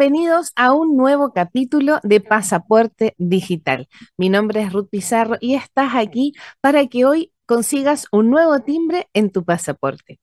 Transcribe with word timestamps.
bienvenidos 0.00 0.52
a 0.56 0.72
un 0.72 0.96
nuevo 0.96 1.34
capítulo 1.34 2.00
de 2.02 2.22
Pasaporte 2.22 3.14
Digital. 3.18 3.86
Mi 4.16 4.30
nombre 4.30 4.62
es 4.62 4.72
Ruth 4.72 4.88
Pizarro 4.88 5.36
y 5.42 5.56
estás 5.56 5.90
aquí 5.94 6.32
para 6.62 6.86
que 6.86 7.04
hoy 7.04 7.34
consigas 7.44 8.06
un 8.10 8.30
nuevo 8.30 8.60
timbre 8.60 9.10
en 9.12 9.30
tu 9.30 9.44
pasaporte. 9.44 10.18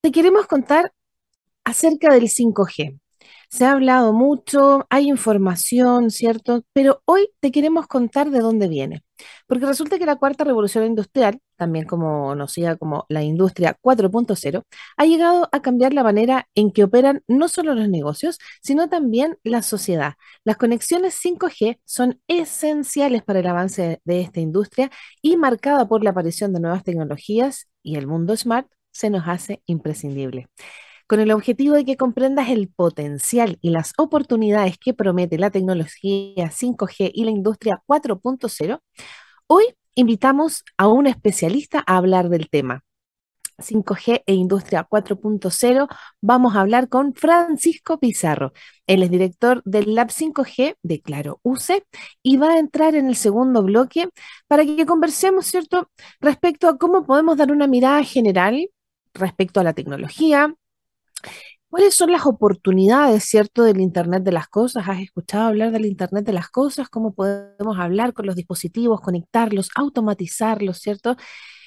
Te 0.00 0.12
queremos 0.12 0.46
contar 0.46 0.92
acerca 1.64 2.14
del 2.14 2.28
5G. 2.28 3.00
Se 3.50 3.64
ha 3.64 3.72
hablado 3.72 4.12
mucho, 4.12 4.86
hay 4.90 5.08
información, 5.08 6.10
¿cierto? 6.10 6.64
Pero 6.74 7.00
hoy 7.06 7.30
te 7.40 7.50
queremos 7.50 7.86
contar 7.86 8.30
de 8.30 8.40
dónde 8.40 8.68
viene. 8.68 9.02
Porque 9.46 9.64
resulta 9.66 9.98
que 9.98 10.04
la 10.06 10.16
cuarta 10.16 10.44
revolución 10.44 10.84
industrial, 10.84 11.40
también 11.56 11.86
conocida 11.86 12.76
como 12.76 13.06
la 13.08 13.22
industria 13.22 13.76
4.0, 13.80 14.64
ha 14.98 15.04
llegado 15.06 15.48
a 15.50 15.62
cambiar 15.62 15.94
la 15.94 16.02
manera 16.02 16.46
en 16.54 16.70
que 16.70 16.84
operan 16.84 17.22
no 17.26 17.48
solo 17.48 17.74
los 17.74 17.88
negocios, 17.88 18.38
sino 18.62 18.88
también 18.90 19.38
la 19.42 19.62
sociedad. 19.62 20.14
Las 20.44 20.58
conexiones 20.58 21.14
5G 21.14 21.80
son 21.84 22.20
esenciales 22.28 23.22
para 23.24 23.40
el 23.40 23.46
avance 23.46 24.00
de 24.04 24.20
esta 24.20 24.40
industria 24.40 24.90
y 25.22 25.36
marcada 25.38 25.88
por 25.88 26.04
la 26.04 26.10
aparición 26.10 26.52
de 26.52 26.60
nuevas 26.60 26.84
tecnologías 26.84 27.66
y 27.82 27.96
el 27.96 28.06
mundo 28.06 28.36
smart 28.36 28.68
se 28.92 29.10
nos 29.10 29.26
hace 29.26 29.62
imprescindible 29.66 30.48
con 31.08 31.20
el 31.20 31.32
objetivo 31.32 31.74
de 31.74 31.86
que 31.86 31.96
comprendas 31.96 32.50
el 32.50 32.68
potencial 32.68 33.58
y 33.62 33.70
las 33.70 33.94
oportunidades 33.96 34.76
que 34.78 34.92
promete 34.92 35.38
la 35.38 35.50
tecnología 35.50 36.50
5G 36.50 37.10
y 37.14 37.24
la 37.24 37.30
industria 37.30 37.82
4.0, 37.86 38.80
hoy 39.46 39.64
invitamos 39.94 40.64
a 40.76 40.86
un 40.86 41.06
especialista 41.06 41.82
a 41.86 41.96
hablar 41.96 42.28
del 42.28 42.50
tema. 42.50 42.84
5G 43.56 44.22
e 44.26 44.34
Industria 44.34 44.86
4.0, 44.88 45.88
vamos 46.20 46.54
a 46.54 46.60
hablar 46.60 46.90
con 46.90 47.14
Francisco 47.14 47.98
Pizarro. 47.98 48.52
Él 48.86 49.02
es 49.02 49.10
director 49.10 49.62
del 49.64 49.94
Lab 49.94 50.08
5G 50.08 50.76
de 50.82 51.00
Claro 51.00 51.40
UCE 51.42 51.84
y 52.22 52.36
va 52.36 52.52
a 52.52 52.58
entrar 52.58 52.94
en 52.94 53.08
el 53.08 53.16
segundo 53.16 53.62
bloque 53.62 54.10
para 54.46 54.64
que 54.66 54.84
conversemos, 54.84 55.46
¿cierto?, 55.46 55.90
respecto 56.20 56.68
a 56.68 56.76
cómo 56.76 57.06
podemos 57.06 57.38
dar 57.38 57.50
una 57.50 57.66
mirada 57.66 58.04
general 58.04 58.68
respecto 59.14 59.58
a 59.58 59.64
la 59.64 59.72
tecnología, 59.72 60.54
¿Cuáles 61.68 61.94
son 61.94 62.12
las 62.12 62.24
oportunidades, 62.26 63.24
cierto, 63.24 63.62
del 63.62 63.80
Internet 63.80 64.22
de 64.22 64.32
las 64.32 64.48
cosas? 64.48 64.88
¿Has 64.88 65.00
escuchado 65.00 65.48
hablar 65.48 65.70
del 65.70 65.84
Internet 65.86 66.24
de 66.24 66.32
las 66.32 66.48
cosas? 66.48 66.88
¿Cómo 66.88 67.14
podemos 67.14 67.78
hablar 67.78 68.14
con 68.14 68.26
los 68.26 68.36
dispositivos, 68.36 69.00
conectarlos, 69.02 69.68
automatizarlos, 69.74 70.78
cierto? 70.78 71.16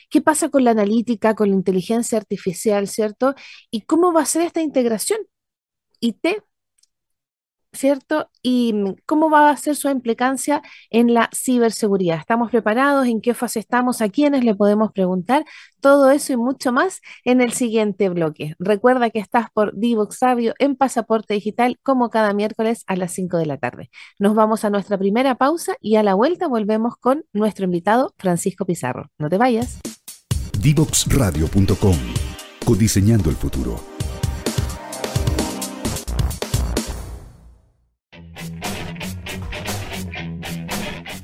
¿Qué 0.09 0.21
pasa 0.21 0.49
con 0.49 0.63
la 0.63 0.71
analítica, 0.71 1.35
con 1.35 1.49
la 1.49 1.55
inteligencia 1.55 2.17
artificial, 2.17 2.87
cierto? 2.87 3.35
¿Y 3.71 3.81
cómo 3.81 4.13
va 4.13 4.23
a 4.23 4.25
ser 4.25 4.43
esta 4.43 4.61
integración? 4.61 5.19
IT 6.01 6.43
¿cierto? 7.73 8.29
¿Y 8.41 8.73
mm, 8.73 8.95
cómo 9.05 9.29
va 9.29 9.49
a 9.49 9.57
ser 9.57 9.75
su 9.75 9.89
implicancia 9.89 10.61
en 10.89 11.13
la 11.13 11.29
ciberseguridad? 11.33 12.19
¿Estamos 12.19 12.51
preparados? 12.51 13.07
¿En 13.07 13.21
qué 13.21 13.33
fase 13.33 13.59
estamos? 13.59 14.01
¿A 14.01 14.09
quiénes 14.09 14.43
le 14.43 14.55
podemos 14.55 14.91
preguntar? 14.91 15.45
Todo 15.79 16.11
eso 16.11 16.33
y 16.33 16.37
mucho 16.37 16.71
más 16.71 17.01
en 17.23 17.41
el 17.41 17.53
siguiente 17.53 18.09
bloque. 18.09 18.55
Recuerda 18.59 19.09
que 19.09 19.19
estás 19.19 19.47
por 19.53 19.75
Divox 19.75 20.19
Radio 20.21 20.53
en 20.59 20.75
Pasaporte 20.75 21.33
Digital 21.33 21.79
como 21.83 22.09
cada 22.09 22.33
miércoles 22.33 22.83
a 22.87 22.95
las 22.95 23.13
5 23.13 23.37
de 23.37 23.45
la 23.45 23.57
tarde. 23.57 23.89
Nos 24.19 24.35
vamos 24.35 24.63
a 24.65 24.69
nuestra 24.69 24.97
primera 24.97 25.35
pausa 25.35 25.75
y 25.79 25.95
a 25.95 26.03
la 26.03 26.13
vuelta 26.13 26.47
volvemos 26.47 26.95
con 26.97 27.25
nuestro 27.33 27.65
invitado 27.65 28.13
Francisco 28.17 28.65
Pizarro. 28.65 29.09
No 29.17 29.29
te 29.29 29.37
vayas. 29.37 29.79
Divoxradio.com 30.59 31.97
Codiseñando 32.63 33.29
el 33.29 33.35
futuro. 33.35 34.00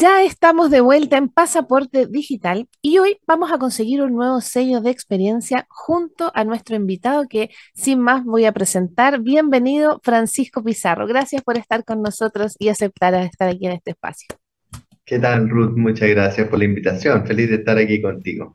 Ya 0.00 0.22
estamos 0.22 0.70
de 0.70 0.80
vuelta 0.80 1.16
en 1.16 1.28
Pasaporte 1.28 2.06
Digital 2.06 2.68
y 2.80 2.98
hoy 2.98 3.16
vamos 3.26 3.50
a 3.50 3.58
conseguir 3.58 4.00
un 4.00 4.12
nuevo 4.14 4.40
sello 4.40 4.80
de 4.80 4.90
experiencia 4.90 5.66
junto 5.68 6.30
a 6.36 6.44
nuestro 6.44 6.76
invitado 6.76 7.24
que 7.28 7.50
sin 7.74 7.98
más 7.98 8.22
voy 8.22 8.44
a 8.44 8.52
presentar. 8.52 9.20
Bienvenido 9.20 10.00
Francisco 10.04 10.62
Pizarro. 10.62 11.08
Gracias 11.08 11.42
por 11.42 11.58
estar 11.58 11.84
con 11.84 12.00
nosotros 12.00 12.54
y 12.60 12.68
aceptar 12.68 13.12
estar 13.14 13.48
aquí 13.48 13.66
en 13.66 13.72
este 13.72 13.90
espacio. 13.90 14.28
¿Qué 15.04 15.18
tal 15.18 15.50
Ruth? 15.50 15.76
Muchas 15.76 16.08
gracias 16.10 16.46
por 16.46 16.60
la 16.60 16.66
invitación. 16.66 17.26
Feliz 17.26 17.50
de 17.50 17.56
estar 17.56 17.76
aquí 17.76 18.00
contigo. 18.00 18.54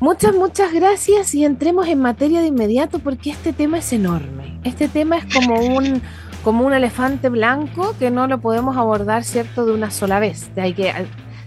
Muchas, 0.00 0.34
muchas 0.34 0.72
gracias 0.72 1.34
y 1.34 1.44
entremos 1.44 1.88
en 1.88 2.00
materia 2.00 2.40
de 2.40 2.46
inmediato 2.46 3.00
porque 3.00 3.30
este 3.30 3.52
tema 3.52 3.78
es 3.78 3.92
enorme. 3.92 4.58
Este 4.64 4.88
tema 4.88 5.18
es 5.18 5.26
como 5.34 5.54
un 5.76 6.00
como 6.44 6.66
un 6.66 6.74
elefante 6.74 7.30
blanco 7.30 7.96
que 7.98 8.10
no 8.10 8.26
lo 8.26 8.38
podemos 8.38 8.76
abordar, 8.76 9.24
¿cierto?, 9.24 9.64
de 9.64 9.72
una 9.72 9.90
sola 9.90 10.20
vez. 10.20 10.50
Hay 10.56 10.74
que, 10.74 10.92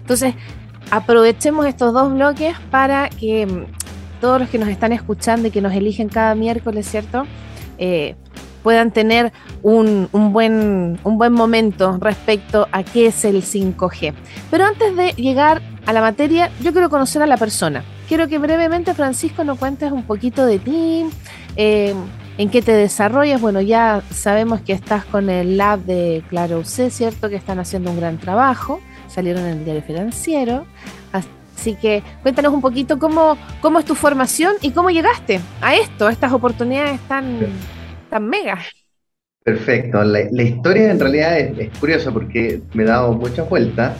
entonces, 0.00 0.34
aprovechemos 0.90 1.66
estos 1.66 1.94
dos 1.94 2.12
bloques 2.12 2.56
para 2.70 3.08
que 3.08 3.46
mm, 3.46 4.20
todos 4.20 4.40
los 4.40 4.50
que 4.50 4.58
nos 4.58 4.68
están 4.68 4.92
escuchando 4.92 5.48
y 5.48 5.50
que 5.52 5.60
nos 5.60 5.72
eligen 5.72 6.08
cada 6.08 6.34
miércoles, 6.34 6.86
¿cierto?, 6.86 7.24
eh, 7.78 8.16
puedan 8.64 8.90
tener 8.90 9.32
un, 9.62 10.08
buen, 10.12 10.98
un 11.04 11.16
buen 11.16 11.32
momento 11.32 11.96
respecto 12.00 12.66
a 12.72 12.82
qué 12.82 13.06
es 13.06 13.24
el 13.24 13.42
5G. 13.42 14.12
Pero 14.50 14.64
antes 14.64 14.96
de 14.96 15.12
llegar 15.12 15.62
a 15.86 15.92
la 15.92 16.00
materia, 16.00 16.50
yo 16.60 16.72
quiero 16.72 16.90
conocer 16.90 17.22
a 17.22 17.26
la 17.26 17.36
persona. 17.36 17.84
Quiero 18.08 18.26
que 18.26 18.38
brevemente, 18.38 18.94
Francisco, 18.94 19.44
nos 19.44 19.58
cuentes 19.58 19.92
un 19.92 20.02
poquito 20.02 20.44
de 20.44 20.58
ti, 20.58 21.06
eh, 21.56 21.94
en 22.38 22.48
qué 22.48 22.62
te 22.62 22.72
desarrollas. 22.72 23.40
Bueno, 23.40 23.60
ya 23.60 24.02
sabemos 24.10 24.62
que 24.62 24.72
estás 24.72 25.04
con 25.04 25.28
el 25.28 25.58
lab 25.58 25.80
de 25.80 26.22
Claro 26.30 26.60
UC, 26.60 26.90
¿cierto? 26.90 27.28
Que 27.28 27.36
están 27.36 27.58
haciendo 27.58 27.90
un 27.90 27.98
gran 27.98 28.18
trabajo, 28.18 28.80
salieron 29.08 29.44
en 29.44 29.58
el 29.58 29.64
diario 29.64 29.82
financiero. 29.82 30.64
Así 31.12 31.74
que 31.74 32.02
cuéntanos 32.22 32.54
un 32.54 32.60
poquito 32.60 32.98
cómo, 32.98 33.36
cómo 33.60 33.80
es 33.80 33.84
tu 33.84 33.96
formación 33.96 34.54
y 34.62 34.70
cómo 34.70 34.90
llegaste 34.90 35.40
a 35.60 35.74
esto, 35.74 36.06
a 36.06 36.12
estas 36.12 36.32
oportunidades 36.32 37.00
tan, 37.08 37.40
tan 38.08 38.26
megas. 38.28 38.64
Perfecto, 39.42 40.04
la, 40.04 40.42
historia 40.42 40.90
en 40.90 41.00
realidad 41.00 41.38
es, 41.38 41.70
curiosa 41.78 42.12
porque 42.12 42.60
me 42.74 42.84
he 42.84 42.86
dado 42.86 43.12
muchas 43.14 43.48
vueltas. 43.48 43.96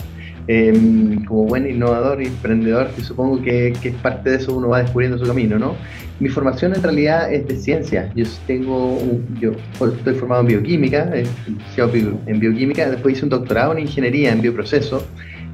Em, 0.50 1.26
como 1.26 1.44
buen 1.44 1.68
innovador 1.68 2.22
y 2.22 2.26
emprendedor, 2.26 2.88
que 2.96 3.02
supongo 3.02 3.42
que, 3.42 3.74
que, 3.82 3.90
parte 3.90 4.30
de 4.30 4.36
eso 4.36 4.56
uno 4.56 4.70
va 4.70 4.80
descubriendo 4.80 5.18
su 5.18 5.26
camino, 5.26 5.58
¿no? 5.58 5.76
Mi 6.20 6.30
formación 6.30 6.74
en 6.74 6.82
realidad 6.82 7.30
es 7.30 7.46
de 7.46 7.56
ciencia. 7.56 8.10
Yo 8.16 8.24
tengo, 8.46 8.98
yo 9.38 9.52
estoy 9.94 10.14
formado 10.14 10.40
en 10.40 10.46
bioquímica, 10.46 11.12
en 11.14 12.40
bioquímica, 12.40 12.88
después 12.88 13.16
hice 13.16 13.26
un 13.26 13.28
doctorado 13.28 13.72
en 13.72 13.80
ingeniería 13.80 14.32
en 14.32 14.40
bioproceso, 14.40 15.06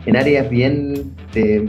en 0.06 0.16
áreas 0.16 0.48
bien 0.48 1.12
de, 1.32 1.68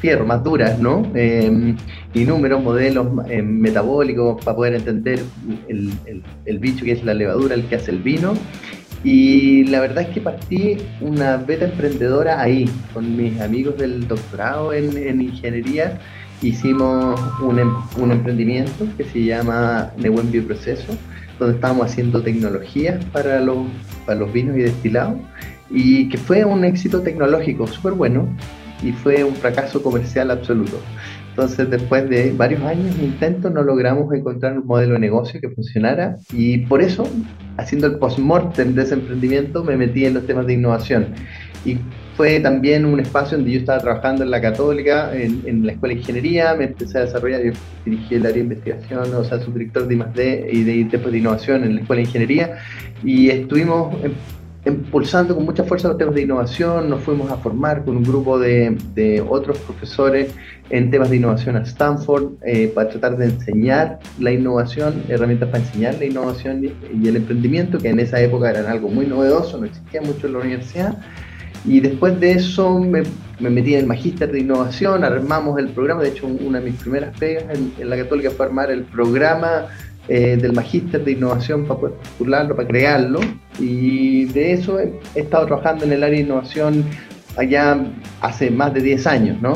fierro, 0.00 0.24
más 0.24 0.42
duras, 0.42 0.78
¿no? 0.78 1.02
Em, 1.14 1.76
y 2.14 2.24
números, 2.24 2.62
modelos 2.62 3.06
em, 3.28 3.46
metabólicos 3.46 4.42
para 4.42 4.56
poder 4.56 4.74
entender 4.76 5.20
el, 5.68 5.92
el, 6.46 6.58
bicho 6.58 6.86
que 6.86 6.92
es 6.92 7.04
la 7.04 7.12
levadura, 7.12 7.54
el 7.54 7.64
que 7.64 7.74
hace 7.74 7.90
el 7.90 7.98
vino. 7.98 8.32
Y 9.02 9.64
la 9.64 9.80
verdad 9.80 10.04
es 10.04 10.08
que 10.10 10.20
partí 10.20 10.76
una 11.00 11.38
beta 11.38 11.64
emprendedora 11.64 12.40
ahí, 12.40 12.68
con 12.92 13.16
mis 13.16 13.40
amigos 13.40 13.78
del 13.78 14.06
doctorado 14.06 14.72
en, 14.72 14.96
en 14.96 15.22
ingeniería 15.22 15.98
hicimos 16.42 17.20
un, 17.40 17.58
em, 17.58 17.72
un, 17.98 18.12
emprendimiento 18.12 18.86
que 18.96 19.04
se 19.04 19.24
llama 19.24 19.90
Nebuen 19.96 20.30
Bioproceso, 20.30 20.96
donde 21.38 21.56
estábamos 21.56 21.86
haciendo 21.86 22.22
tecnologías 22.22 23.04
para 23.06 23.40
los, 23.40 23.58
para 24.06 24.20
los 24.20 24.32
vinos 24.32 24.56
y 24.56 24.60
destilados, 24.60 25.18
y 25.70 26.08
que 26.08 26.18
fue 26.18 26.44
un 26.44 26.64
éxito 26.64 27.00
tecnológico 27.02 27.66
súper 27.66 27.92
bueno 27.92 28.28
y 28.82 28.92
fue 28.92 29.22
un 29.24 29.34
fracaso 29.34 29.82
comercial 29.82 30.30
absoluto. 30.30 30.78
Entonces, 31.30 31.70
después 31.70 32.08
de 32.10 32.32
varios 32.32 32.62
años 32.62 32.96
de 32.98 33.04
intentos, 33.04 33.52
no 33.52 33.62
logramos 33.62 34.12
encontrar 34.12 34.58
un 34.58 34.66
modelo 34.66 34.94
de 34.94 34.98
negocio 34.98 35.40
que 35.40 35.48
funcionara 35.48 36.16
y 36.32 36.58
por 36.58 36.82
eso, 36.82 37.08
haciendo 37.56 37.86
el 37.86 37.96
post-mortem 37.96 38.74
de 38.74 38.82
ese 38.82 38.94
emprendimiento, 38.94 39.64
me 39.64 39.76
metí 39.76 40.04
en 40.04 40.14
los 40.14 40.26
temas 40.26 40.46
de 40.46 40.54
innovación. 40.54 41.14
Y 41.64 41.78
fue 42.16 42.40
también 42.40 42.84
un 42.84 43.00
espacio 43.00 43.38
donde 43.38 43.52
yo 43.52 43.60
estaba 43.60 43.78
trabajando 43.78 44.24
en 44.24 44.30
la 44.30 44.40
Católica, 44.40 45.10
en, 45.14 45.64
la 45.64 45.72
Escuela 45.72 45.94
de 45.94 46.00
Ingeniería, 46.00 46.54
me 46.54 46.64
empecé 46.64 46.98
a 46.98 47.00
desarrollar, 47.02 47.42
yo 47.42 47.52
dirigí 47.84 48.16
el 48.16 48.22
área 48.22 48.34
de 48.34 48.40
investigación, 48.40 49.14
o 49.14 49.24
sea, 49.24 49.40
subdirector 49.40 49.86
de 49.86 49.94
I+.D. 49.94 50.48
y 50.52 50.62
de, 50.64 50.84
de, 50.84 50.98
de 50.98 51.18
Innovación 51.18 51.64
en 51.64 51.76
la 51.76 51.80
Escuela 51.82 52.02
de 52.02 52.08
Ingeniería, 52.08 52.58
y 53.04 53.30
estuvimos 53.30 53.94
impulsando 54.66 55.34
con 55.34 55.44
mucha 55.44 55.64
fuerza 55.64 55.88
los 55.88 55.96
temas 55.96 56.14
de 56.14 56.22
innovación, 56.22 56.90
nos 56.90 57.02
fuimos 57.02 57.30
a 57.30 57.36
formar 57.36 57.84
con 57.84 57.96
un 57.96 58.02
grupo 58.02 58.38
de, 58.38 59.24
otros 59.28 59.58
profesores 59.58 60.34
en 60.68 60.90
temas 60.90 61.10
de 61.10 61.16
innovación 61.16 61.56
a 61.56 61.62
Stanford 61.62 62.34
eh, 62.44 62.70
para 62.74 62.90
tratar 62.90 63.16
de 63.16 63.26
enseñar 63.26 63.98
la 64.18 64.32
innovación, 64.32 65.02
herramientas 65.08 65.48
para 65.48 65.64
enseñar 65.64 65.94
la 65.98 66.04
innovación 66.04 66.64
y, 66.64 67.08
el 67.08 67.16
emprendimiento, 67.16 67.78
que 67.78 67.88
en 67.88 68.00
esa 68.00 68.20
época 68.20 68.50
eran 68.50 68.66
algo 68.66 68.88
muy 68.88 69.06
novedoso, 69.06 69.58
no 69.58 69.64
existía 69.64 70.02
mucho 70.02 70.26
en 70.26 70.32
la 70.34 70.38
universidad. 70.40 70.98
Y 71.64 71.80
después 71.80 72.18
de 72.20 72.32
eso 72.32 72.78
me, 72.78 73.02
me 73.38 73.50
metí 73.50 73.74
en 73.74 73.80
el 73.80 73.86
magíster 73.86 74.30
de 74.32 74.40
innovación, 74.40 75.04
armamos 75.04 75.58
el 75.58 75.68
programa, 75.68 76.02
de 76.02 76.10
hecho 76.10 76.26
una 76.26 76.58
de 76.58 76.70
mis 76.70 76.80
primeras 76.80 77.16
pegas 77.18 77.44
en, 77.54 77.72
en 77.78 77.90
la 77.90 77.96
católica 77.96 78.30
fue 78.30 78.46
armar 78.46 78.70
el 78.70 78.84
programa 78.84 79.66
eh, 80.08 80.36
del 80.36 80.52
magíster 80.52 81.04
de 81.04 81.12
innovación 81.12 81.66
para 81.66 81.80
postularlo, 81.80 82.56
para 82.56 82.68
crearlo. 82.68 83.20
Y 83.58 84.24
de 84.26 84.52
eso 84.52 84.80
he, 84.80 84.98
estado 85.14 85.46
trabajando 85.46 85.84
en 85.84 85.92
el 85.92 86.02
área 86.02 86.16
de 86.16 86.24
innovación 86.24 86.84
allá 87.36 87.78
hace 88.20 88.50
más 88.50 88.74
de 88.74 88.80
10 88.82 89.06
años, 89.06 89.42
¿no? 89.42 89.54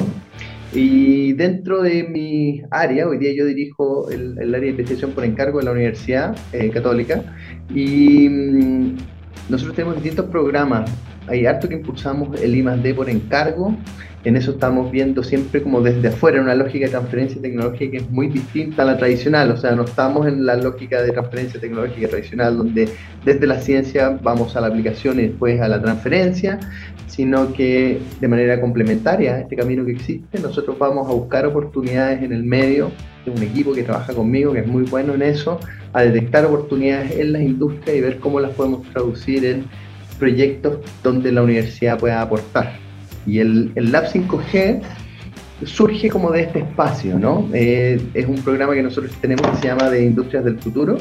Y 0.72 1.34
dentro 1.34 1.82
de 1.82 2.02
mi 2.02 2.62
área, 2.70 3.06
hoy 3.06 3.18
día 3.18 3.32
yo 3.36 3.46
dirijo 3.46 4.10
el, 4.10 4.36
área 4.38 4.60
de 4.60 4.70
investigación 4.70 5.12
por 5.12 5.24
encargo 5.24 5.60
de 5.60 5.64
la 5.66 5.70
Universidad 5.70 6.36
eh, 6.52 6.68
Católica 6.70 7.22
y 7.72 8.28
mm, 8.28 8.96
nosotros 9.48 9.76
tenemos 9.76 9.96
distintos 9.96 10.26
programas. 10.26 10.90
Hay 11.28 11.46
harto 11.46 11.68
que 11.68 11.76
impulsamos 11.76 12.40
el 12.40 12.54
I+D 12.56 12.94
por 12.94 13.08
encargo, 13.08 13.76
en 14.24 14.36
eso 14.36 14.52
estamos 14.52 14.90
viendo 14.90 15.22
siempre 15.22 15.62
como 15.62 15.82
desde 15.82 16.08
afuera 16.08 16.40
una 16.40 16.54
lógica 16.54 16.86
de 16.86 16.92
transferencia 16.92 17.40
tecnológica 17.40 17.90
que 17.90 17.96
es 17.98 18.10
muy 18.10 18.28
distinta 18.28 18.82
a 18.82 18.86
la 18.86 18.96
tradicional, 18.96 19.50
o 19.50 19.56
sea, 19.56 19.72
no 19.72 19.84
estamos 19.84 20.26
en 20.26 20.46
la 20.46 20.56
lógica 20.56 21.02
de 21.02 21.12
transferencia 21.12 21.60
tecnológica 21.60 22.08
tradicional 22.08 22.56
donde 22.56 22.88
desde 23.24 23.46
la 23.46 23.60
ciencia 23.60 24.18
vamos 24.22 24.56
a 24.56 24.62
la 24.62 24.68
aplicación 24.68 25.20
y 25.20 25.28
después 25.28 25.60
a 25.60 25.68
la 25.68 25.80
transferencia, 25.80 26.58
sino 27.06 27.52
que 27.52 28.00
de 28.20 28.28
manera 28.28 28.60
complementaria 28.60 29.34
a 29.34 29.40
este 29.40 29.56
camino 29.56 29.84
que 29.84 29.92
existe, 29.92 30.40
nosotros 30.40 30.78
vamos 30.78 31.08
a 31.08 31.12
buscar 31.12 31.46
oportunidades 31.46 32.22
en 32.22 32.32
el 32.32 32.44
medio, 32.44 32.90
de 33.24 33.30
un 33.30 33.42
equipo 33.42 33.72
que 33.72 33.82
trabaja 33.82 34.12
conmigo, 34.12 34.52
que 34.52 34.60
es 34.60 34.66
muy 34.66 34.84
bueno 34.84 35.14
en 35.14 35.22
eso, 35.22 35.60
a 35.92 36.02
detectar 36.02 36.44
oportunidades 36.44 37.12
en 37.18 37.32
las 37.32 37.42
industrias 37.42 37.96
y 37.96 38.00
ver 38.00 38.18
cómo 38.18 38.40
las 38.40 38.52
podemos 38.52 38.82
traducir 38.90 39.44
en 39.44 39.64
proyectos 40.18 40.78
donde 41.02 41.32
la 41.32 41.42
universidad 41.42 41.98
pueda 41.98 42.20
aportar. 42.20 42.83
Y 43.26 43.38
el, 43.38 43.72
el 43.74 43.92
Lab 43.92 44.06
5G 44.12 44.82
surge 45.64 46.08
como 46.08 46.30
de 46.30 46.42
este 46.42 46.60
espacio, 46.60 47.18
¿no? 47.18 47.48
Eh, 47.52 48.00
es 48.14 48.26
un 48.26 48.36
programa 48.36 48.74
que 48.74 48.82
nosotros 48.82 49.12
tenemos 49.20 49.46
que 49.50 49.56
se 49.56 49.66
llama 49.68 49.88
de 49.88 50.04
Industrias 50.04 50.44
del 50.44 50.58
Futuro, 50.58 50.98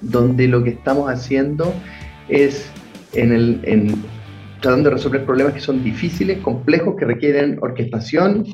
donde 0.00 0.46
lo 0.46 0.62
que 0.62 0.70
estamos 0.70 1.10
haciendo 1.10 1.72
es 2.28 2.70
en 3.14 3.32
el, 3.32 3.60
en, 3.64 3.94
tratando 4.60 4.90
de 4.90 4.96
resolver 4.96 5.24
problemas 5.24 5.54
que 5.54 5.60
son 5.60 5.82
difíciles, 5.82 6.38
complejos, 6.38 6.96
que 6.98 7.04
requieren 7.04 7.58
orquestación, 7.60 8.44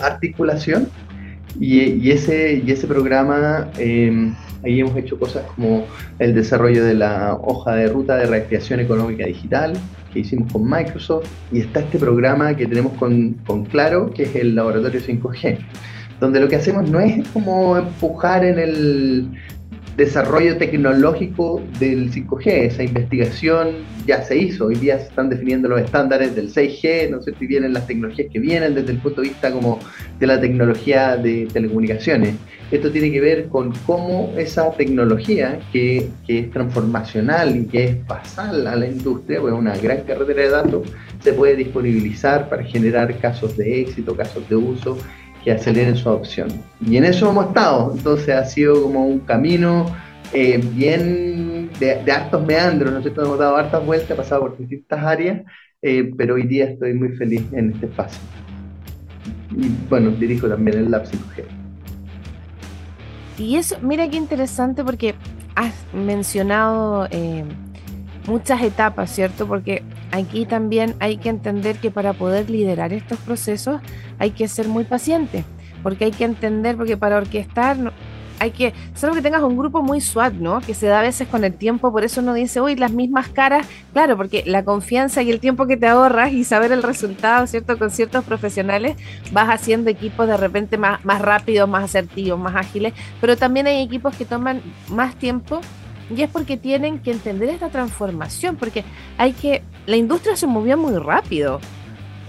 articulación, 0.00 0.88
y, 1.60 2.10
ese, 2.10 2.62
y 2.66 2.70
ese 2.70 2.86
programa, 2.86 3.70
eh, 3.78 4.32
ahí 4.64 4.80
hemos 4.80 4.96
hecho 4.96 5.18
cosas 5.18 5.44
como 5.54 5.86
el 6.18 6.34
desarrollo 6.34 6.84
de 6.84 6.94
la 6.94 7.38
hoja 7.42 7.74
de 7.74 7.88
ruta 7.88 8.16
de 8.16 8.26
reactivación 8.26 8.80
económica 8.80 9.26
digital, 9.26 9.74
que 10.12 10.20
hicimos 10.20 10.52
con 10.52 10.68
Microsoft 10.68 11.28
y 11.52 11.60
está 11.60 11.80
este 11.80 11.98
programa 11.98 12.54
que 12.56 12.66
tenemos 12.66 12.92
con, 12.94 13.34
con 13.46 13.64
Claro, 13.64 14.10
que 14.12 14.24
es 14.24 14.36
el 14.36 14.54
laboratorio 14.54 15.00
5G, 15.00 15.58
donde 16.20 16.40
lo 16.40 16.48
que 16.48 16.56
hacemos 16.56 16.88
no 16.88 17.00
es 17.00 17.26
como 17.28 17.76
empujar 17.76 18.44
en 18.44 18.58
el 18.58 19.28
desarrollo 19.96 20.56
tecnológico 20.56 21.62
del 21.78 22.10
5G, 22.10 22.46
esa 22.46 22.82
investigación 22.82 23.68
ya 24.06 24.22
se 24.22 24.36
hizo, 24.36 24.66
hoy 24.66 24.74
día 24.76 24.98
se 24.98 25.06
están 25.06 25.28
definiendo 25.30 25.68
los 25.68 25.80
estándares 25.80 26.34
del 26.34 26.52
6G, 26.52 27.10
no 27.10 27.22
sé 27.22 27.32
si 27.38 27.46
vienen 27.46 27.72
las 27.72 27.86
tecnologías 27.86 28.28
que 28.32 28.38
vienen 28.38 28.74
desde 28.74 28.92
el 28.92 28.98
punto 28.98 29.22
de 29.22 29.28
vista 29.28 29.52
como 29.52 29.78
de 30.18 30.26
la 30.26 30.40
tecnología 30.40 31.16
de 31.16 31.46
telecomunicaciones. 31.52 32.34
Esto 32.70 32.90
tiene 32.90 33.12
que 33.12 33.20
ver 33.20 33.48
con 33.48 33.72
cómo 33.86 34.32
esa 34.36 34.72
tecnología 34.72 35.60
que, 35.72 36.08
es 36.26 36.50
transformacional 36.50 37.56
y 37.56 37.66
que 37.66 37.84
es 37.84 38.06
basal 38.06 38.66
a 38.66 38.74
la 38.74 38.86
industria, 38.86 39.40
pues 39.40 39.54
una 39.54 39.76
gran 39.76 40.02
carretera 40.02 40.42
de 40.42 40.48
datos, 40.48 40.88
se 41.22 41.32
puede 41.32 41.56
disponibilizar 41.56 42.48
para 42.48 42.64
generar 42.64 43.16
casos 43.18 43.56
de 43.56 43.80
éxito, 43.82 44.16
casos 44.16 44.48
de 44.48 44.56
uso 44.56 44.98
que 45.44 45.52
aceleren 45.52 45.94
su 45.94 46.08
adopción. 46.08 46.48
Y 46.84 46.96
en 46.96 47.04
eso 47.04 47.30
hemos 47.30 47.48
estado, 47.48 47.92
entonces 47.94 48.34
ha 48.34 48.44
sido 48.46 48.82
como 48.82 49.06
un 49.06 49.20
camino 49.20 49.86
eh, 50.32 50.58
bien 50.72 51.70
de, 51.78 52.10
hartos 52.10 52.44
meandros, 52.44 52.92
¿no 52.92 53.02
sé, 53.02 53.08
hemos 53.10 53.38
dado 53.38 53.56
hartas 53.56 53.84
vueltas, 53.84 54.10
he 54.10 54.14
pasado 54.14 54.40
por 54.42 54.56
distintas 54.56 55.04
áreas, 55.04 55.42
eh, 55.82 56.10
pero 56.16 56.34
hoy 56.34 56.44
día 56.44 56.64
estoy 56.64 56.94
muy 56.94 57.10
feliz 57.10 57.42
en 57.52 57.72
este 57.72 57.86
espacio. 57.86 58.20
Y 59.54 59.68
bueno, 59.88 60.10
dirijo 60.10 60.48
también 60.48 60.78
el 60.78 60.90
Lab 60.90 61.04
5G. 61.04 61.44
Y 63.38 63.56
eso, 63.56 63.76
mira 63.82 64.08
qué 64.08 64.16
interesante 64.16 64.82
porque 64.82 65.14
has 65.54 65.74
mencionado 65.92 67.06
eh, 67.10 67.44
muchas 68.26 68.62
etapas, 68.62 69.10
¿cierto? 69.10 69.46
Porque 69.46 69.82
aquí 70.14 70.46
también 70.46 70.94
hay 71.00 71.16
que 71.16 71.28
entender 71.28 71.76
que 71.78 71.90
para 71.90 72.12
poder 72.12 72.48
liderar 72.48 72.92
estos 72.92 73.18
procesos 73.18 73.80
hay 74.18 74.30
que 74.30 74.48
ser 74.48 74.68
muy 74.68 74.84
paciente, 74.84 75.44
porque 75.82 76.04
hay 76.04 76.12
que 76.12 76.24
entender, 76.24 76.76
porque 76.76 76.96
para 76.96 77.16
orquestar 77.16 77.92
hay 78.40 78.50
que, 78.50 78.74
solo 78.94 79.14
que 79.14 79.22
tengas 79.22 79.42
un 79.42 79.56
grupo 79.56 79.82
muy 79.82 80.00
SWAT, 80.00 80.34
¿no? 80.34 80.60
Que 80.60 80.74
se 80.74 80.86
da 80.86 81.00
a 81.00 81.02
veces 81.02 81.28
con 81.28 81.44
el 81.44 81.54
tiempo, 81.54 81.92
por 81.92 82.04
eso 82.04 82.20
uno 82.20 82.34
dice, 82.34 82.60
uy, 82.60 82.74
las 82.76 82.92
mismas 82.92 83.28
caras, 83.28 83.66
claro, 83.92 84.16
porque 84.16 84.42
la 84.46 84.64
confianza 84.64 85.22
y 85.22 85.30
el 85.30 85.40
tiempo 85.40 85.66
que 85.66 85.76
te 85.76 85.86
ahorras 85.86 86.32
y 86.32 86.44
saber 86.44 86.72
el 86.72 86.82
resultado, 86.82 87.46
¿cierto? 87.46 87.78
Con 87.78 87.90
ciertos 87.90 88.24
profesionales, 88.24 88.96
vas 89.32 89.48
haciendo 89.48 89.90
equipos 89.90 90.26
de 90.26 90.36
repente 90.36 90.78
más, 90.78 91.04
más 91.04 91.22
rápidos, 91.22 91.68
más 91.68 91.84
asertivos, 91.84 92.38
más 92.38 92.56
ágiles, 92.56 92.92
pero 93.20 93.36
también 93.36 93.66
hay 93.66 93.82
equipos 93.82 94.16
que 94.16 94.24
toman 94.24 94.62
más 94.88 95.14
tiempo 95.16 95.60
y 96.10 96.22
es 96.22 96.30
porque 96.30 96.56
tienen 96.56 96.98
que 96.98 97.12
entender 97.12 97.48
esta 97.48 97.70
transformación, 97.70 98.56
porque 98.56 98.84
hay 99.16 99.32
que, 99.32 99.62
la 99.86 99.96
industria 99.96 100.36
se 100.36 100.46
movió 100.46 100.76
muy 100.76 100.96
rápido. 100.98 101.60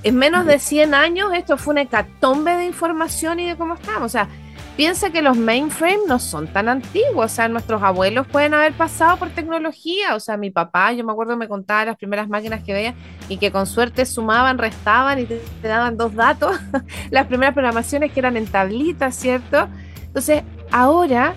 En 0.03 0.15
menos 0.17 0.45
de 0.45 0.59
100 0.59 0.93
años 0.93 1.31
esto 1.33 1.57
fue 1.57 1.73
una 1.73 1.81
hecatombe 1.81 2.55
de 2.55 2.65
información 2.65 3.39
y 3.39 3.47
de 3.47 3.55
cómo 3.55 3.73
estamos. 3.73 4.03
O 4.03 4.09
sea, 4.09 4.29
piensa 4.77 5.09
que 5.09 5.21
los 5.21 5.35
mainframes 5.35 6.01
no 6.07 6.19
son 6.19 6.47
tan 6.47 6.69
antiguos. 6.69 7.25
O 7.25 7.35
sea, 7.35 7.47
nuestros 7.47 7.81
abuelos 7.81 8.27
pueden 8.27 8.53
haber 8.53 8.73
pasado 8.73 9.17
por 9.17 9.29
tecnología. 9.31 10.15
O 10.15 10.19
sea, 10.19 10.37
mi 10.37 10.51
papá, 10.51 10.93
yo 10.93 11.03
me 11.03 11.11
acuerdo, 11.11 11.35
me 11.37 11.47
contaba 11.47 11.85
las 11.85 11.97
primeras 11.97 12.29
máquinas 12.29 12.63
que 12.63 12.73
veía 12.73 12.93
y 13.29 13.37
que 13.37 13.51
con 13.51 13.65
suerte 13.65 14.05
sumaban, 14.05 14.59
restaban 14.59 15.19
y 15.19 15.25
te, 15.25 15.41
te 15.61 15.67
daban 15.67 15.97
dos 15.97 16.13
datos. 16.13 16.55
las 17.09 17.25
primeras 17.25 17.55
programaciones 17.55 18.11
que 18.11 18.19
eran 18.19 18.37
en 18.37 18.45
tablitas, 18.45 19.15
¿cierto? 19.15 19.67
Entonces, 20.03 20.43
ahora 20.71 21.33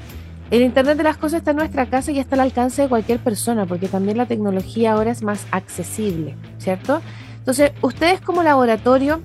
el 0.50 0.62
Internet 0.62 0.96
de 0.96 1.04
las 1.04 1.18
Cosas 1.18 1.38
está 1.38 1.50
en 1.50 1.58
nuestra 1.58 1.86
casa 1.86 2.10
y 2.10 2.18
está 2.18 2.34
al 2.36 2.40
alcance 2.40 2.82
de 2.82 2.88
cualquier 2.88 3.18
persona, 3.18 3.66
porque 3.66 3.86
también 3.86 4.16
la 4.16 4.26
tecnología 4.26 4.92
ahora 4.92 5.10
es 5.10 5.22
más 5.22 5.46
accesible, 5.50 6.36
¿cierto? 6.58 7.02
Entonces, 7.38 7.72
ustedes 7.82 8.20
como 8.20 8.42
laboratorio, 8.42 9.20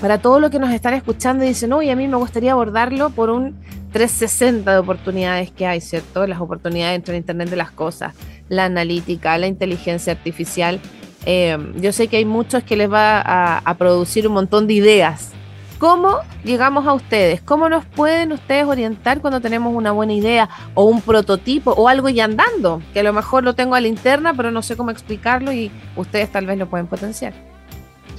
para 0.00 0.18
todo 0.18 0.38
lo 0.38 0.50
que 0.50 0.58
nos 0.58 0.70
están 0.70 0.94
escuchando, 0.94 1.44
dicen, 1.44 1.72
uy, 1.72 1.88
a 1.88 1.96
mí 1.96 2.08
me 2.08 2.16
gustaría 2.16 2.52
abordarlo 2.52 3.10
por 3.10 3.30
un 3.30 3.58
360 3.92 4.70
de 4.70 4.78
oportunidades 4.78 5.50
que 5.50 5.66
hay, 5.66 5.80
¿cierto? 5.80 6.26
Las 6.26 6.40
oportunidades 6.40 6.94
dentro 6.94 7.12
del 7.12 7.20
Internet 7.20 7.50
de 7.50 7.56
las 7.56 7.70
Cosas, 7.70 8.14
la 8.48 8.66
analítica, 8.66 9.36
la 9.38 9.46
inteligencia 9.46 10.12
artificial. 10.12 10.78
Eh, 11.26 11.56
yo 11.76 11.92
sé 11.92 12.08
que 12.08 12.18
hay 12.18 12.24
muchos 12.24 12.62
que 12.64 12.76
les 12.76 12.90
va 12.90 13.20
a, 13.20 13.58
a 13.58 13.74
producir 13.76 14.26
un 14.28 14.34
montón 14.34 14.66
de 14.66 14.74
ideas, 14.74 15.32
¿Cómo 15.80 16.18
llegamos 16.44 16.86
a 16.86 16.92
ustedes? 16.92 17.40
¿Cómo 17.40 17.70
nos 17.70 17.86
pueden 17.86 18.32
ustedes 18.32 18.66
orientar 18.66 19.22
cuando 19.22 19.40
tenemos 19.40 19.74
una 19.74 19.92
buena 19.92 20.12
idea 20.12 20.46
o 20.74 20.84
un 20.84 21.00
prototipo 21.00 21.70
o 21.70 21.88
algo 21.88 22.10
ya 22.10 22.26
andando? 22.26 22.82
Que 22.92 23.00
a 23.00 23.02
lo 23.02 23.14
mejor 23.14 23.44
lo 23.44 23.54
tengo 23.54 23.74
a 23.74 23.80
la 23.80 23.88
interna, 23.88 24.34
pero 24.34 24.50
no 24.50 24.60
sé 24.60 24.76
cómo 24.76 24.90
explicarlo 24.90 25.54
y 25.54 25.70
ustedes 25.96 26.30
tal 26.30 26.44
vez 26.44 26.58
lo 26.58 26.68
pueden 26.68 26.86
potenciar. 26.86 27.32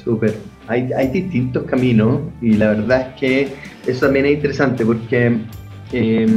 Súper. 0.03 0.33
Hay, 0.67 0.91
hay 0.91 1.09
distintos 1.09 1.65
caminos 1.65 2.21
y 2.41 2.53
la 2.53 2.69
verdad 2.69 3.09
es 3.09 3.19
que 3.19 3.47
eso 3.85 4.07
también 4.07 4.25
es 4.25 4.33
interesante 4.33 4.83
porque 4.83 5.37
eh, 5.93 6.27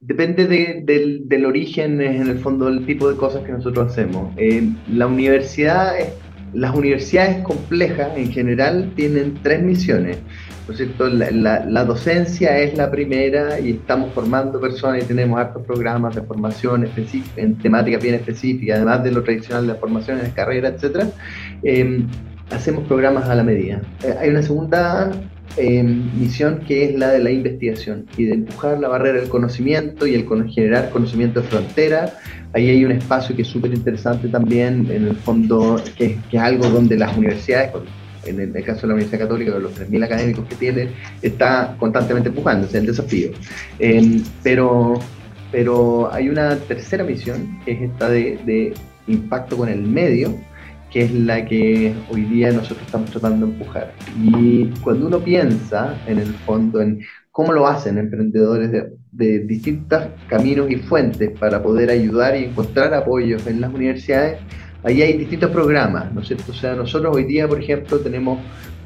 depende 0.00 0.48
de, 0.48 0.82
del, 0.82 1.28
del, 1.28 1.46
origen, 1.46 2.00
en 2.00 2.28
el 2.28 2.40
fondo, 2.40 2.64
del 2.64 2.84
tipo 2.84 3.08
de 3.08 3.16
cosas 3.16 3.44
que 3.44 3.52
nosotros 3.52 3.92
hacemos. 3.92 4.34
Eh, 4.38 4.68
la 4.92 5.06
universidad 5.06 5.96
es 6.00 6.08
las 6.52 6.74
universidades 6.74 7.42
complejas 7.44 8.16
en 8.16 8.32
general 8.32 8.92
tienen 8.96 9.38
tres 9.42 9.62
misiones. 9.62 10.18
Cierto, 10.74 11.08
la, 11.08 11.84
docencia 11.84 12.58
es 12.58 12.76
la 12.76 12.90
primera 12.90 13.60
y 13.60 13.72
estamos 13.72 14.12
formando 14.12 14.60
personas 14.60 15.04
y 15.04 15.06
tenemos 15.06 15.38
hartos 15.38 15.62
programas 15.62 16.16
de 16.16 16.22
formación 16.22 16.88
en 17.36 17.56
temáticas 17.58 18.02
bien 18.02 18.16
específicas, 18.16 18.76
además 18.78 19.04
de 19.04 19.12
lo 19.12 19.22
tradicional 19.22 19.68
de 19.68 19.74
formación 19.76 20.18
en 20.18 20.32
carrera, 20.32 20.70
etc. 20.70 21.04
Eh, 21.62 22.04
hacemos 22.50 22.84
programas 22.88 23.28
a 23.28 23.36
la 23.36 23.44
medida. 23.44 23.80
Eh, 24.02 24.14
hay 24.18 24.30
una 24.30 24.42
segunda 24.42 25.12
em, 25.56 26.10
misión 26.18 26.60
que 26.66 26.84
es 26.84 26.98
la 26.98 27.10
de 27.10 27.18
la 27.20 27.30
investigación 27.30 28.06
y 28.16 28.24
de 28.24 28.34
empujar 28.34 28.78
la 28.78 28.88
barrera 28.88 29.20
del 29.20 29.28
conocimiento 29.28 30.06
y 30.06 30.14
el 30.14 30.26
generar 30.48 30.90
conocimiento 30.90 31.40
de 31.40 31.48
frontera. 31.48 32.12
Ahí 32.52 32.70
hay 32.70 32.84
un 32.84 32.92
espacio 32.92 33.34
que 33.34 33.42
es 33.42 33.48
súper 33.48 33.72
interesante 33.72 34.28
también, 34.28 34.86
en 34.90 35.08
el 35.08 35.16
fondo, 35.16 35.82
que, 35.96 36.18
que, 36.30 36.36
es 36.36 36.42
algo 36.42 36.68
donde 36.68 36.96
las 36.96 37.16
universidades, 37.16 37.72
en 38.24 38.40
el, 38.40 38.64
caso 38.64 38.82
de 38.82 38.88
la 38.88 38.94
Universidad 38.94 39.20
Católica, 39.20 39.52
de 39.52 39.60
los 39.60 39.72
3.000 39.78 40.04
académicos 40.04 40.44
que 40.46 40.54
tiene, 40.56 40.88
está 41.22 41.76
constantemente 41.78 42.28
empujando, 42.28 42.66
es 42.66 42.74
el 42.74 42.86
desafío. 42.86 43.30
Em, 43.78 44.22
pero, 44.42 44.98
pero 45.52 46.12
hay 46.12 46.28
una 46.28 46.56
tercera 46.56 47.04
misión, 47.04 47.60
que 47.64 47.72
es 47.72 47.82
esta 47.82 48.08
de, 48.08 48.38
de 48.46 48.74
impacto 49.06 49.56
con 49.56 49.68
el 49.68 49.82
medio, 49.82 50.34
que 50.96 51.02
es 51.02 51.12
la 51.12 51.44
que 51.44 51.94
hoy 52.10 52.22
día 52.22 52.50
nosotros 52.52 52.86
estamos 52.86 53.10
tratando 53.10 53.44
de 53.44 53.52
empujar. 53.52 53.92
Y 54.18 54.64
cuando 54.80 55.08
uno 55.08 55.18
piensa, 55.18 55.94
en 56.06 56.18
el 56.18 56.32
fondo, 56.46 56.80
en 56.80 57.00
cómo 57.30 57.52
lo 57.52 57.66
hacen 57.66 57.98
emprendedores 57.98 58.72
de, 58.72 58.94
de 59.12 59.40
distintos 59.40 60.04
caminos 60.26 60.70
y 60.70 60.76
fuentes 60.76 61.38
para 61.38 61.62
poder 61.62 61.90
ayudar 61.90 62.34
y 62.34 62.44
encontrar 62.44 62.94
apoyos 62.94 63.46
en 63.46 63.60
las 63.60 63.74
universidades, 63.74 64.38
ahí 64.84 65.02
hay 65.02 65.18
distintos 65.18 65.50
programas, 65.50 66.14
¿no 66.14 66.22
es 66.22 66.28
cierto? 66.28 66.50
O 66.52 66.54
sea, 66.54 66.74
nosotros 66.74 67.14
hoy 67.14 67.24
día, 67.24 67.46
por 67.46 67.60
ejemplo, 67.60 67.98
tenemos 67.98 68.38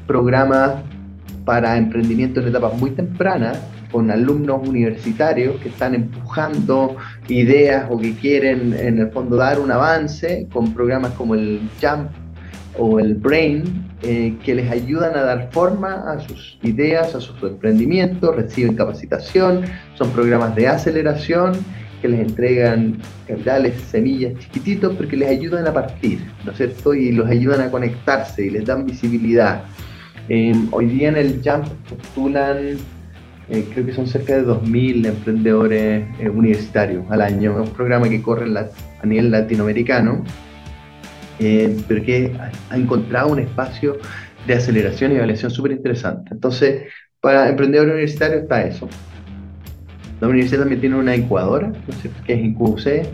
programas 0.05 0.83
para 1.45 1.77
emprendimiento 1.77 2.41
en 2.41 2.49
etapas 2.49 2.77
muy 2.77 2.91
tempranas, 2.91 3.57
con 3.91 4.09
alumnos 4.11 4.67
universitarios 4.67 5.59
que 5.61 5.69
están 5.69 5.95
empujando 5.95 6.95
ideas 7.27 7.87
o 7.89 7.97
que 7.97 8.13
quieren 8.15 8.73
en 8.73 8.99
el 8.99 9.11
fondo 9.11 9.35
dar 9.35 9.59
un 9.59 9.71
avance 9.71 10.47
con 10.51 10.73
programas 10.73 11.11
como 11.13 11.35
el 11.35 11.61
Jump 11.81 12.09
o 12.77 12.99
el 12.99 13.15
Brain 13.15 13.85
eh, 14.03 14.35
que 14.43 14.55
les 14.55 14.71
ayudan 14.71 15.15
a 15.15 15.21
dar 15.21 15.51
forma 15.51 16.11
a 16.11 16.19
sus 16.19 16.57
ideas, 16.63 17.13
a 17.13 17.21
sus 17.21 17.41
emprendimientos, 17.43 18.35
reciben 18.35 18.75
capacitación, 18.75 19.63
son 19.95 20.09
programas 20.11 20.55
de 20.55 20.67
aceleración 20.67 21.53
que 22.01 22.07
les 22.07 22.21
entregan 22.21 22.97
capitales, 23.27 23.75
semillas 23.91 24.33
chiquititos 24.39 24.95
porque 24.95 25.15
les 25.15 25.29
ayudan 25.29 25.67
a 25.67 25.73
partir, 25.73 26.19
¿no 26.43 26.51
es 26.51 26.57
cierto? 26.57 26.95
Y 26.95 27.11
los 27.11 27.29
ayudan 27.29 27.61
a 27.61 27.69
conectarse 27.69 28.45
y 28.45 28.49
les 28.49 28.65
dan 28.65 28.87
visibilidad. 28.87 29.63
Eh, 30.29 30.53
hoy 30.71 30.87
día 30.87 31.09
en 31.09 31.17
el 31.17 31.41
Jump 31.43 31.67
postulan 31.89 32.77
eh, 33.51 33.67
creo 33.69 33.85
que 33.85 33.91
son 33.91 34.07
cerca 34.07 34.37
de 34.37 34.45
2.000 34.45 35.07
emprendedores 35.07 36.05
eh, 36.19 36.29
universitarios 36.29 37.03
al 37.09 37.21
año. 37.21 37.61
Es 37.61 37.67
un 37.67 37.75
programa 37.75 38.07
que 38.07 38.21
corre 38.21 38.45
a 38.57 39.05
nivel 39.05 39.29
latinoamericano, 39.29 40.23
eh, 41.37 41.77
pero 41.85 42.01
que 42.01 42.31
ha, 42.69 42.77
encontrado 42.77 43.27
un 43.27 43.39
espacio 43.39 43.97
de 44.47 44.53
aceleración 44.53 45.11
y 45.11 45.15
evaluación 45.15 45.51
súper 45.51 45.73
interesante. 45.73 46.29
Entonces, 46.31 46.83
para 47.19 47.49
emprendedores 47.49 47.91
universitarios 47.91 48.43
está 48.43 48.65
eso. 48.65 48.87
La 50.21 50.29
universidad 50.29 50.61
también 50.61 50.79
tiene 50.79 50.95
una 50.95 51.13
incubadora, 51.13 51.73
que 52.25 52.33
es 52.33 52.39
IncuC, 52.39 53.05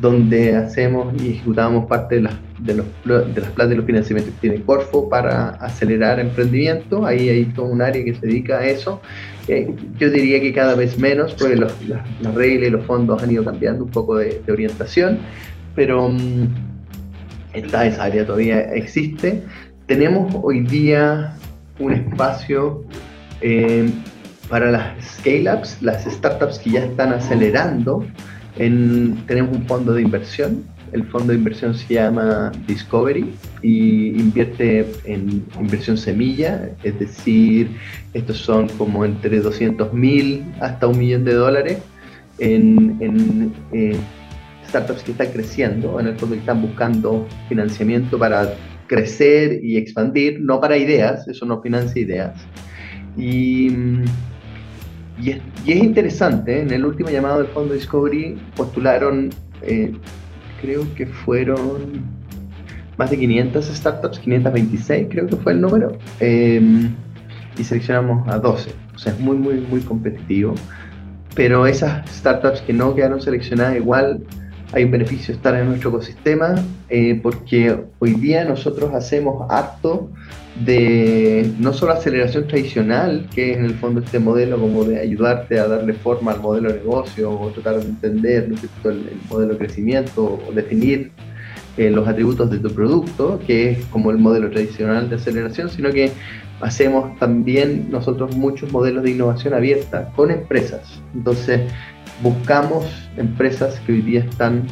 donde 0.00 0.56
hacemos 0.56 1.14
y 1.22 1.34
ejecutamos 1.34 1.86
parte 1.86 2.16
de 2.16 2.22
las, 2.22 2.34
de 2.58 2.74
los, 2.74 2.86
de 3.04 3.40
las 3.40 3.50
planes 3.52 3.70
de 3.70 3.76
los 3.76 3.86
financiamientos 3.86 4.34
que 4.34 4.40
tiene 4.40 4.64
Corfo 4.64 5.08
para 5.08 5.50
acelerar 5.50 6.18
emprendimiento. 6.18 7.06
Ahí 7.06 7.28
hay 7.28 7.44
todo 7.44 7.66
un 7.66 7.80
área 7.80 8.04
que 8.04 8.14
se 8.14 8.26
dedica 8.26 8.58
a 8.58 8.66
eso. 8.66 9.00
Yo 9.98 10.10
diría 10.10 10.40
que 10.40 10.52
cada 10.52 10.74
vez 10.74 10.98
menos, 10.98 11.34
porque 11.34 11.56
los, 11.56 11.72
las, 11.88 12.34
reglas 12.34 12.68
y 12.68 12.70
los 12.70 12.84
fondos 12.84 13.22
han 13.22 13.30
ido 13.30 13.44
cambiando 13.44 13.84
un 13.84 13.90
poco 13.90 14.16
de, 14.16 14.42
orientación, 14.48 15.18
pero 15.74 16.06
um, 16.06 16.48
esta 17.52 17.86
esa 17.86 18.04
área 18.04 18.26
todavía 18.26 18.60
existe. 18.74 19.42
Tenemos 19.86 20.34
hoy 20.42 20.60
día 20.60 21.34
un 21.78 21.92
espacio 21.92 22.84
eh, 23.40 23.90
para 24.50 24.70
las 24.70 25.04
scale-ups, 25.16 25.82
las 25.82 26.04
startups 26.04 26.58
que 26.58 26.70
ya 26.70 26.84
están 26.84 27.12
acelerando 27.12 28.04
tenemos 28.58 29.56
un 29.56 29.66
fondo 29.66 29.92
de 29.94 30.02
inversión. 30.02 30.64
El 30.92 31.04
fondo 31.04 31.32
de 31.32 31.38
inversión 31.38 31.74
se 31.74 31.94
llama 31.94 32.52
Discovery 32.66 33.34
y 33.62 34.08
invierte 34.20 34.86
en 35.04 35.44
inversión 35.58 35.96
semilla, 35.96 36.70
es 36.82 36.98
decir, 36.98 37.70
estos 38.14 38.38
son 38.38 38.68
como 38.70 39.04
entre 39.04 39.40
200 39.40 39.92
mil 39.92 40.44
hasta 40.60 40.86
un 40.86 40.98
millón 40.98 41.24
de 41.24 41.34
dólares 41.34 41.78
en, 42.38 43.52
eh, 43.72 43.96
startups 44.68 45.02
que 45.02 45.12
están 45.12 45.32
creciendo, 45.32 45.98
en 45.98 46.08
el 46.08 46.18
fondo 46.18 46.34
que 46.34 46.40
están 46.40 46.60
buscando 46.60 47.26
financiamiento 47.48 48.18
para 48.18 48.54
crecer 48.86 49.64
y 49.64 49.76
expandir, 49.76 50.40
no 50.40 50.60
para 50.60 50.76
ideas, 50.76 51.26
eso 51.28 51.46
no 51.46 51.60
financia 51.62 52.00
ideas. 52.00 52.34
Y 53.16 53.70
y 55.22 55.30
es, 55.30 55.82
interesante, 55.82 56.58
¿eh? 56.58 56.62
en 56.62 56.72
el 56.72 56.84
último 56.84 57.10
llamado 57.10 57.38
del 57.38 57.48
Fondo 57.48 57.74
Discovery 57.74 58.38
postularon, 58.54 59.30
eh, 59.62 59.92
creo 60.60 60.86
que 60.94 61.06
fueron 61.06 62.02
más 62.96 63.10
de 63.10 63.18
500 63.18 63.66
startups, 63.66 64.18
526 64.18 65.06
creo 65.10 65.26
que 65.26 65.36
fue 65.36 65.52
el 65.52 65.60
número, 65.60 65.96
em, 66.20 66.90
y 67.56 67.64
seleccionamos 67.64 68.28
a 68.28 68.38
12. 68.38 68.70
O 68.94 68.98
sea, 68.98 69.12
es 69.12 69.20
muy, 69.20 69.36
muy, 69.36 69.60
muy 69.60 69.80
competitivo. 69.80 70.54
Pero 71.34 71.66
esas 71.66 72.08
startups 72.10 72.60
que 72.62 72.72
no 72.72 72.94
quedaron 72.94 73.20
seleccionadas 73.20 73.76
igual 73.76 74.22
hay 74.72 74.84
un 74.84 74.90
beneficio 74.90 75.34
estar 75.34 75.54
en 75.54 75.66
nuestro 75.66 75.90
ecosistema 75.90 76.54
eh, 76.88 77.18
porque 77.22 77.76
hoy 77.98 78.14
día 78.14 78.44
nosotros 78.44 78.92
hacemos 78.94 79.46
acto 79.50 80.10
de 80.64 81.52
no 81.58 81.72
solo 81.72 81.92
aceleración 81.92 82.46
tradicional, 82.48 83.28
que 83.34 83.52
es 83.52 83.58
en 83.58 83.64
el 83.64 83.74
fondo 83.74 84.00
este 84.00 84.18
modelo 84.18 84.58
como 84.58 84.84
de 84.84 85.00
ayudarte 85.00 85.58
a 85.58 85.68
darle 85.68 85.94
forma 85.94 86.32
al 86.32 86.40
modelo 86.40 86.72
de 86.72 86.80
negocio 86.80 87.30
o 87.30 87.48
tratar 87.50 87.76
de 87.76 87.86
entender 87.86 88.50
el, 88.84 89.10
modelo 89.30 89.52
de 89.52 89.58
crecimiento 89.58 90.40
o 90.48 90.52
definir 90.52 91.12
eh, 91.76 91.90
los 91.90 92.08
atributos 92.08 92.50
de 92.50 92.58
tu 92.58 92.70
producto, 92.70 93.40
que 93.46 93.70
es 93.70 93.84
como 93.86 94.10
el 94.10 94.18
modelo 94.18 94.50
tradicional 94.50 95.08
de 95.08 95.16
aceleración, 95.16 95.70
sino 95.70 95.90
que 95.90 96.10
hacemos 96.60 97.16
también 97.20 97.88
nosotros 97.88 98.36
muchos 98.36 98.72
modelos 98.72 99.04
de 99.04 99.12
innovación 99.12 99.54
abierta 99.54 100.10
con 100.16 100.32
empresas. 100.32 101.00
Entonces, 101.14 101.60
buscamos 102.22 102.86
empresas 103.16 103.78
que 103.80 103.92
hoy 103.92 104.02
día 104.02 104.20
están 104.20 104.66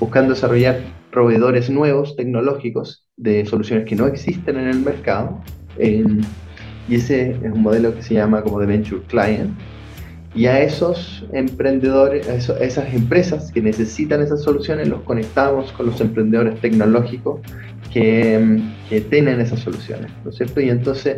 buscando 0.00 0.34
desarrollar 0.34 0.80
proveedores 1.10 1.70
nuevos, 1.70 2.16
tecnológicos, 2.16 3.06
de 3.16 3.46
soluciones 3.46 3.86
que 3.86 3.96
no 3.96 4.06
existen 4.06 4.58
en 4.58 4.68
el 4.68 4.80
mercado. 4.80 5.40
y 5.78 6.94
ese 6.94 7.30
es 7.30 7.52
un 7.52 7.62
modelo 7.62 7.94
que 7.94 8.02
se 8.02 8.14
llama 8.14 8.42
como 8.42 8.60
de 8.60 8.66
Venture 8.66 9.02
Client. 9.08 9.50
Y 10.34 10.46
a 10.46 10.60
esos 10.60 11.24
emprendedores, 11.32 12.28
a, 12.28 12.58
esas 12.62 12.92
empresas 12.92 13.50
que 13.50 13.62
necesitan 13.62 14.20
esas 14.22 14.42
soluciones, 14.42 14.86
los 14.86 15.00
conectamos 15.02 15.72
con 15.72 15.86
los 15.86 16.00
emprendedores 16.00 16.60
tecnológicos 16.60 17.40
que, 17.90 18.60
que 18.90 19.00
tienen 19.00 19.40
esas 19.40 19.60
soluciones, 19.60 20.10
¿no 20.22 20.30
es 20.30 20.36
cierto? 20.36 20.60
Y 20.60 20.68
entonces 20.68 21.16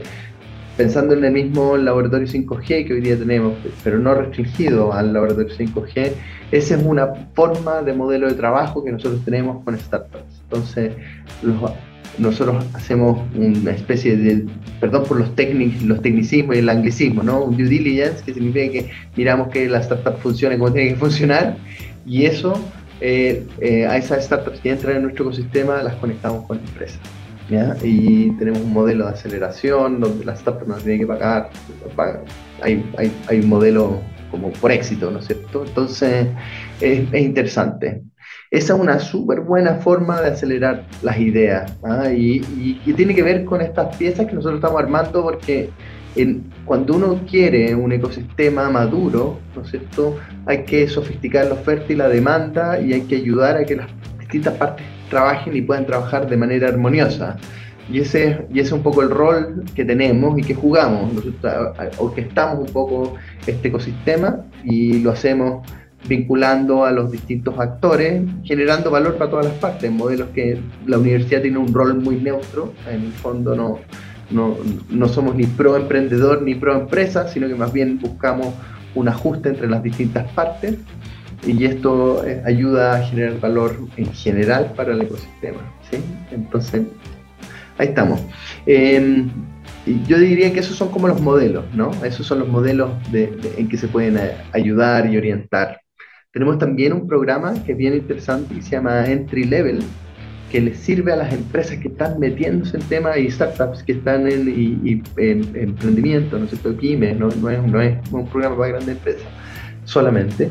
pensando 0.79 1.13
en 1.13 1.25
el 1.25 1.33
mismo 1.33 1.77
laboratorio 1.77 2.29
5G 2.29 2.87
que 2.87 2.93
hoy 2.95 3.01
día 3.01 3.19
tenemos, 3.19 3.55
pero 3.83 3.99
no 3.99 4.15
restringido 4.15 4.93
al 4.93 5.13
laboratorio 5.13 5.53
5G, 5.53 6.13
esa 6.53 6.77
es 6.77 6.83
una 6.85 7.09
forma 7.35 7.83
de 7.83 7.93
modelo 7.93 8.29
de 8.29 8.35
trabajo 8.35 8.85
que 8.85 8.93
nosotros 8.93 9.25
tenemos 9.25 9.65
con 9.65 9.77
startups. 9.77 10.41
Entonces, 10.45 10.93
nosotros 12.17 12.65
hacemos 12.75 13.21
una 13.35 13.73
especie 13.73 14.17
de, 14.17 14.47
perdón 14.81 15.03
por 15.03 15.19
los, 15.19 15.31
los 15.85 16.01
tecnicismos 16.01 16.55
y 16.55 16.61
el 16.61 16.69
anglicismo, 16.69 17.25
¿no? 17.25 17.43
Un 17.43 17.57
due 17.57 17.67
diligence, 17.67 18.23
que 18.25 18.33
significa 18.33 18.73
que 18.73 18.91
miramos 19.17 19.49
que 19.49 19.69
la 19.69 19.81
startup 19.81 20.17
funcione 20.21 20.59
como 20.59 20.73
tiene 20.73 20.91
que 20.91 20.97
funcionar, 20.97 21.57
y 22.07 22.25
eso, 22.25 22.55
eh, 23.01 23.45
eh, 23.61 23.85
a 23.85 23.97
esas 23.97 24.25
startups 24.25 24.61
que 24.61 24.71
entran 24.71 24.95
en 24.95 25.03
nuestro 25.03 25.25
ecosistema, 25.25 25.83
las 25.83 25.97
conectamos 25.97 26.47
con 26.47 26.59
empresas 26.59 27.01
y 27.83 28.31
tenemos 28.33 28.61
un 28.61 28.73
modelo 28.73 29.07
de 29.07 29.13
aceleración 29.13 30.01
donde 30.01 30.25
las 30.25 30.41
startups 30.41 30.69
no 30.69 30.75
tienen 30.77 31.01
que 31.01 31.07
pagar, 31.07 31.51
hay, 32.61 32.85
hay, 32.97 33.13
hay, 33.27 33.41
un 33.41 33.49
modelo 33.49 34.01
como 34.31 34.51
por 34.53 34.71
éxito, 34.71 35.11
¿no 35.11 35.21
es 35.21 35.27
cierto? 35.27 35.65
Entonces 35.65 36.29
es, 36.81 37.13
es 37.13 37.23
interesante. 37.23 38.03
Esa 38.51 38.75
es 38.75 38.81
una 38.81 38.99
súper 38.99 39.41
buena 39.41 39.77
forma 39.77 40.21
de 40.21 40.29
acelerar 40.29 40.85
las 41.03 41.19
ideas 41.19 41.75
¿ah? 41.85 42.11
y, 42.11 42.43
y, 42.85 42.93
tiene 42.95 43.15
que 43.15 43.23
ver 43.23 43.45
con 43.45 43.61
estas 43.61 43.95
piezas 43.97 44.27
que 44.27 44.35
nosotros 44.35 44.59
estamos 44.59 44.81
armando 44.81 45.23
porque 45.23 45.71
cuando 46.65 46.97
uno 46.97 47.21
quiere 47.31 47.75
un 47.75 47.93
ecosistema 47.93 48.69
maduro, 48.71 49.39
¿no 49.55 49.63
es 49.63 49.71
cierto? 49.71 50.17
Hay 50.47 50.65
que 50.65 50.89
sofisticar 50.89 51.47
la 51.47 51.55
oferta 51.55 51.93
y 51.93 51.97
la 51.97 52.09
demanda 52.09 52.81
y 52.81 52.93
hay 52.93 53.03
que 53.03 53.17
ayudar 53.17 53.57
a 53.57 53.65
que 53.65 53.77
las 53.77 53.89
distintas 54.19 54.55
partes 54.55 54.85
trabajen 55.09 55.57
y 55.57 55.63
puedan 55.63 55.87
trabajar 55.87 56.29
de 56.29 56.37
manera 56.37 56.69
armoniosa. 56.69 57.37
Y 57.91 58.01
ese, 58.01 58.47
y 58.53 58.61
ese 58.61 58.69
es 58.69 58.73
un 58.73 58.83
poco 58.83 59.03
el 59.03 59.11
rol 59.11 59.65
que 59.75 59.85
tenemos 59.85 60.39
y 60.39 60.43
que 60.43 60.55
jugamos, 60.55 61.11
orquestamos 61.97 62.69
un 62.69 62.73
poco 62.73 63.15
este 63.47 63.69
ecosistema 63.69 64.45
y 64.63 65.01
lo 65.01 65.13
hacemos 65.13 65.67
vinculando 66.07 66.85
a 66.85 66.93
los 66.93 67.11
distintos 67.11 67.59
actores, 67.59 68.23
generando 68.45 68.91
valor 68.91 69.17
para 69.17 69.31
todas 69.31 69.47
las 69.47 69.55
partes, 69.55 69.91
modelos 69.91 70.29
que 70.35 70.61
la 70.87 70.99
universidad 70.99 71.43
tiene 71.43 71.59
un 71.59 71.73
rol 71.73 71.95
muy 71.95 72.17
neutro, 72.17 72.73
en 72.89 73.07
el 73.07 73.13
fondo 73.13 73.57
no, 73.57 73.79
no, 74.31 74.57
no 74.91 75.09
somos 75.09 75.35
ni 75.35 75.47
pro 75.47 75.77
emprendedor 75.77 76.43
ni 76.43 76.55
pro 76.55 76.75
empresa, 76.75 77.27
sino 77.29 77.49
que 77.49 77.55
más 77.55 77.73
bien 77.73 77.99
buscamos 77.99 78.55
un 78.95 79.09
ajuste 79.09 79.49
entre 79.49 79.69
las 79.69 79.83
distintas 79.83 80.31
partes 80.33 80.77
y 81.47 81.65
esto 81.65 82.27
eh, 82.27 82.43
ayuda 82.45 82.97
a 82.97 83.03
generar 83.03 83.41
valor 83.41 83.77
en 83.97 84.13
general 84.13 84.73
para 84.77 84.93
el 84.93 85.03
ecosistema. 85.03 85.61
¿sí? 85.91 85.99
Entonces, 86.31 86.83
ahí 87.79 87.89
estamos. 87.89 88.21
Em, 88.67 89.31
yo 90.07 90.19
diría 90.19 90.53
que 90.53 90.61
esos 90.61 90.77
son 90.77 90.91
como 90.91 91.09
los 91.09 91.21
modelos, 91.21 91.65
¿no? 91.75 91.91
Esos 92.05 92.27
son 92.27 92.41
los 92.41 92.49
modelos 92.49 92.91
en 93.13 93.69
que 93.69 93.79
se 93.79 93.89
pueden 93.89 94.19
eh, 94.19 94.33
ayudar 94.53 95.11
y 95.11 95.17
orientar. 95.17 95.81
Tenemos 96.33 96.59
también 96.59 96.93
un 96.93 97.07
programa 97.07 97.55
que 97.65 97.73
es 97.73 97.79
bien 97.79 97.95
interesante 97.95 98.55
y 98.55 98.61
se 98.61 98.73
llama 98.73 99.07
Entry 99.07 99.45
Level, 99.45 99.81
que 100.51 100.61
les 100.61 100.79
sirve 100.79 101.13
a 101.13 101.17
las 101.17 101.33
empresas 101.33 101.79
que 101.79 101.89
están 101.89 102.19
metiéndose 102.19 102.77
en 102.77 102.83
temas 102.85 103.17
y 103.17 103.31
startups 103.31 103.83
que 103.83 103.93
están 103.93 104.27
en, 104.31 105.03
emprendimiento, 105.17 106.39
¿no 106.39 106.45
es 106.45 106.51
cierto? 106.51 106.77
Pymes, 106.77 107.19
no, 107.19 107.29
no, 107.29 107.51
es, 107.51 107.63
no 107.63 107.81
es 107.81 107.97
un 108.13 108.27
programa 108.29 108.57
para 108.57 108.69
grandes 108.73 108.97
empresas 108.97 109.27
solamente, 109.85 110.51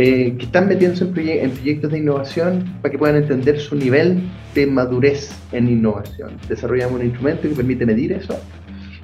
eh, 0.00 0.36
que 0.38 0.44
están 0.44 0.68
metiéndose 0.68 1.06
en, 1.06 1.50
proyectos 1.50 1.90
de 1.90 1.98
innovación 1.98 2.64
para 2.80 2.92
que 2.92 2.98
puedan 2.98 3.16
entender 3.16 3.58
su 3.58 3.74
nivel 3.74 4.22
de 4.54 4.64
madurez 4.64 5.32
en 5.50 5.68
innovación. 5.68 6.30
Desarrollamos 6.48 7.00
un 7.00 7.06
instrumento 7.06 7.48
que 7.48 7.56
permite 7.56 7.84
medir 7.84 8.12
eso. 8.12 8.38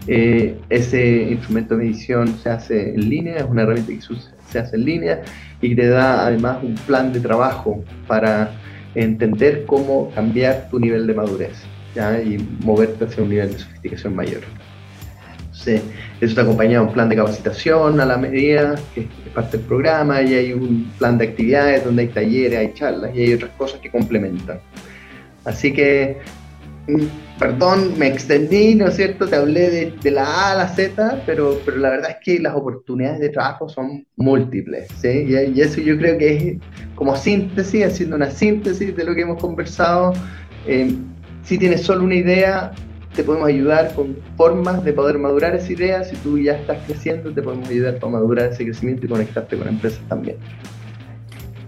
Eh, 0.06 0.56
ese 0.70 1.32
instrumento 1.32 1.76
de 1.76 1.86
medición 1.86 2.28
se 2.40 2.48
hace 2.48 2.94
en 2.94 3.10
línea, 3.10 3.38
es 3.38 3.42
una 3.42 3.62
herramienta 3.62 3.90
que 3.90 4.00
se 4.52 4.58
hace 4.60 4.76
en 4.76 4.84
línea 4.84 5.22
y 5.60 5.74
te 5.74 5.88
da 5.88 6.28
además 6.28 6.58
un 6.62 6.76
plan 6.76 7.12
de 7.12 7.18
trabajo 7.18 7.82
para 8.06 8.52
entender 8.94 9.64
cómo 9.66 10.12
cambiar 10.14 10.68
tu 10.70 10.78
nivel 10.78 11.08
de 11.08 11.14
madurez 11.14 11.64
y 12.24 12.38
moverte 12.64 13.06
hacia 13.06 13.24
un 13.24 13.30
nivel 13.30 13.50
de 13.50 13.58
sofisticación 13.58 14.14
mayor. 14.14 14.42
Entonces, 15.40 15.82
eso 16.20 16.26
está 16.26 16.42
acompañado 16.42 16.84
de 16.84 16.88
un 16.88 16.94
plan 16.94 17.08
de 17.08 17.16
capacitación 17.16 18.00
a 18.00 18.04
la 18.04 18.16
medida, 18.16 18.76
que 18.94 19.08
parte 19.34 19.56
del 19.56 19.66
programa, 19.66 20.22
y 20.22 20.34
hay 20.34 20.52
un 20.52 20.90
plan 20.98 21.18
de 21.18 21.26
actividades 21.26 21.84
donde 21.84 22.02
hay 22.02 22.08
talleres, 22.08 22.58
hay 22.58 22.72
charlas 22.74 23.10
y 23.14 23.22
hay 23.22 23.34
otras 23.34 23.50
cosas 23.58 23.80
que 23.80 23.90
complementan. 23.90 24.60
Así 25.44 25.72
que 25.72 26.18
Mm, 26.86 27.06
perdón, 27.38 27.98
me 27.98 28.08
extendí, 28.08 28.74
¿no 28.74 28.88
es 28.88 28.96
cierto? 28.96 29.26
Te 29.26 29.36
hablé 29.36 29.94
de, 30.02 30.10
la 30.10 30.24
A 30.24 30.52
a 30.52 30.54
la 30.56 30.68
Z, 30.68 31.22
pero, 31.24 31.58
pero 31.64 31.78
la 31.78 31.90
verdad 31.90 32.10
es 32.10 32.16
que 32.22 32.38
las 32.40 32.54
oportunidades 32.54 33.20
de 33.20 33.30
trabajo 33.30 33.68
son 33.68 34.06
múltiples, 34.16 34.88
¿sí? 35.00 35.26
Y, 35.28 35.60
eso 35.60 35.80
yo 35.80 35.96
creo 35.96 36.18
que 36.18 36.36
es 36.36 36.58
como 36.94 37.16
síntesis, 37.16 37.86
haciendo 37.86 38.16
una 38.16 38.30
síntesis 38.30 38.94
de 38.94 39.04
lo 39.04 39.14
que 39.14 39.22
hemos 39.22 39.40
conversado. 39.40 40.12
Eh, 40.66 40.94
si 41.42 41.58
tienes 41.58 41.82
solo 41.82 42.04
una 42.04 42.16
idea, 42.16 42.72
te 43.14 43.22
podemos 43.22 43.48
ayudar 43.48 43.94
con 43.94 44.16
formas 44.37 44.85
de 44.85 44.92
poder 44.92 45.18
madurar 45.18 45.55
esa 45.55 45.72
idea. 45.72 46.05
Si 46.05 46.16
tú 46.16 46.38
ya 46.38 46.53
estás 46.53 46.79
creciendo, 46.87 47.33
te 47.33 47.42
podemos 47.42 47.68
ayudar 47.68 47.98
para 47.98 48.12
madurar 48.12 48.53
ese 48.53 48.64
crecimiento 48.64 49.07
y 49.07 49.09
conectarte 49.09 49.57
con 49.57 49.68
empresas 49.68 50.00
también. 50.09 50.37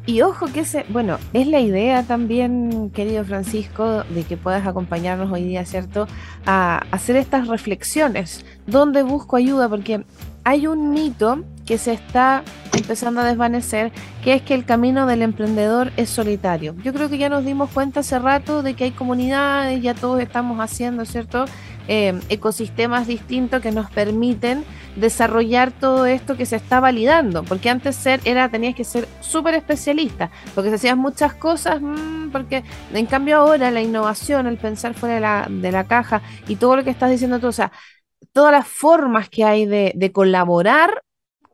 Y 0.06 0.22
ojo 0.22 0.46
que 0.46 0.60
ese, 0.60 0.84
bueno, 0.88 1.18
es 1.32 1.48
la 1.48 1.60
idea 1.60 2.04
también, 2.04 2.90
querido 2.90 3.24
Francisco, 3.24 4.04
de 4.04 4.22
que 4.22 4.36
puedas 4.36 4.64
acompañarnos 4.64 5.32
hoy 5.32 5.42
día, 5.42 5.64
¿cierto? 5.64 6.06
A 6.46 6.82
hacer 6.92 7.16
estas 7.16 7.48
reflexiones. 7.48 8.44
¿Dónde 8.66 9.02
busco 9.02 9.36
ayuda? 9.36 9.68
Porque 9.68 10.04
hay 10.44 10.68
un 10.68 10.90
mito 10.90 11.42
que 11.66 11.78
se 11.78 11.92
está 11.92 12.44
empezando 12.76 13.20
a 13.20 13.24
desvanecer, 13.24 13.92
que 14.22 14.34
es 14.34 14.42
que 14.42 14.54
el 14.54 14.64
camino 14.64 15.06
del 15.06 15.22
emprendedor 15.22 15.92
es 15.96 16.08
solitario. 16.08 16.74
Yo 16.82 16.92
creo 16.92 17.10
que 17.10 17.18
ya 17.18 17.28
nos 17.28 17.44
dimos 17.44 17.70
cuenta 17.70 18.00
hace 18.00 18.18
rato 18.18 18.62
de 18.62 18.74
que 18.74 18.84
hay 18.84 18.90
comunidades, 18.92 19.82
ya 19.82 19.94
todos 19.94 20.20
estamos 20.20 20.60
haciendo, 20.60 21.04
¿cierto? 21.04 21.44
Eh, 21.88 22.18
ecosistemas 22.28 23.06
distintos 23.06 23.60
que 23.60 23.72
nos 23.72 23.90
permiten 23.90 24.64
desarrollar 24.96 25.72
todo 25.72 26.06
esto 26.06 26.36
que 26.36 26.46
se 26.46 26.56
está 26.56 26.80
validando, 26.80 27.44
porque 27.44 27.70
antes 27.70 27.96
ser 27.96 28.20
era 28.24 28.48
tenías 28.48 28.74
que 28.74 28.84
ser 28.84 29.06
súper 29.20 29.54
especialista, 29.54 30.30
porque 30.54 30.70
se 30.70 30.76
hacían 30.76 30.98
muchas 30.98 31.34
cosas, 31.34 31.80
mm, 31.80 32.30
porque 32.30 32.64
en 32.92 33.06
cambio 33.06 33.36
ahora 33.38 33.70
la 33.70 33.82
innovación, 33.82 34.46
el 34.46 34.56
pensar 34.56 34.94
fuera 34.94 35.14
de 35.16 35.20
la, 35.20 35.46
de 35.48 35.72
la 35.72 35.84
caja 35.84 36.22
y 36.48 36.56
todo 36.56 36.76
lo 36.76 36.84
que 36.84 36.90
estás 36.90 37.10
diciendo 37.10 37.38
tú, 37.38 37.48
o 37.48 37.52
sea, 37.52 37.70
todas 38.32 38.52
las 38.52 38.66
formas 38.66 39.28
que 39.28 39.44
hay 39.44 39.66
de 39.66 40.10
colaborar, 40.12 41.02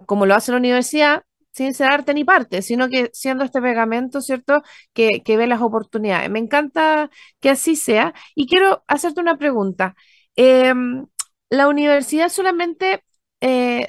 como 0.07 0.27
lo 0.27 0.35
hace 0.35 0.53
la 0.53 0.59
universidad, 0.59 1.23
sin 1.53 1.75
ser 1.75 1.91
arte 1.93 2.15
ni 2.15 2.25
parte, 2.25 2.63
sino 2.63 2.89
que 2.89 3.11
siendo 3.13 3.45
este 3.45 3.61
pegamento, 3.61 4.21
¿cierto? 4.23 4.63
Que, 4.93 5.23
que, 5.25 5.37
ve 5.37 5.47
las 5.47 5.61
oportunidades. 5.61 6.31
Me 6.31 6.39
encanta 6.39 7.11
que 7.41 7.51
así 7.51 7.77
sea. 7.77 8.15
Y 8.35 8.47
quiero 8.47 8.85
hacerte 8.89 9.21
una 9.21 9.37
pregunta. 9.39 9.95
Em, 10.37 11.07
la 11.51 11.69
universidad 11.69 12.29
solamente 12.31 13.05
eh, 13.41 13.87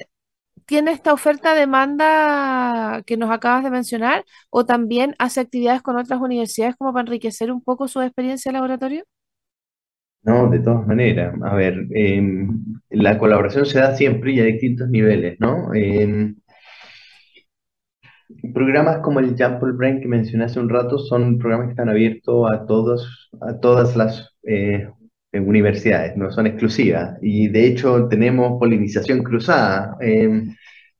tiene 0.66 0.92
esta 0.92 1.12
oferta-demanda 1.12 3.02
que 3.06 3.16
nos 3.16 3.30
acabas 3.30 3.64
de 3.64 3.70
mencionar 3.70 4.24
o 4.50 4.64
también 4.66 5.14
hace 5.18 5.40
actividades 5.40 5.82
con 5.82 5.96
otras 5.98 6.20
universidades 6.20 6.76
como 6.76 6.92
para 6.92 7.02
enriquecer 7.02 7.52
un 7.52 7.62
poco 7.62 7.88
su 7.88 8.00
experiencia 8.02 8.50
de 8.50 8.54
laboratorio? 8.54 9.04
No, 10.24 10.48
de 10.50 10.58
todas 10.60 10.86
maneras. 10.86 11.34
A 11.42 11.54
ver, 11.54 11.86
em, 11.90 12.48
la 12.90 13.18
colaboración 13.18 13.66
se 13.66 13.78
da 13.78 13.94
siempre 13.94 14.32
y 14.32 14.40
a 14.40 14.44
distintos 14.44 14.88
niveles, 14.88 15.36
¿no? 15.38 15.72
Em, 15.74 16.36
programas 18.54 18.98
como 18.98 19.20
el 19.20 19.36
Jump 19.38 19.60
Brain 19.76 20.00
que 20.00 20.08
mencioné 20.08 20.44
hace 20.44 20.60
un 20.60 20.68
rato 20.68 20.98
son 20.98 21.38
programas 21.38 21.66
que 21.68 21.72
están 21.72 21.88
abiertos 21.88 22.50
a 22.52 22.66
todos, 22.66 23.30
a 23.40 23.58
todas 23.60 23.96
las 23.96 24.30
eh, 24.44 24.88
universidades, 25.32 26.16
no 26.16 26.30
son 26.30 26.46
exclusivas. 26.46 27.18
Y 27.22 27.48
de 27.48 27.66
hecho 27.66 28.08
tenemos 28.08 28.58
polinización 28.58 29.22
cruzada. 29.22 29.96
Em, 30.00 30.54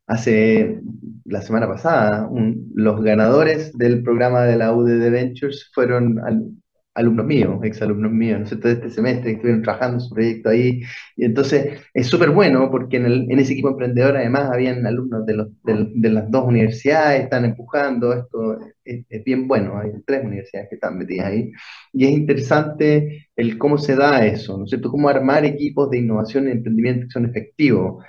hace 0.06 0.80
la 1.24 1.42
semana 1.42 1.68
pasada, 1.68 2.28
los 2.74 3.02
ganadores 3.02 3.76
del 3.78 4.02
programa 4.02 4.42
de 4.44 4.56
la 4.56 4.72
UDD 4.74 5.10
Ventures 5.10 5.70
fueron 5.74 6.18
al, 6.20 6.44
alumnos 6.94 7.26
míos, 7.26 7.58
exalumnos 7.64 8.12
míos, 8.12 8.40
¿no 8.40 8.46
sé, 8.46 8.56
todo 8.56 8.72
este 8.72 8.90
semestre 8.90 9.32
estuvieron 9.32 9.62
trabajando 9.62 10.00
su 10.00 10.14
proyecto 10.14 10.50
ahí. 10.50 10.82
Y 11.16 11.24
entonces 11.24 11.80
es 11.92 12.06
súper 12.06 12.30
bueno 12.30 12.70
porque 12.70 12.98
en, 12.98 13.06
el, 13.06 13.30
en, 13.30 13.38
ese 13.38 13.52
equipo 13.54 13.68
emprendedor 13.70 14.16
además 14.16 14.50
habían 14.52 14.86
alumnos 14.86 15.26
de, 15.26 15.34
los, 15.34 15.48
de, 15.64 16.10
las 16.10 16.30
dos 16.30 16.44
universidades, 16.46 17.24
están 17.24 17.44
empujando, 17.44 18.12
esto 18.12 18.58
es, 18.84 19.04
es, 19.08 19.24
bien 19.24 19.48
bueno, 19.48 19.78
hay 19.78 19.90
tres 20.06 20.24
universidades 20.24 20.68
que 20.68 20.76
están 20.76 20.98
metidas 20.98 21.26
ahí. 21.26 21.50
Y 21.92 22.04
es 22.06 22.10
interesante 22.12 23.28
el 23.36 23.58
cómo 23.58 23.78
se 23.78 23.96
da 23.96 24.24
eso, 24.26 24.56
¿no 24.58 24.64
es 24.64 24.70
cierto? 24.70 24.90
Cómo 24.90 25.08
armar 25.08 25.44
equipos 25.44 25.90
de 25.90 25.98
innovación 25.98 26.48
y 26.48 26.52
emprendimiento 26.52 27.06
que 27.06 27.12
son 27.12 27.26
efectivos. 27.26 28.04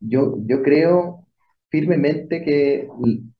yo, 0.00 0.36
yo 0.46 0.62
creo 0.62 1.26
firmemente 1.70 2.42
que 2.44 2.88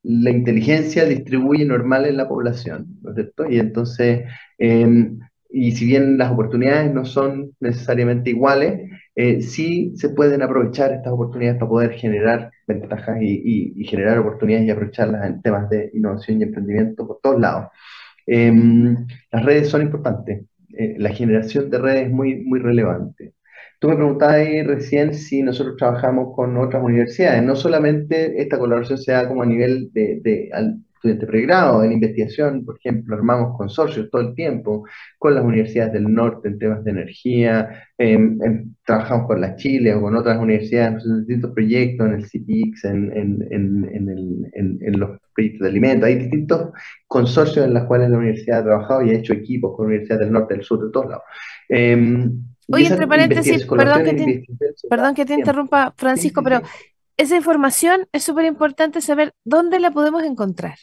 la 0.02 0.30
inteligencia 0.30 1.04
distribuye 1.04 1.64
normal 1.64 2.06
en 2.06 2.16
la 2.16 2.28
población, 2.28 2.98
¿no 3.02 3.10
es 3.10 3.16
cierto? 3.16 3.50
Y 3.50 3.58
entonces, 3.58 4.24
em, 4.58 5.18
y 5.50 5.72
si 5.72 5.84
bien 5.84 6.16
las 6.18 6.32
oportunidades 6.32 6.92
no 6.92 7.04
son 7.04 7.52
necesariamente 7.60 8.30
iguales, 8.30 8.90
eh, 9.16 9.42
sí 9.42 9.92
se 9.96 10.10
pueden 10.10 10.42
aprovechar 10.42 10.92
estas 10.92 11.12
oportunidades 11.12 11.58
para 11.58 11.68
poder 11.68 11.92
generar 11.92 12.50
ventajas 12.66 13.18
y, 13.20 13.84
generar 13.84 14.18
oportunidades 14.18 14.66
y 14.68 14.70
aprovecharlas 14.70 15.26
en 15.26 15.42
temas 15.42 15.68
de 15.68 15.90
innovación 15.94 16.40
y 16.40 16.44
emprendimiento 16.44 17.06
por 17.06 17.20
todos 17.22 17.40
lados. 17.40 17.68
Em, 18.26 19.06
las 19.32 19.44
redes 19.44 19.68
son 19.68 19.82
importantes, 19.82 20.44
eh, 20.78 20.94
la 20.98 21.10
generación 21.10 21.70
de 21.70 21.78
redes 21.78 22.06
es 22.06 22.12
muy, 22.12 22.36
muy 22.44 22.60
relevante. 22.60 23.34
Tú 23.80 23.88
me 23.88 23.96
preguntabas 23.96 24.36
ahí 24.36 24.62
recién 24.62 25.14
si 25.14 25.42
nosotros 25.42 25.76
trabajamos 25.78 26.34
con 26.36 26.56
otras 26.58 26.82
universidades. 26.82 27.42
No 27.42 27.56
solamente 27.56 28.40
esta 28.40 28.58
colaboración 28.58 28.98
se 28.98 29.12
da 29.12 29.26
como 29.26 29.42
a 29.42 29.46
nivel 29.46 29.90
de, 29.94 30.20
de 30.22 30.50
estudiante 31.00 31.26
pregrado, 31.26 31.82
en 31.82 31.92
investigación, 31.92 32.62
por 32.62 32.76
ejemplo, 32.76 33.16
armamos 33.16 33.56
consorcios 33.56 34.10
todo 34.10 34.20
el 34.20 34.34
tiempo 34.34 34.84
con 35.18 35.34
las 35.34 35.42
universidades 35.42 35.94
del 35.94 36.12
norte 36.12 36.48
en 36.48 36.58
temas 36.58 36.84
de 36.84 36.90
energía, 36.90 37.70
em, 37.96 38.38
em, 38.42 38.74
trabajamos 38.84 39.26
con 39.26 39.40
la 39.40 39.56
Chile 39.56 39.94
o 39.94 40.02
con 40.02 40.14
otras 40.14 40.38
universidades 40.38 41.02
en 41.06 41.20
distintos 41.20 41.52
proyectos, 41.52 42.06
en 42.06 42.14
el 42.14 42.26
CIPIX, 42.26 42.84
en, 42.84 43.12
en, 43.16 43.48
en, 43.50 44.78
en, 44.82 45.00
los 45.00 45.18
proyectos 45.34 45.62
de 45.62 45.68
alimentos. 45.68 46.06
Hay 46.06 46.16
distintos 46.16 46.70
consorcios 47.06 47.64
en 47.64 47.72
los 47.72 47.84
cuales 47.84 48.10
la 48.10 48.18
universidad 48.18 48.60
ha 48.60 48.64
trabajado 48.64 49.02
y 49.02 49.10
ha 49.10 49.18
hecho 49.18 49.32
equipos 49.32 49.74
con 49.74 49.86
universidades 49.86 50.26
del 50.26 50.32
norte, 50.32 50.54
del 50.54 50.64
sur, 50.64 50.84
de 50.84 50.92
todos 50.92 51.06
lados. 51.08 51.24
Em, 51.70 52.42
Oye, 52.72 52.86
entre 52.86 53.06
paréntesis, 53.06 53.66
perdón 53.66 54.04
que, 54.04 54.12
te, 54.14 54.44
perdón 54.88 55.14
que 55.14 55.24
te 55.24 55.34
interrumpa, 55.34 55.92
Francisco, 55.96 56.42
pero 56.42 56.62
esa 57.16 57.36
información 57.36 58.06
es 58.12 58.22
súper 58.22 58.46
importante 58.46 59.00
saber 59.00 59.32
dónde 59.44 59.80
la 59.80 59.90
podemos 59.90 60.22
encontrar. 60.24 60.76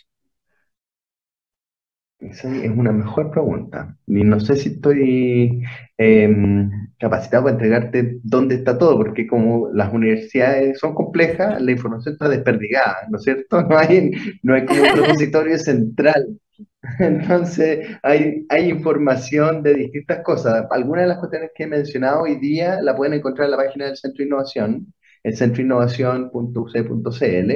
Esa 2.19 2.53
es 2.55 2.71
una 2.71 2.91
mejor 2.91 3.29
pregunta. 3.29 3.95
Y 4.07 4.23
no 4.23 4.39
sé 4.39 4.55
si 4.55 4.69
estoy 4.69 5.63
em, 5.97 6.69
capacitado 6.99 7.43
para 7.43 7.53
entregarte 7.53 8.19
dónde 8.23 8.55
está 8.55 8.77
todo, 8.77 8.97
porque 8.97 9.27
como 9.27 9.69
las 9.71 9.93
universidades 9.93 10.79
son 10.79 10.95
complejas, 10.95 11.61
la 11.61 11.71
información 11.71 12.13
está 12.13 12.27
desperdigada, 12.27 13.07
¿no 13.09 13.17
es 13.17 13.23
cierto? 13.23 13.61
No 13.69 13.77
hay, 13.77 14.11
no 14.41 14.55
hay 14.55 14.65
como 14.65 14.81
un 14.81 14.87
repositorio 15.03 15.59
central 15.59 16.39
Entonces, 16.99 17.87
hay, 18.03 18.45
hay 18.49 18.69
información 18.69 19.63
de 19.63 19.73
distintas 19.75 20.21
cosas. 20.23 20.65
Algunas 20.71 21.03
de 21.03 21.09
las 21.09 21.19
cuestiones 21.19 21.51
que 21.55 21.63
he 21.63 21.67
mencionado 21.67 22.23
hoy 22.23 22.35
día 22.35 22.81
la 22.81 22.93
pueden 22.95 23.13
encontrar 23.13 23.45
en 23.45 23.51
la 23.51 23.57
página 23.57 23.85
del 23.87 23.97
Centro 23.97 24.19
de 24.19 24.25
Innovación, 24.25 24.93
el 25.23 25.35
centroinnovación.uc.cl. 25.35 27.51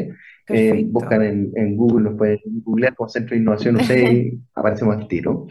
Eh, 0.47 0.85
buscan 0.87 1.21
en, 1.21 1.51
en, 1.55 1.77
Google, 1.77 2.09
nos 2.09 2.17
pueden 2.17 2.39
googlear 2.63 2.95
como 2.95 3.09
Centro 3.09 3.35
de 3.35 3.41
Innovación 3.41 3.75
UC 3.77 3.89
y 3.89 4.39
aparecemos 4.55 4.97
al 4.97 5.07
tiro. 5.07 5.45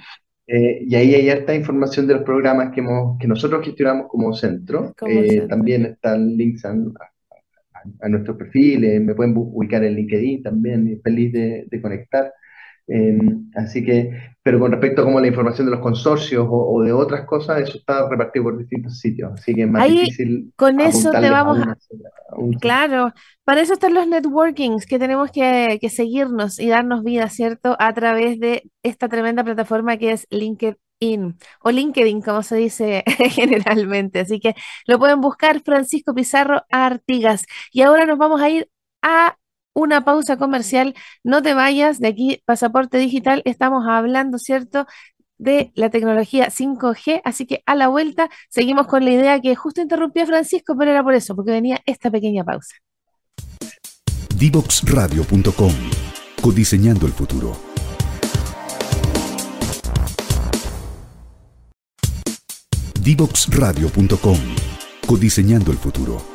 Eh, 0.47 0.85
y 0.87 0.95
ahí 0.97 1.15
hay 1.15 1.31
harta 1.31 1.55
información 1.55 2.09
de 2.09 2.15
los 2.15 2.25
programas 2.25 2.73
que, 2.73 2.81
hemos, 2.81 3.17
que 3.19 3.29
nosotros 3.29 3.65
gestionamos 3.65 4.09
como 4.09 4.35
centro. 4.35 4.93
Eh, 5.07 5.47
también 5.49 5.87
están 5.87 6.37
links 6.37 6.65
a, 6.65 6.75
a, 8.01 8.09
nuestros 8.09 8.37
perfiles, 8.37 9.01
me 9.01 9.15
pueden 9.15 9.33
ubicar 9.37 9.85
en 9.85 9.95
LinkedIn 9.95 10.43
también, 10.43 11.01
feliz 11.03 11.33
de, 11.33 11.67
de 11.71 11.81
conectar. 11.81 12.33
Em, 12.87 13.51
así 13.55 13.85
que, 13.85 14.11
pero 14.43 14.59
con 14.59 14.73
respecto 14.73 15.03
a 15.03 15.05
como 15.05 15.21
la 15.21 15.29
información 15.29 15.67
de 15.67 15.73
los 15.73 15.81
consorcios 15.81 16.47
o, 16.51 16.83
de 16.83 16.93
otras 16.93 17.25
cosas, 17.27 17.61
eso 17.61 17.79
está 17.79 18.09
repartido 18.09 18.45
por 18.45 18.59
distintos 18.59 18.99
sitios, 18.99 19.33
así 19.33 19.55
que 19.55 19.63
es 19.63 19.71
más 19.71 19.89
difícil. 19.89 20.53
Con 20.57 20.81
eso 20.81 21.11
te 21.11 21.31
vamos 21.31 21.59
a... 21.61 21.77
Claro, 22.61 23.13
para 23.45 23.61
eso 23.61 23.75
están 23.75 23.95
los 23.95 24.07
networkings, 24.07 24.87
que 24.87 24.99
tenemos 24.99 25.31
que, 25.31 25.79
que, 25.81 25.89
seguirnos 25.89 26.59
y 26.59 26.69
darnos 26.69 27.05
vida, 27.05 27.29
¿cierto? 27.29 27.77
A 27.79 27.93
través 27.93 28.41
de 28.41 28.71
esta 28.83 29.09
tremenda 29.09 29.45
plataforma 29.45 29.97
que 29.97 30.13
es 30.13 30.27
LinkedIn 30.31 30.81
o 31.63 31.71
LinkedIn, 31.71 32.21
como 32.21 32.43
se 32.43 32.57
dice 32.57 33.05
generalmente. 33.31 34.21
Así 34.21 34.41
que 34.41 34.55
lo 34.87 34.99
pueden 34.99 35.21
buscar 35.21 35.61
Francisco 35.61 36.15
Pizarro 36.15 36.63
Artigas. 36.71 37.47
Y 37.73 37.83
ahora 37.83 38.07
nos 38.07 38.19
vamos 38.19 38.41
a 38.41 38.51
ir 38.51 38.69
a 39.03 39.37
una 39.75 40.05
pausa 40.05 40.37
comercial. 40.37 40.95
No 41.25 41.43
te 41.43 41.55
vayas 41.55 42.01
de 42.01 42.09
aquí, 42.09 42.43
Pasaporte 42.45 42.99
Digital. 42.99 43.43
Estamos 43.45 43.87
hablando, 43.89 44.39
¿cierto? 44.39 44.87
de 45.41 45.73
la 45.75 45.89
tecnología 45.89 46.51
5G, 46.51 47.23
así 47.25 47.47
que 47.47 47.63
a 47.65 47.75
la 47.75 47.89
vuelta 47.89 48.29
seguimos 48.51 48.87
con 48.87 49.05
la 49.07 49.11
idea 49.11 49.41
que 49.41 49.57
justo 49.57 49.81
interrumpía 49.81 50.27
Francisco, 50.27 50.77
pero 50.79 50.91
era 50.91 51.03
por 51.03 51.15
eso, 51.15 51.35
porque 51.35 51.51
venía 51.51 51.81
esta 51.87 52.11
pequeña 52.11 52.45
pausa. 52.45 52.77
Divoxradio.com 54.37 55.73
Codiseñando 56.41 57.07
el 57.07 57.13
futuro. 57.13 57.57
Divoxradio.com 63.03 64.39
Codiseñando 65.07 65.73
el 65.73 65.79
futuro. 65.79 66.30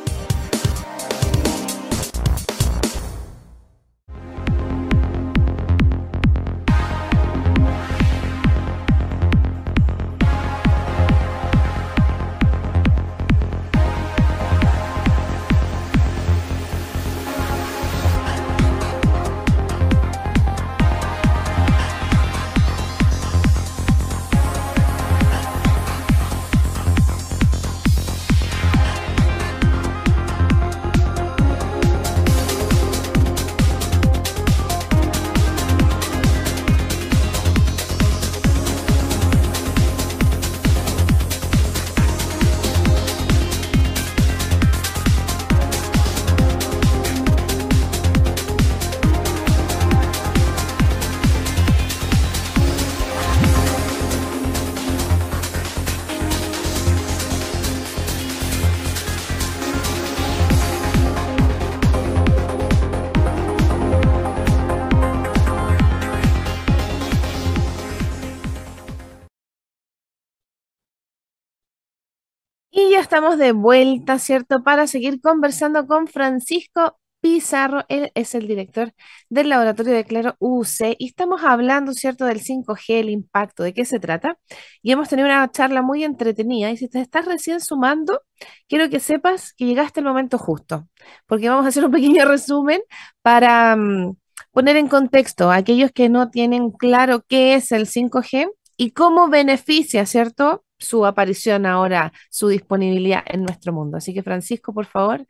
Estamos 73.15 73.37
de 73.37 73.53
vuelta, 73.53 74.19
¿cierto? 74.19 74.61
Para 74.61 74.87
seguir 74.87 75.21
conversando 75.21 75.87
con 75.87 76.05
Francisco 76.07 76.99
Pizarro. 77.21 77.85
Él 77.87 78.11
es 78.13 78.35
el 78.35 78.45
director 78.45 78.91
del 79.29 79.47
laboratorio 79.47 79.93
de 79.93 80.03
Claro 80.03 80.35
UC 80.39 80.97
y 80.99 81.07
estamos 81.07 81.41
hablando, 81.45 81.93
¿cierto?, 81.93 82.25
del 82.25 82.41
5G, 82.41 82.99
el 82.99 83.09
impacto, 83.09 83.63
de 83.63 83.73
qué 83.73 83.85
se 83.85 84.01
trata. 84.01 84.37
Y 84.81 84.91
hemos 84.91 85.07
tenido 85.07 85.29
una 85.29 85.49
charla 85.49 85.81
muy 85.81 86.03
entretenida. 86.03 86.71
Y 86.71 86.75
si 86.75 86.89
te 86.89 86.99
estás 86.99 87.23
recién 87.23 87.61
sumando, 87.61 88.21
quiero 88.67 88.89
que 88.89 88.99
sepas 88.99 89.53
que 89.53 89.63
llegaste 89.63 90.01
el 90.01 90.07
momento 90.07 90.37
justo, 90.37 90.85
porque 91.25 91.47
vamos 91.47 91.63
a 91.63 91.69
hacer 91.69 91.85
un 91.85 91.91
pequeño 91.91 92.25
resumen 92.25 92.81
para 93.21 93.77
mm, 93.77 94.17
poner 94.51 94.75
en 94.75 94.89
contexto 94.89 95.51
a 95.51 95.55
aquellos 95.55 95.93
que 95.93 96.09
no 96.09 96.31
tienen 96.31 96.69
claro 96.71 97.23
qué 97.29 97.55
es 97.55 97.71
el 97.71 97.87
5G 97.87 98.49
y 98.75 98.91
cómo 98.91 99.29
beneficia, 99.29 100.05
¿cierto? 100.05 100.64
Su 100.85 101.05
aparición 101.05 101.65
ahora, 101.65 102.13
su 102.29 102.47
disponibilidad 102.47 103.23
en 103.27 103.43
nuestro 103.43 103.73
mundo. 103.73 103.97
Así 103.97 104.13
que 104.13 104.23
Francisco, 104.23 104.73
por 104.73 104.85
favor, 104.85 105.25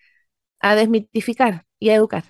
a 0.59 0.75
desmitificar 0.75 1.63
y 1.79 1.89
a 1.89 1.95
educar. 1.95 2.23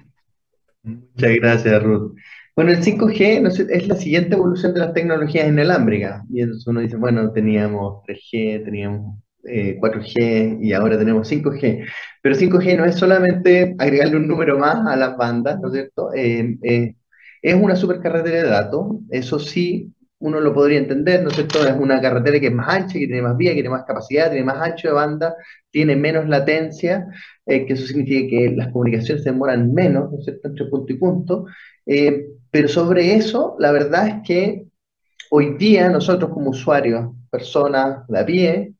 Muchas 0.84 1.36
gracias, 1.36 1.84
Ruth. 1.84 2.16
Bueno, 2.56 2.72
el 2.72 2.82
5G 2.82 3.70
es 3.70 3.88
la 3.88 3.96
siguiente 3.96 4.36
evolución 4.36 4.74
de 4.74 4.80
las 4.80 4.94
tecnologías 4.94 5.48
inalámbricas. 5.48 6.24
Y 6.30 6.42
entonces 6.42 6.66
uno 6.68 6.80
dice, 6.80 6.96
bueno, 6.96 7.32
teníamos 7.34 8.02
3G, 8.06 8.64
teníamos 8.64 9.20
4G 9.44 10.14
eh, 10.18 10.58
y 10.62 10.74
ahora 10.74 10.98
tenemos 10.98 11.30
5G. 11.30 11.86
Pero 12.22 12.36
5G 12.36 12.78
no 12.78 12.86
es 12.86 12.96
solamente 12.96 13.76
agregarle 13.78 14.18
un 14.18 14.28
número 14.28 14.58
más 14.58 14.88
a 14.88 14.96
las 14.96 15.18
bandas, 15.18 15.60
¿no 15.60 15.68
es 15.68 15.74
cierto? 15.74 16.14
Eh, 16.14 16.58
eh, 16.64 16.96
es 17.42 17.56
una 17.56 17.76
supercarretera 17.76 18.44
de 18.44 18.50
datos. 18.50 18.98
Eso 19.10 19.38
sí, 19.40 19.94
uno 20.26 20.40
lo 20.40 20.54
podría 20.54 20.80
entender, 20.80 21.22
¿no 21.22 21.30
es 21.30 21.36
cierto? 21.36 21.66
Es 21.68 21.76
una 21.76 22.02
carretera 22.02 22.40
que 22.40 22.48
es 22.48 22.54
más 22.54 22.68
ancha, 22.68 22.94
que 22.94 23.06
tiene 23.06 23.22
más 23.22 23.38
vía, 23.38 23.52
que 23.52 23.62
tiene 23.62 23.70
más 23.70 23.84
capacidad, 23.86 24.30
tiene 24.32 24.44
más 24.44 24.60
ancho 24.60 24.88
de 24.88 24.94
banda, 24.96 25.36
tiene 25.70 25.96
menos 25.96 26.28
latencia, 26.28 27.08
eh, 27.46 27.66
que 27.66 27.74
eso 27.74 27.86
significa 27.86 28.28
que 28.30 28.56
las 28.56 28.72
comunicaciones 28.72 29.24
se 29.24 29.30
demoran 29.32 29.72
menos, 29.72 30.12
¿no 30.12 30.18
es 30.18 30.26
cierto?, 30.26 30.48
entre 30.48 30.66
punto 30.66 30.92
y 30.94 30.98
punto. 30.98 31.46
Eh, 31.86 32.26
pero 32.50 32.68
sobre 32.68 33.14
eso, 33.16 33.56
la 33.60 33.72
verdad 33.72 34.08
es 34.08 34.16
que 34.26 34.66
hoy 35.30 35.58
día 35.58 35.90
nosotros 35.90 36.32
como 36.32 36.50
usuarios, 36.50 37.12
personas 37.30 38.08
de 38.08 38.20
a 38.20 38.26
pie, 38.26 38.74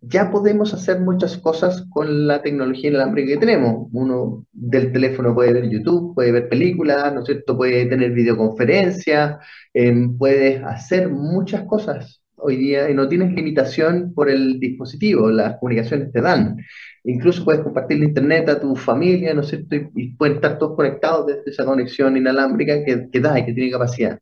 ya 0.00 0.30
podemos 0.30 0.72
hacer 0.74 1.00
muchas 1.00 1.36
cosas 1.38 1.84
con 1.90 2.26
la 2.26 2.42
tecnología 2.42 2.90
inalámbrica 2.90 3.32
que 3.32 3.38
tenemos. 3.38 3.88
Uno 3.92 4.46
del 4.52 4.92
teléfono 4.92 5.34
puede 5.34 5.52
ver 5.52 5.68
YouTube, 5.68 6.14
puede 6.14 6.32
ver 6.32 6.48
películas, 6.48 7.12
¿no 7.12 7.20
es 7.20 7.26
cierto? 7.26 7.56
Puede 7.56 7.86
tener 7.86 8.12
videoconferencias, 8.12 9.38
eh, 9.74 10.08
puedes 10.18 10.62
hacer 10.62 11.08
muchas 11.08 11.64
cosas 11.64 12.22
hoy 12.36 12.56
día 12.56 12.88
y 12.88 12.94
no 12.94 13.08
tienes 13.08 13.32
limitación 13.32 14.12
por 14.14 14.30
el 14.30 14.60
dispositivo, 14.60 15.30
las 15.30 15.58
comunicaciones 15.58 16.12
te 16.12 16.20
dan. 16.20 16.56
Incluso 17.04 17.44
puedes 17.44 17.62
compartir 17.62 17.98
la 17.98 18.04
internet 18.06 18.48
a 18.48 18.60
tu 18.60 18.76
familia, 18.76 19.34
¿no 19.34 19.40
es 19.40 19.48
cierto? 19.48 19.76
Y, 19.96 20.14
pueden 20.16 20.36
estar 20.36 20.58
todos 20.58 20.76
conectados 20.76 21.26
desde 21.26 21.50
esa 21.50 21.64
conexión 21.64 22.16
inalámbrica 22.16 22.84
que, 22.84 23.08
que 23.10 23.20
da 23.20 23.38
y 23.38 23.46
que 23.46 23.52
tiene 23.52 23.70
capacidad. 23.70 24.18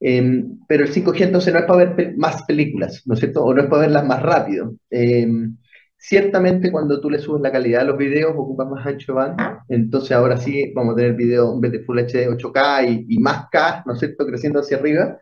Em, 0.00 0.58
pero 0.68 0.84
el 0.84 0.92
5G 0.92 1.24
entonces 1.24 1.52
no 1.54 1.60
es 1.60 1.66
para 1.66 1.94
ver 1.94 2.16
más 2.16 2.42
películas, 2.42 3.02
¿no 3.06 3.14
es 3.14 3.20
cierto? 3.20 3.44
O 3.44 3.54
no 3.54 3.62
es 3.62 3.68
para 3.68 3.82
verlas 3.82 4.06
más 4.06 4.22
rápido. 4.22 4.74
Em, 4.90 5.56
ciertamente 5.96 6.70
cuando 6.70 7.00
tú 7.00 7.10
le 7.10 7.18
subes 7.18 7.42
la 7.42 7.50
calidad 7.52 7.80
de 7.80 7.86
los 7.86 7.98
videos 7.98 8.34
ocupa 8.36 8.64
más 8.66 8.86
ancho 8.86 9.12
de 9.12 9.16
banda, 9.16 9.64
entonces 9.68 10.12
ahora 10.12 10.36
sí 10.36 10.72
vamos 10.74 10.94
a 10.94 10.96
tener 10.96 11.14
video 11.14 11.54
en 11.54 11.60
vez 11.60 11.72
de 11.72 11.80
Full 11.84 11.98
HD 11.98 12.28
8K 12.28 13.06
y, 13.08 13.18
más 13.18 13.46
K, 13.50 13.82
¿no 13.86 13.94
es 13.94 13.98
cierto?, 14.00 14.26
creciendo 14.26 14.60
hacia 14.60 14.76
arriba. 14.76 15.18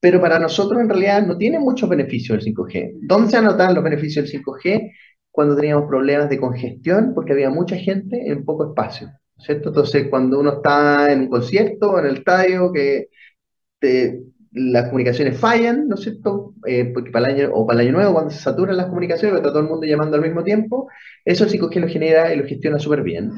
Pero 0.00 0.20
para 0.20 0.38
nosotros 0.38 0.80
en 0.80 0.88
realidad 0.88 1.26
no 1.26 1.36
tiene 1.36 1.58
muchos 1.58 1.88
beneficios 1.88 2.38
el 2.38 2.54
5G. 2.54 2.98
¿Dónde 3.02 3.30
se 3.30 3.36
anotan 3.36 3.74
los 3.74 3.84
beneficios 3.84 4.24
del 4.24 4.42
5G? 4.42 4.92
Cuando 5.30 5.56
teníamos 5.56 5.88
problemas 5.88 6.28
de 6.28 6.38
congestión, 6.40 7.12
porque 7.14 7.32
había 7.32 7.50
mucha 7.50 7.76
gente 7.76 8.28
en 8.28 8.44
poco 8.44 8.68
espacio, 8.70 9.10
¿cierto? 9.38 9.68
Entonces, 9.68 10.08
cuando 10.08 10.40
uno 10.40 10.54
está 10.54 11.12
en 11.12 11.20
un 11.22 11.28
concierto, 11.28 11.98
en 11.98 12.06
el 12.06 12.16
estadio, 12.18 12.72
que 12.72 13.08
te, 13.80 14.22
las 14.52 14.86
comunicaciones 14.86 15.38
fallan, 15.38 15.88
¿no 15.88 15.94
es 15.94 16.02
cierto? 16.02 16.54
Eh, 16.66 16.90
porque 16.92 17.10
para 17.10 17.30
el 17.30 17.36
año, 17.36 17.50
o 17.54 17.66
para 17.66 17.80
el 17.80 17.88
año 17.88 17.96
nuevo, 17.96 18.12
cuando 18.14 18.30
se 18.30 18.40
saturan 18.40 18.76
las 18.76 18.86
comunicaciones, 18.86 19.38
está 19.38 19.50
todo 19.50 19.62
el 19.62 19.68
mundo 19.68 19.86
llamando 19.86 20.16
al 20.16 20.22
mismo 20.22 20.42
tiempo, 20.42 20.88
eso 21.24 21.44
el 21.44 21.50
5G 21.50 21.80
lo 21.80 21.88
genera 21.88 22.32
y 22.32 22.36
lo 22.38 22.46
gestiona 22.46 22.78
súper 22.78 23.02
bien. 23.02 23.32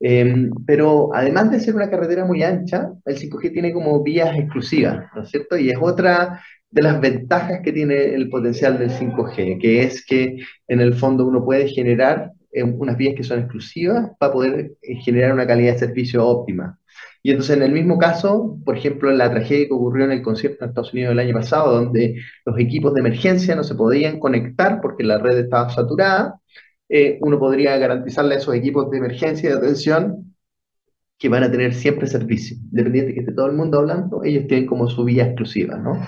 Em, 0.00 0.50
pero 0.66 1.14
además 1.14 1.50
de 1.50 1.60
ser 1.60 1.74
una 1.74 1.90
carretera 1.90 2.24
muy 2.24 2.42
ancha, 2.42 2.90
el 3.04 3.16
5G 3.16 3.52
tiene 3.52 3.72
como 3.72 4.02
vías 4.02 4.36
exclusivas, 4.36 5.06
¿no 5.14 5.22
es 5.22 5.30
cierto? 5.30 5.56
Y 5.56 5.70
es 5.70 5.78
otra 5.80 6.40
de 6.70 6.82
las 6.82 7.00
ventajas 7.00 7.60
que 7.62 7.72
tiene 7.72 8.14
el 8.14 8.28
potencial 8.28 8.78
del 8.78 8.90
5G, 8.90 9.60
que 9.60 9.84
es 9.84 10.04
que 10.04 10.38
en 10.68 10.80
el 10.80 10.94
fondo 10.94 11.26
uno 11.26 11.44
puede 11.44 11.68
generar 11.68 12.32
eh, 12.52 12.62
unas 12.62 12.96
vías 12.96 13.14
que 13.16 13.24
son 13.24 13.40
exclusivas 13.40 14.10
para 14.18 14.32
poder 14.32 14.72
eh, 14.82 14.96
generar 15.04 15.32
una 15.32 15.46
calidad 15.46 15.74
de 15.74 15.78
servicio 15.78 16.26
óptima. 16.26 16.78
Y 17.26 17.30
entonces 17.30 17.56
en 17.56 17.62
el 17.62 17.72
mismo 17.72 17.96
caso, 17.96 18.58
por 18.66 18.76
ejemplo, 18.76 19.10
en 19.10 19.16
la 19.16 19.30
tragedia 19.30 19.66
que 19.66 19.72
ocurrió 19.72 20.04
en 20.04 20.12
el 20.12 20.20
concierto 20.20 20.62
en 20.62 20.68
Estados 20.68 20.92
Unidos 20.92 21.12
el 21.12 21.18
año 21.20 21.32
pasado, 21.32 21.72
donde 21.72 22.20
los 22.44 22.58
equipos 22.58 22.92
de 22.92 23.00
emergencia 23.00 23.56
no 23.56 23.64
se 23.64 23.74
podían 23.74 24.20
conectar 24.20 24.82
porque 24.82 25.04
la 25.04 25.16
red 25.16 25.38
estaba 25.38 25.70
saturada, 25.70 26.38
eh, 26.86 27.18
uno 27.22 27.38
podría 27.38 27.78
garantizarle 27.78 28.34
a 28.34 28.38
esos 28.38 28.54
equipos 28.54 28.90
de 28.90 28.98
emergencia 28.98 29.48
y 29.48 29.52
de 29.52 29.58
atención 29.58 30.36
que 31.18 31.30
van 31.30 31.44
a 31.44 31.50
tener 31.50 31.72
siempre 31.72 32.06
servicio. 32.06 32.58
Independiente 32.58 33.08
de 33.08 33.14
que 33.14 33.20
esté 33.20 33.32
todo 33.32 33.46
el 33.46 33.56
mundo 33.56 33.78
hablando, 33.78 34.22
ellos 34.22 34.46
tienen 34.46 34.66
como 34.66 34.86
su 34.90 35.02
vía 35.02 35.24
exclusiva, 35.24 35.78
¿no? 35.78 35.98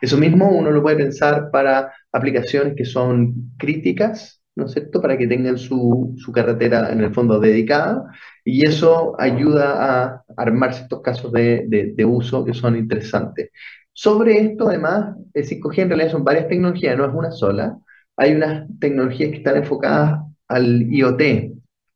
Eso 0.00 0.16
mismo 0.16 0.48
uno 0.48 0.70
lo 0.70 0.80
puede 0.80 0.96
pensar 0.96 1.50
para 1.50 1.92
aplicaciones 2.12 2.74
que 2.76 2.84
son 2.84 3.52
críticas, 3.58 4.40
¿no 4.54 4.66
es 4.66 4.72
cierto?, 4.72 5.02
para 5.02 5.18
que 5.18 5.26
tengan 5.26 5.58
su, 5.58 6.14
su, 6.18 6.30
carretera 6.30 6.92
en 6.92 7.00
el 7.00 7.12
fondo 7.12 7.40
dedicada 7.40 8.04
y 8.44 8.66
eso 8.66 9.14
ayuda 9.20 10.04
a 10.04 10.24
armar 10.36 10.74
ciertos 10.74 11.00
casos 11.02 11.32
de, 11.32 11.92
de, 11.96 12.04
uso 12.04 12.44
que 12.44 12.54
son 12.54 12.76
interesantes. 12.76 13.50
Sobre 13.92 14.40
esto, 14.40 14.68
además, 14.68 15.16
el 15.34 15.44
5G 15.46 15.82
en 15.82 15.88
realidad 15.90 16.10
son 16.12 16.24
varias 16.24 16.48
tecnologías, 16.48 16.96
no 16.96 17.04
es 17.06 17.14
una 17.14 17.30
sola. 17.30 17.78
Hay 18.16 18.34
unas 18.34 18.66
tecnologías 18.80 19.30
que 19.30 19.36
están 19.38 19.56
enfocadas 19.56 20.20
al 20.48 20.82
IoT, 20.90 21.20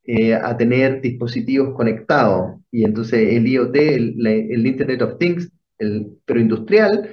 eh, 0.04 0.34
a 0.34 0.56
tener 0.56 1.00
dispositivos 1.00 1.74
conectados. 1.74 2.60
Y 2.70 2.84
entonces 2.84 3.34
el 3.34 3.46
IoT, 3.46 3.76
el, 3.76 4.26
el 4.26 4.66
Internet 4.66 5.02
of 5.02 5.18
Things, 5.18 5.50
el, 5.78 6.18
pero 6.24 6.40
industrial, 6.40 7.10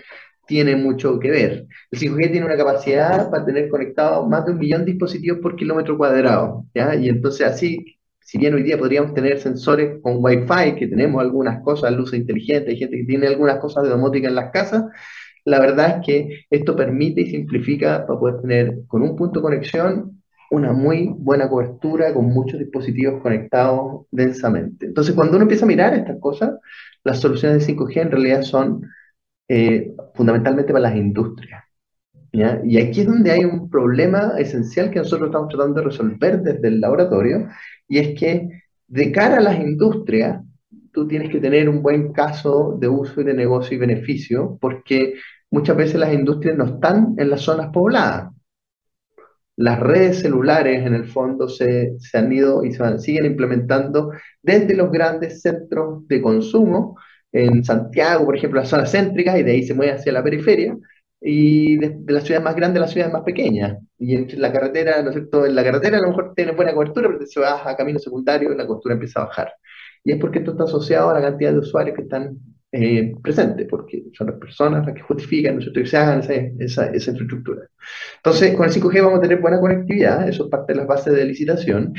tiene 0.48 0.76
mucho 0.76 1.19
que 1.19 1.32
ver. 1.32 1.67
El 1.91 2.00
5G 2.00 2.32
tiene 2.32 2.46
una 2.46 2.58
capacidad 2.58 3.30
para 3.32 3.46
tener 3.46 3.69
conectados 3.69 4.28
más 4.28 4.46
de 4.46 4.52
un 4.52 4.60
millón 4.60 4.86
de 4.86 4.91
dispositivos 4.91 5.39
por 5.39 5.56
kilómetro 5.56 5.98
cuadrado, 5.98 6.65
¿ya? 6.74 6.96
Y 6.96 7.10
entonces 7.10 7.48
así, 7.48 7.98
si 8.25 8.38
bien 8.38 8.53
hoy 8.53 8.63
día 8.63 8.77
podríamos 8.77 9.13
tener 9.13 9.39
sensores 9.39 10.01
con 10.01 10.17
Wi-Fi, 10.23 10.75
que 10.77 10.88
tenemos 10.88 11.21
algunas 11.21 11.62
cosas, 11.63 11.93
luces 11.93 12.19
inteligentes, 12.19 12.69
hay 12.69 12.79
gente 12.79 12.97
que 12.97 13.05
tiene 13.05 13.27
algunas 13.27 13.59
cosas 13.59 13.83
de 13.83 13.89
domótica 13.89 14.27
en 14.27 14.36
las 14.36 14.51
casas, 14.51 14.86
la 15.45 15.59
verdad 15.59 15.97
es 15.97 16.05
que 16.05 16.45
esto 16.49 16.75
permite 16.75 17.21
y 17.21 17.29
simplifica 17.29 18.05
para 18.05 18.19
poder 18.19 18.41
tener 18.41 18.79
con 18.88 19.01
un 19.01 19.15
punto 19.15 19.39
de 19.39 19.43
conexión 19.43 20.23
una 20.51 20.71
muy 20.71 21.09
buena 21.17 21.49
cobertura 21.49 22.13
con 22.13 22.25
muchos 22.25 22.59
dispositivos 22.59 23.21
conectados 23.21 24.05
densamente. 24.12 24.86
Entonces, 24.86 25.15
cuando 25.15 25.36
uno 25.36 25.43
empieza 25.43 25.65
a 25.65 25.67
mirar 25.67 25.93
estas 25.95 26.19
cosas, 26.19 26.51
las 27.03 27.19
soluciones 27.19 27.65
de 27.65 27.73
5G 27.73 28.01
en 28.01 28.12
realidad 28.12 28.41
son 28.43 28.83
eh, 29.47 29.93
fundamentalmente 30.13 30.71
para 30.71 30.89
las 30.89 30.95
industrias. 30.95 31.62
Y 32.34 32.80
aquí 32.80 33.02
es 33.02 33.06
donde 33.06 33.30
hay 33.30 33.46
un 33.46 33.69
problema 33.69 34.34
esencial 34.39 34.89
que 34.89 34.98
nosotros 34.98 35.28
estamos 35.28 35.50
tratando 35.50 35.80
de 35.80 35.86
resolver 35.86 36.41
desde 36.41 36.67
el 36.67 36.82
laboratorio, 36.82 37.48
y 37.88 38.00
es 38.00 38.19
que 38.19 38.50
de 38.88 39.12
cara 39.12 39.38
a 39.38 39.41
las 39.41 39.60
industrias, 39.60 40.41
tú 40.91 41.08
tienes 41.08 41.30
que 41.30 41.39
tener 41.39 41.69
un 41.69 41.84
buen 41.84 42.12
caso 42.12 42.76
de 42.80 42.88
uso 42.88 43.22
y 43.22 43.24
de 43.24 43.36
negocio 43.36 43.76
y 43.76 43.80
beneficio, 43.80 44.58
porque 44.60 45.13
muchas 45.52 45.78
veces 45.78 46.00
las 46.00 46.12
industrias 46.12 46.58
no 46.58 46.65
están 46.65 47.13
en 47.17 47.30
las 47.30 47.41
zonas 47.41 47.69
pobladas. 47.72 48.32
Las 49.56 49.80
redes 49.80 50.19
celulares, 50.22 50.88
en 50.88 50.96
el 50.96 51.06
fondo, 51.06 51.48
se, 51.48 51.93
se 52.00 52.17
han 52.17 52.34
ido 52.34 52.65
y 52.65 52.72
se 52.74 52.98
siguen 52.98 53.26
implementando 53.26 54.12
desde 54.41 54.76
los 54.76 54.91
grandes 54.91 55.41
centros 55.41 56.08
de 56.08 56.19
consumo, 56.19 56.98
en 57.32 57.63
Santiago, 57.63 58.26
por 58.26 58.38
ejemplo, 58.38 58.60
la 58.60 58.65
zona 58.65 58.88
céntrica, 58.88 59.38
y 59.38 59.43
de 59.43 59.52
ahí 59.52 59.63
se 59.63 59.76
mueve 59.76 59.93
hacia 59.93 60.12
la 60.13 60.24
periferia, 60.24 60.76
y 61.25 61.77
de, 61.77 61.95
de 61.99 62.13
las 62.13 62.25
ciudades 62.25 62.43
más 62.43 62.55
grandes 62.55 62.79
a 62.79 62.86
las 62.86 62.91
ciudades 62.91 63.13
más 63.13 63.23
pequeñas. 63.23 63.77
Y 63.97 64.15
en 64.15 64.27
la 64.41 64.51
carretera, 64.51 65.01
¿no 65.01 65.09
es 65.09 65.15
cierto? 65.15 65.45
En 65.45 65.55
la 65.55 65.63
carretera 65.63 65.97
a 65.97 66.01
lo 66.01 66.09
mejor 66.09 66.33
tiene 66.36 66.51
buena 66.51 66.73
cobertura, 66.73 67.07
pero 67.07 67.25
si 67.25 67.39
vas 67.39 67.65
a 67.65 67.77
camino 67.77 67.97
secundario, 67.99 68.53
la 68.53 68.67
cobertura 68.67 68.95
empieza 68.95 69.21
a 69.21 69.25
bajar. 69.25 69.53
Y 70.03 70.12
es 70.12 70.17
porque 70.19 70.39
esto 70.39 70.51
está 70.51 70.65
asociado 70.65 71.09
a 71.09 71.13
la 71.13 71.21
cantidad 71.21 71.53
de 71.53 71.59
usuarios 71.59 71.95
que 71.95 72.03
están 72.03 72.38
eh, 72.73 73.13
presentes, 73.23 73.67
porque 73.69 74.03
son 74.13 74.27
las 74.27 74.36
personas 74.38 74.86
las 74.86 74.95
que 74.95 75.01
justifican, 75.01 75.53
¿no 75.53 75.59
es 75.59 75.65
cierto? 75.65 75.79
que 75.79 75.88
se 75.88 75.97
hagan 75.97 76.19
esa, 76.19 76.33
esa, 76.59 76.86
esa, 76.88 77.12
infraestructura. 77.12 77.69
Entonces, 78.17 78.55
con 78.55 78.65
el 78.65 78.73
5G 78.73 79.01
vamos 79.03 79.19
a 79.19 79.21
tener 79.21 79.39
buena 79.39 79.59
conectividad, 79.62 80.27
eso 80.27 80.45
es 80.45 80.49
parte 80.49 80.73
de 80.73 80.79
las 80.79 80.88
bases 80.88 81.13
de 81.13 81.23
licitación, 81.23 81.93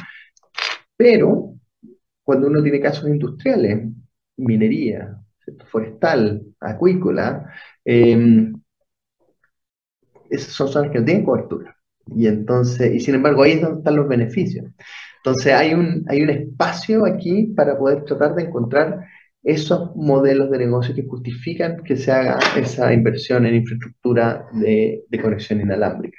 pero 0.97 1.55
cuando 2.23 2.49
uno 2.49 2.63
tiene 2.63 2.81
casos 2.81 3.09
industriales, 3.09 3.89
minería, 4.37 5.17
forestal, 5.71 6.43
acuícola, 6.61 7.51
eh, 7.85 8.53
esas 10.35 10.53
son 10.53 10.69
zonas 10.69 10.91
que 10.91 10.99
no 10.99 11.05
tienen 11.05 11.25
cobertura. 11.25 11.77
Y 12.15 12.27
entonces, 12.27 12.95
y 12.95 13.01
sin 13.01 13.15
embargo, 13.17 13.43
ahí 13.43 13.53
es 13.53 13.63
donde 13.63 13.79
están 13.79 13.97
los 13.97 14.09
beneficios. 14.09 14.67
Entonces, 15.19 15.53
hay 15.53 15.75
un, 15.75 16.05
hay 16.09 16.23
un 16.23 16.31
espacio 16.31 17.07
aquí 17.07 17.53
para 17.57 17.79
poder 17.79 18.05
tratar 18.05 18.35
de 18.35 18.43
encontrar 18.45 19.07
esos 19.43 19.95
modelos 19.97 20.51
de 20.51 20.59
negocio 20.59 20.95
que 20.95 21.07
justifican 21.07 21.83
que 21.85 21.97
se 21.97 22.13
haga 22.13 22.39
esa 22.57 22.93
inversión 22.93 23.47
en 23.47 23.57
infraestructura 23.57 24.47
de, 24.53 25.05
de 25.09 25.21
conexión 25.21 25.61
inalámbrica. 25.61 26.19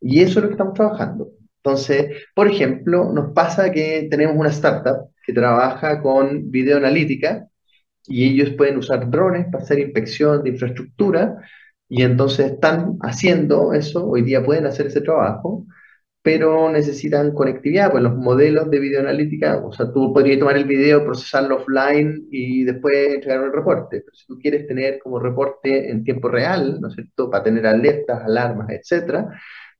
Y 0.00 0.20
eso 0.20 0.38
es 0.38 0.44
lo 0.44 0.48
que 0.48 0.54
estamos 0.54 0.74
trabajando. 0.74 1.30
Entonces, 1.58 2.24
por 2.34 2.48
ejemplo, 2.48 3.12
nos 3.12 3.32
pasa 3.32 3.72
que 3.72 4.06
tenemos 4.10 4.36
una 4.36 4.50
startup 4.50 5.10
que 5.24 5.32
trabaja 5.32 6.00
con 6.00 6.50
videoanalítica 6.50 7.48
y 8.06 8.24
ellos 8.28 8.50
pueden 8.56 8.76
usar 8.78 9.10
drones 9.10 9.46
para 9.50 9.64
hacer 9.64 9.80
inspección 9.80 10.44
de 10.44 10.50
infraestructura 10.50 11.36
y 11.88 12.02
entonces 12.02 12.52
están 12.52 12.98
haciendo 13.02 13.72
eso, 13.72 14.06
hoy 14.08 14.22
día 14.22 14.44
pueden 14.44 14.66
hacer 14.66 14.86
ese 14.88 15.00
trabajo, 15.00 15.66
pero 16.22 16.70
necesitan 16.70 17.32
conectividad, 17.34 17.90
pues 17.92 18.02
los 18.02 18.16
modelos 18.16 18.68
de 18.70 18.80
videoanalítica, 18.80 19.58
o 19.64 19.72
sea, 19.72 19.92
tú 19.92 20.12
podrías 20.12 20.40
tomar 20.40 20.56
el 20.56 20.64
video, 20.64 21.04
procesarlo 21.04 21.56
offline 21.58 22.26
y 22.30 22.64
después 22.64 23.14
entregar 23.14 23.42
un 23.42 23.52
reporte, 23.52 24.00
pero 24.00 24.14
si 24.16 24.26
tú 24.26 24.38
quieres 24.40 24.66
tener 24.66 24.98
como 25.00 25.20
reporte 25.20 25.90
en 25.90 26.02
tiempo 26.04 26.28
real, 26.28 26.80
¿no 26.80 26.88
es 26.88 26.94
cierto?, 26.94 27.30
para 27.30 27.44
tener 27.44 27.66
alertas, 27.66 28.22
alarmas, 28.24 28.68
etcétera, 28.70 29.28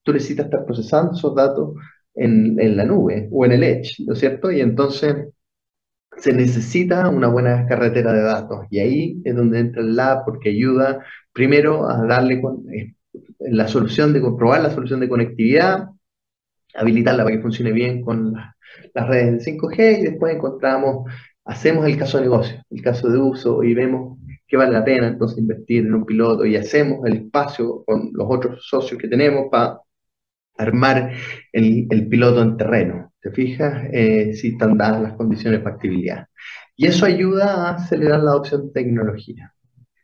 tú 0.02 0.12
necesitas 0.12 0.46
estar 0.46 0.64
procesando 0.64 1.12
esos 1.14 1.34
datos 1.34 1.74
en, 2.14 2.58
en 2.60 2.76
la 2.76 2.84
nube 2.84 3.28
o 3.32 3.44
en 3.44 3.52
el 3.52 3.64
edge, 3.64 3.96
¿no 4.06 4.12
es 4.14 4.20
cierto? 4.20 4.50
Y 4.52 4.60
entonces 4.60 5.16
se 6.18 6.32
necesita 6.32 7.08
una 7.08 7.28
buena 7.28 7.66
carretera 7.66 8.12
de 8.12 8.22
datos. 8.22 8.66
Y 8.70 8.78
ahí 8.80 9.22
es 9.24 9.34
donde 9.36 9.58
entra 9.60 9.82
el 9.82 9.96
lab 9.96 10.24
porque 10.24 10.50
ayuda 10.50 11.04
primero 11.36 11.86
a 11.86 12.06
darle 12.06 12.40
eh, 12.72 12.94
la 13.40 13.68
solución 13.68 14.14
de 14.14 14.22
comprobar 14.22 14.62
la 14.62 14.70
solución 14.70 15.00
de 15.00 15.08
conectividad, 15.08 15.90
habilitarla 16.74 17.24
para 17.24 17.36
que 17.36 17.42
funcione 17.42 17.72
bien 17.72 18.00
con 18.00 18.32
las 18.32 19.08
redes 19.08 19.44
de 19.44 19.52
5G 19.52 19.98
y 19.98 20.02
después 20.04 20.34
encontramos, 20.34 21.12
hacemos 21.44 21.84
el 21.86 21.98
caso 21.98 22.16
de 22.16 22.24
negocio, 22.24 22.64
el 22.70 22.80
caso 22.80 23.10
de 23.10 23.18
uso 23.18 23.62
y 23.62 23.74
vemos 23.74 24.18
que 24.48 24.56
vale 24.56 24.72
la 24.72 24.84
pena 24.84 25.08
entonces 25.08 25.38
invertir 25.38 25.84
en 25.84 25.94
un 25.94 26.06
piloto 26.06 26.46
y 26.46 26.56
hacemos 26.56 27.04
el 27.04 27.16
espacio 27.24 27.84
con 27.84 28.10
los 28.14 28.26
otros 28.30 28.66
socios 28.66 28.98
que 28.98 29.08
tenemos 29.08 29.48
para 29.50 29.80
armar 30.56 31.12
el, 31.52 31.86
el 31.90 32.08
piloto 32.08 32.40
en 32.40 32.56
terreno. 32.56 33.12
¿Te 33.20 33.30
fijas? 33.30 33.88
Eh, 33.92 34.32
si 34.32 34.52
están 34.52 34.78
dadas 34.78 35.02
las 35.02 35.12
condiciones 35.14 35.60
de 35.60 35.64
factibilidad. 35.64 36.26
Y 36.76 36.86
eso 36.86 37.04
ayuda 37.04 37.68
a 37.68 37.74
acelerar 37.74 38.22
la 38.22 38.30
adopción 38.30 38.68
de 38.68 38.72
tecnología. 38.72 39.52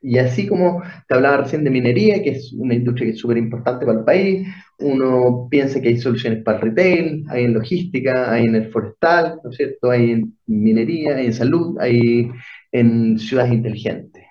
Y 0.02 0.18
así 0.18 0.46
como 0.48 0.82
te 1.08 1.14
hablaba 1.14 1.38
recién 1.38 1.64
de 1.64 1.70
minería, 1.70 2.22
que 2.22 2.30
es 2.30 2.52
una 2.54 2.74
industria 2.74 3.06
que 3.06 3.12
es 3.12 3.20
súper 3.20 3.36
importante 3.38 3.86
para 3.86 4.00
el 4.00 4.04
país, 4.04 4.48
uno 4.80 5.46
piensa 5.50 5.80
que 5.80 5.88
hay 5.88 5.98
soluciones 5.98 6.42
para 6.42 6.58
el 6.58 6.64
retail, 6.64 7.24
hay 7.28 7.44
en 7.44 7.54
logística, 7.54 8.32
hay 8.32 8.46
en 8.46 8.56
el 8.56 8.70
forestal, 8.70 9.40
¿no 9.44 9.50
es 9.50 9.56
cierto? 9.56 9.90
Hay 9.90 10.10
en 10.10 10.36
minería, 10.46 11.16
hay 11.16 11.26
en 11.26 11.32
salud, 11.34 11.78
hay 11.80 12.30
en 12.72 13.18
ciudades 13.18 13.52
inteligentes. 13.52 14.24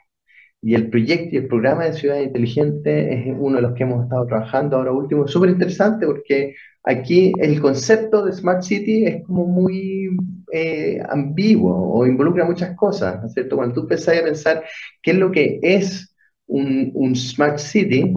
Y 0.61 0.75
el 0.75 0.89
proyecto 0.89 1.35
y 1.35 1.37
el 1.39 1.47
programa 1.47 1.85
de 1.85 1.93
ciudades 1.93 2.27
inteligentes 2.27 3.07
es 3.09 3.35
uno 3.39 3.55
de 3.55 3.61
los 3.63 3.73
que 3.73 3.83
hemos 3.83 4.03
estado 4.03 4.27
trabajando 4.27 4.77
ahora 4.77 4.91
último. 4.91 5.27
Súper 5.27 5.51
interesante 5.51 6.05
porque 6.05 6.53
Aquí 6.83 7.31
el 7.39 7.61
concepto 7.61 8.25
de 8.25 8.33
Smart 8.33 8.63
City 8.63 9.05
es 9.05 9.23
como 9.25 9.45
muy 9.45 10.09
eh, 10.51 11.01
ambiguo 11.09 11.93
o 11.93 12.05
involucra 12.05 12.45
muchas 12.45 12.75
cosas, 12.75 13.19
¿no 13.21 13.27
es 13.27 13.33
cierto? 13.33 13.55
Cuando 13.55 13.75
tú 13.75 13.81
empezás 13.81 14.17
a 14.17 14.23
pensar 14.23 14.63
qué 15.01 15.11
es 15.11 15.17
lo 15.17 15.31
que 15.31 15.59
es 15.61 16.15
un, 16.47 16.91
un 16.93 17.15
Smart 17.15 17.57
City, 17.57 18.13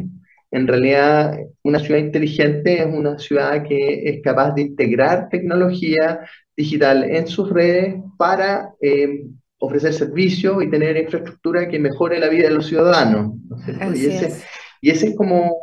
en 0.50 0.68
realidad 0.68 1.36
una 1.62 1.80
ciudad 1.80 2.00
inteligente 2.00 2.80
es 2.80 2.86
una 2.86 3.18
ciudad 3.18 3.64
que 3.66 4.08
es 4.08 4.22
capaz 4.22 4.54
de 4.54 4.62
integrar 4.62 5.28
tecnología 5.28 6.20
digital 6.56 7.04
en 7.04 7.26
sus 7.26 7.50
redes 7.50 7.96
para 8.16 8.72
eh, 8.80 9.24
ofrecer 9.58 9.92
servicios 9.92 10.62
y 10.62 10.70
tener 10.70 10.96
infraestructura 10.96 11.68
que 11.68 11.78
mejore 11.78 12.18
la 12.18 12.28
vida 12.28 12.48
de 12.48 12.54
los 12.54 12.66
ciudadanos, 12.66 13.34
¿no 13.48 13.56
es 13.56 14.00
Y 14.00 14.06
ese, 14.06 14.42
y 14.80 14.90
ese 14.90 15.08
es 15.08 15.16
como, 15.16 15.56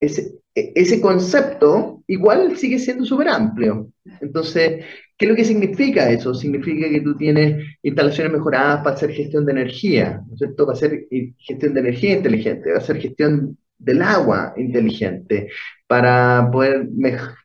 ese, 0.00 0.38
e, 0.54 0.72
ese 0.74 1.00
concepto 1.00 2.02
igual 2.06 2.56
sigue 2.56 2.78
siendo 2.78 3.04
súper 3.04 3.28
amplio. 3.28 3.92
Entonces, 4.20 4.84
¿qué 5.18 5.26
es 5.26 5.30
lo 5.30 5.36
que 5.36 5.44
significa 5.44 6.10
eso? 6.10 6.32
Significa 6.32 6.88
que 6.88 7.00
tú 7.00 7.16
tienes 7.16 7.62
instalaciones 7.82 8.32
mejoradas 8.32 8.78
para 8.82 8.96
hacer 8.96 9.10
gestión 9.10 9.44
de 9.44 9.52
energía, 9.52 10.22
¿no 10.26 10.34
es 10.34 10.38
cierto? 10.38 10.66
Para 10.66 10.76
hacer 10.76 11.06
gestión 11.38 11.74
de 11.74 11.80
energía 11.80 12.16
inteligente, 12.16 12.68
para 12.68 12.78
hacer 12.78 12.98
gestión 12.98 13.58
del 13.78 14.02
agua 14.02 14.54
inteligente, 14.56 15.48
para 15.86 16.48
poder 16.52 16.88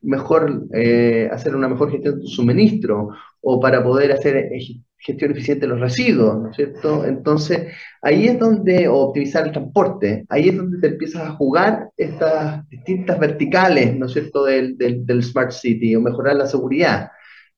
mejor 0.02 0.66
eh, 0.72 1.28
hacer 1.32 1.54
una 1.54 1.68
mejor 1.68 1.90
gestión 1.90 2.20
de 2.20 2.26
suministro 2.26 3.10
o 3.40 3.60
para 3.60 3.82
poder 3.82 4.12
hacer 4.12 4.36
eh, 4.36 4.58
gestión 5.04 5.32
eficiente 5.32 5.66
de 5.66 5.72
los 5.72 5.80
residuos, 5.80 6.42
¿no 6.42 6.50
es 6.50 6.56
cierto? 6.56 7.04
Entonces, 7.04 7.72
ahí 8.00 8.26
es 8.26 8.38
donde, 8.38 8.88
optimizar 8.88 9.46
el 9.46 9.52
transporte, 9.52 10.24
ahí 10.30 10.48
es 10.48 10.56
donde 10.56 10.78
te 10.78 10.88
empiezas 10.88 11.22
a 11.22 11.32
jugar 11.32 11.90
estas 11.96 12.66
distintas 12.68 13.18
verticales, 13.18 13.94
¿no 13.96 14.06
es 14.06 14.12
cierto?, 14.12 14.44
del, 14.44 15.22
Smart 15.22 15.52
City 15.52 15.94
o 15.94 16.00
mejorar 16.00 16.36
la 16.36 16.46
seguridad. 16.46 17.10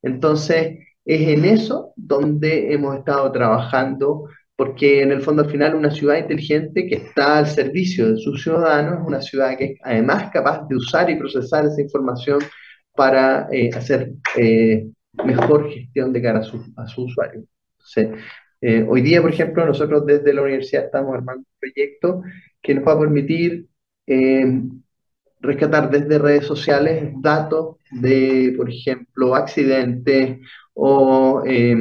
Entonces, 0.07 0.79
es 1.05 1.29
en 1.29 1.45
eso 1.45 1.92
donde 1.97 2.73
hemos 2.73 2.97
estado 2.97 3.31
trabajando, 3.33 4.29
porque 4.55 5.03
en 5.03 5.11
el 5.11 5.21
fondo 5.21 5.42
al 5.42 5.51
final 5.51 5.75
una 5.75 5.90
ciudad 5.90 6.16
inteligente 6.16 6.87
que 6.87 6.97
está 6.97 7.38
al 7.38 7.47
servicio 7.49 8.12
de 8.12 8.19
sus 8.19 8.42
ciudadanos 8.42 9.01
es 9.01 9.07
una 9.07 9.21
ciudad 9.21 9.57
que 9.59 9.64
es 9.64 9.79
además 9.83 10.31
capaz 10.33 10.66
de 10.69 10.77
usar 10.77 11.11
y 11.11 11.16
procesar 11.16 11.66
esa 11.66 11.83
información 11.83 12.38
para 12.95 13.49
eh, 13.53 13.71
hacer 13.75 14.12
eh, 14.37 14.87
mejor 15.25 15.71
gestión 15.71 16.12
de 16.12 16.23
cara 16.23 16.38
a 16.38 16.45
su, 16.45 16.64
a 16.77 16.87
su 16.87 17.03
usuario. 17.05 17.45
Eh, 18.61 18.87
hoy 18.88 19.03
día, 19.03 19.21
por 19.21 19.31
ejemplo, 19.33 19.66
nosotros 19.66 20.07
desde 20.07 20.33
la 20.33 20.42
universidad 20.42 20.85
estamos 20.87 21.14
armando 21.14 21.40
un 21.40 21.59
proyecto 21.61 22.23
que 22.62 22.75
nos 22.75 22.87
va 22.87 22.92
a 22.92 23.01
permitir 23.01 23.66
rescatar 25.40 25.90
desde 25.90 26.18
redes 26.18 26.46
sociales 26.46 27.12
datos 27.20 27.77
de, 27.90 28.55
por 28.57 28.70
ejemplo, 28.70 29.35
accidentes 29.35 30.38
o 30.75 31.42
eh, 31.46 31.77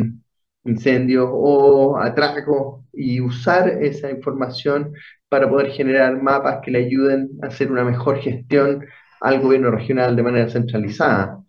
incendios 0.65 1.29
o 1.31 1.97
atracos 1.97 2.83
y 2.93 3.21
usar 3.21 3.69
esa 3.83 4.09
información 4.11 4.93
para 5.29 5.49
poder 5.49 5.71
generar 5.71 6.21
mapas 6.21 6.59
que 6.63 6.71
le 6.71 6.85
ayuden 6.85 7.29
a 7.43 7.47
hacer 7.47 7.71
una 7.71 7.83
mejor 7.83 8.19
gestión 8.19 8.85
al 9.21 9.41
gobierno 9.41 9.71
regional 9.71 10.15
de 10.15 10.23
manera 10.23 10.49
centralizada 10.49 11.39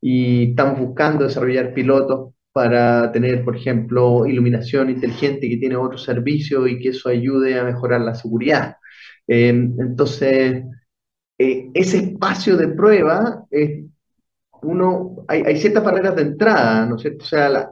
y 0.00 0.50
estamos 0.50 0.78
buscando 0.78 1.24
desarrollar 1.24 1.74
pilotos 1.74 2.32
para 2.52 3.12
tener, 3.12 3.44
por 3.44 3.56
ejemplo, 3.56 4.26
iluminación 4.26 4.90
inteligente 4.90 5.48
que 5.48 5.58
tiene 5.58 5.76
otro 5.76 5.98
servicio 5.98 6.66
y 6.66 6.78
que 6.80 6.90
eso 6.90 7.08
ayude 7.08 7.58
a 7.58 7.64
mejorar 7.64 8.00
la 8.00 8.14
seguridad. 8.14 8.76
Em, 9.26 9.74
entonces, 9.80 10.62
eh, 11.38 11.70
ese 11.74 11.98
espacio 11.98 12.56
de 12.56 12.68
prueba, 12.68 13.44
uno, 14.62 15.24
hay, 15.28 15.56
ciertas 15.58 15.84
barreras 15.84 16.16
de 16.16 16.22
entrada, 16.22 16.86
¿no 16.86 16.96
es 16.96 17.02
cierto? 17.02 17.24
O 17.24 17.28
sea, 17.28 17.70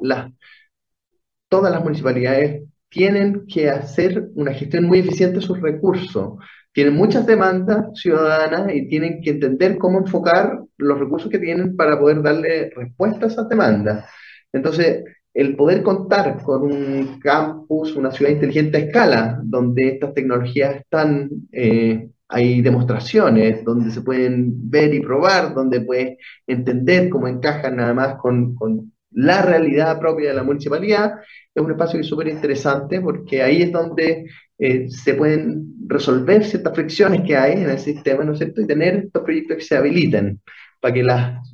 todas 1.49 1.73
las 1.73 1.83
municipalidades 1.83 2.63
tienen 2.89 3.47
que 3.47 3.71
hacer 3.71 4.29
una 4.35 4.53
gestión 4.53 4.85
muy 4.85 5.01
eficiente 5.01 5.37
de 5.41 5.47
sus 5.47 5.61
recursos 5.61 6.39
tienen 6.75 6.97
muchas 6.97 7.25
demandas 7.25 7.87
ciudadanas 7.95 8.75
y 8.75 8.89
tienen 8.89 9.23
que 9.23 9.31
entender 9.31 9.79
cómo 9.79 10.01
enfocar 10.01 10.59
los 10.77 10.99
recursos 10.99 11.31
que 11.31 11.39
tienen 11.39 11.77
para 11.77 11.99
poder 11.99 12.21
darle 12.21 12.71
respuesta 12.75 13.27
a 13.27 13.29
esas 13.29 13.49
demandas. 13.49 14.05
Entonces, 14.53 15.05
el 15.33 15.55
poder 15.55 15.85
contar 15.85 16.43
con 16.43 16.63
un 16.65 17.21
campus, 17.21 17.95
una 17.95 18.11
ciudad 18.11 18.33
inteligente 18.33 18.77
a 18.77 18.81
escala, 18.81 19.41
donde 19.45 19.89
estas 19.89 20.15
tecnologías 20.15 20.77
están, 20.77 21.31
eh, 21.53 22.09
hay 22.29 22.63
demostraciones, 22.63 23.65
donde 23.65 23.91
se 23.91 24.01
pueden 24.03 24.71
ver 24.71 24.95
y 24.95 25.01
probar, 25.01 25.55
donde 25.55 25.81
puedes 25.81 26.19
entender 26.47 27.09
cómo 27.11 27.29
encajan 27.29 27.77
nada 27.77 27.95
más 27.95 28.17
con, 28.17 28.55
con 28.55 28.93
la 29.15 29.43
realidad 29.43 29.99
propia 30.01 30.31
de 30.31 30.35
la 30.35 30.43
municipalidad, 30.43 31.15
es 31.55 31.63
un 31.63 31.71
espacio 31.71 32.03
súper 32.03 32.29
interesante 32.29 33.01
porque 33.01 33.43
ahí 33.43 33.63
es 33.63 33.73
donde 33.73 34.27
eh, 34.59 34.91
se 34.91 35.15
pueden 35.15 35.75
resolver 35.87 36.45
ciertas 36.45 36.75
fricciones 36.75 37.23
que 37.23 37.37
hay 37.37 37.63
en 37.63 37.71
el 37.71 37.79
sistema, 37.79 38.25
¿no 38.25 38.33
es 38.33 38.39
cierto? 38.39 38.61
Y 38.61 38.67
tener 38.67 38.97
estos 38.97 39.23
proyectos 39.23 39.59
que 39.59 39.65
se 39.65 39.77
habiliten 39.77 40.41
para 40.81 40.95
que 40.95 41.03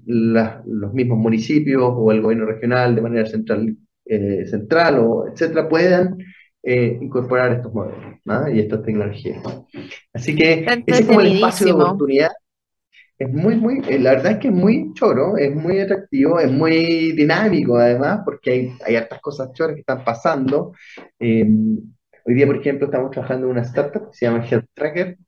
los 0.06 0.92
mismos 0.94 1.18
municipios 1.18 1.82
o 1.84 2.10
el 2.12 2.22
gobierno 2.22 2.46
regional 2.46 2.94
de 2.94 3.02
manera 3.02 3.26
central, 3.26 3.76
eh, 4.06 4.46
central 4.46 4.98
o 4.98 5.28
etcétera 5.28 5.68
puedan 5.68 6.18
eh, 6.62 6.98
incorporar 7.00 7.52
estos 7.52 7.72
modelos 7.72 7.98
y 8.52 8.60
estas 8.60 8.82
tecnologías. 8.82 9.42
Así 10.12 10.34
que 10.34 10.66
ese 10.86 11.02
es 11.02 11.06
como 11.06 11.20
el 11.20 11.32
espacio 11.34 11.66
de 11.66 11.72
oportunidad. 11.72 12.30
Es 13.18 13.30
muy, 13.30 13.56
muy, 13.56 13.80
la 13.98 14.12
verdad 14.12 14.32
es 14.32 14.38
que 14.38 14.48
es 14.48 14.54
muy 14.54 14.92
choro, 14.94 15.36
es 15.36 15.54
muy 15.54 15.78
atractivo, 15.78 16.40
es 16.40 16.50
muy 16.50 17.12
dinámico 17.12 17.76
además, 17.76 18.20
porque 18.24 18.50
hay, 18.50 18.72
hay 18.86 18.96
hartas 18.96 19.20
cosas 19.20 19.52
choras 19.52 19.74
que 19.74 19.80
están 19.80 20.04
pasando. 20.04 20.72
Hoy 21.18 22.34
día, 22.34 22.46
por 22.46 22.56
ejemplo, 22.56 22.86
estamos 22.86 23.10
trabajando 23.10 23.46
en 23.46 23.52
una 23.52 23.62
startup 23.62 24.10
que 24.10 24.16
se 24.16 24.26
llama 24.26 24.46
Health 24.46 24.66
Tracker, 24.74 25.18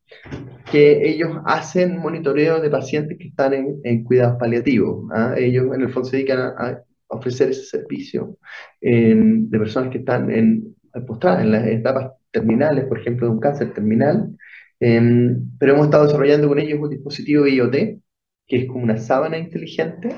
que 0.71 1.09
ellos 1.09 1.39
hacen 1.47 1.99
monitoreo 1.99 2.61
de 2.61 2.71
pacientes 2.71 3.19
que 3.19 3.29
están 3.29 3.55
en, 3.83 4.05
cuidados 4.05 4.39
paliativos. 4.39 5.11
¿ah? 5.13 5.35
Ellos, 5.37 5.75
en 5.75 5.81
el 5.81 5.93
fondo, 5.93 6.09
se 6.09 6.19
dedican 6.19 6.41
a, 6.41 6.83
ofrecer 7.09 7.51
ese 7.51 7.65
servicio 7.65 8.39
de 8.81 9.59
personas 9.59 9.91
que 9.91 9.99
están 9.99 10.31
en, 10.31 10.75
postradas 11.07 11.43
en 11.43 11.53
las 11.53 11.67
etapas 11.67 12.13
terminales, 12.31 12.85
por 12.87 12.99
ejemplo, 12.99 13.27
de 13.27 13.33
un 13.33 13.41
cáncer 13.41 13.73
terminal. 13.75 14.37
Em, 14.81 15.49
pero 15.59 15.75
hemos 15.75 15.87
estado 15.87 16.07
desarrollando 16.07 16.49
con 16.49 16.59
ellos 16.59 16.81
un 16.81 16.91
dispositivo 16.91 17.47
IoT, 17.47 18.01
que 18.47 18.57
es 18.57 18.67
como 18.67 18.83
una 18.85 18.99
sábana 18.99 19.39
inteligente, 19.39 20.15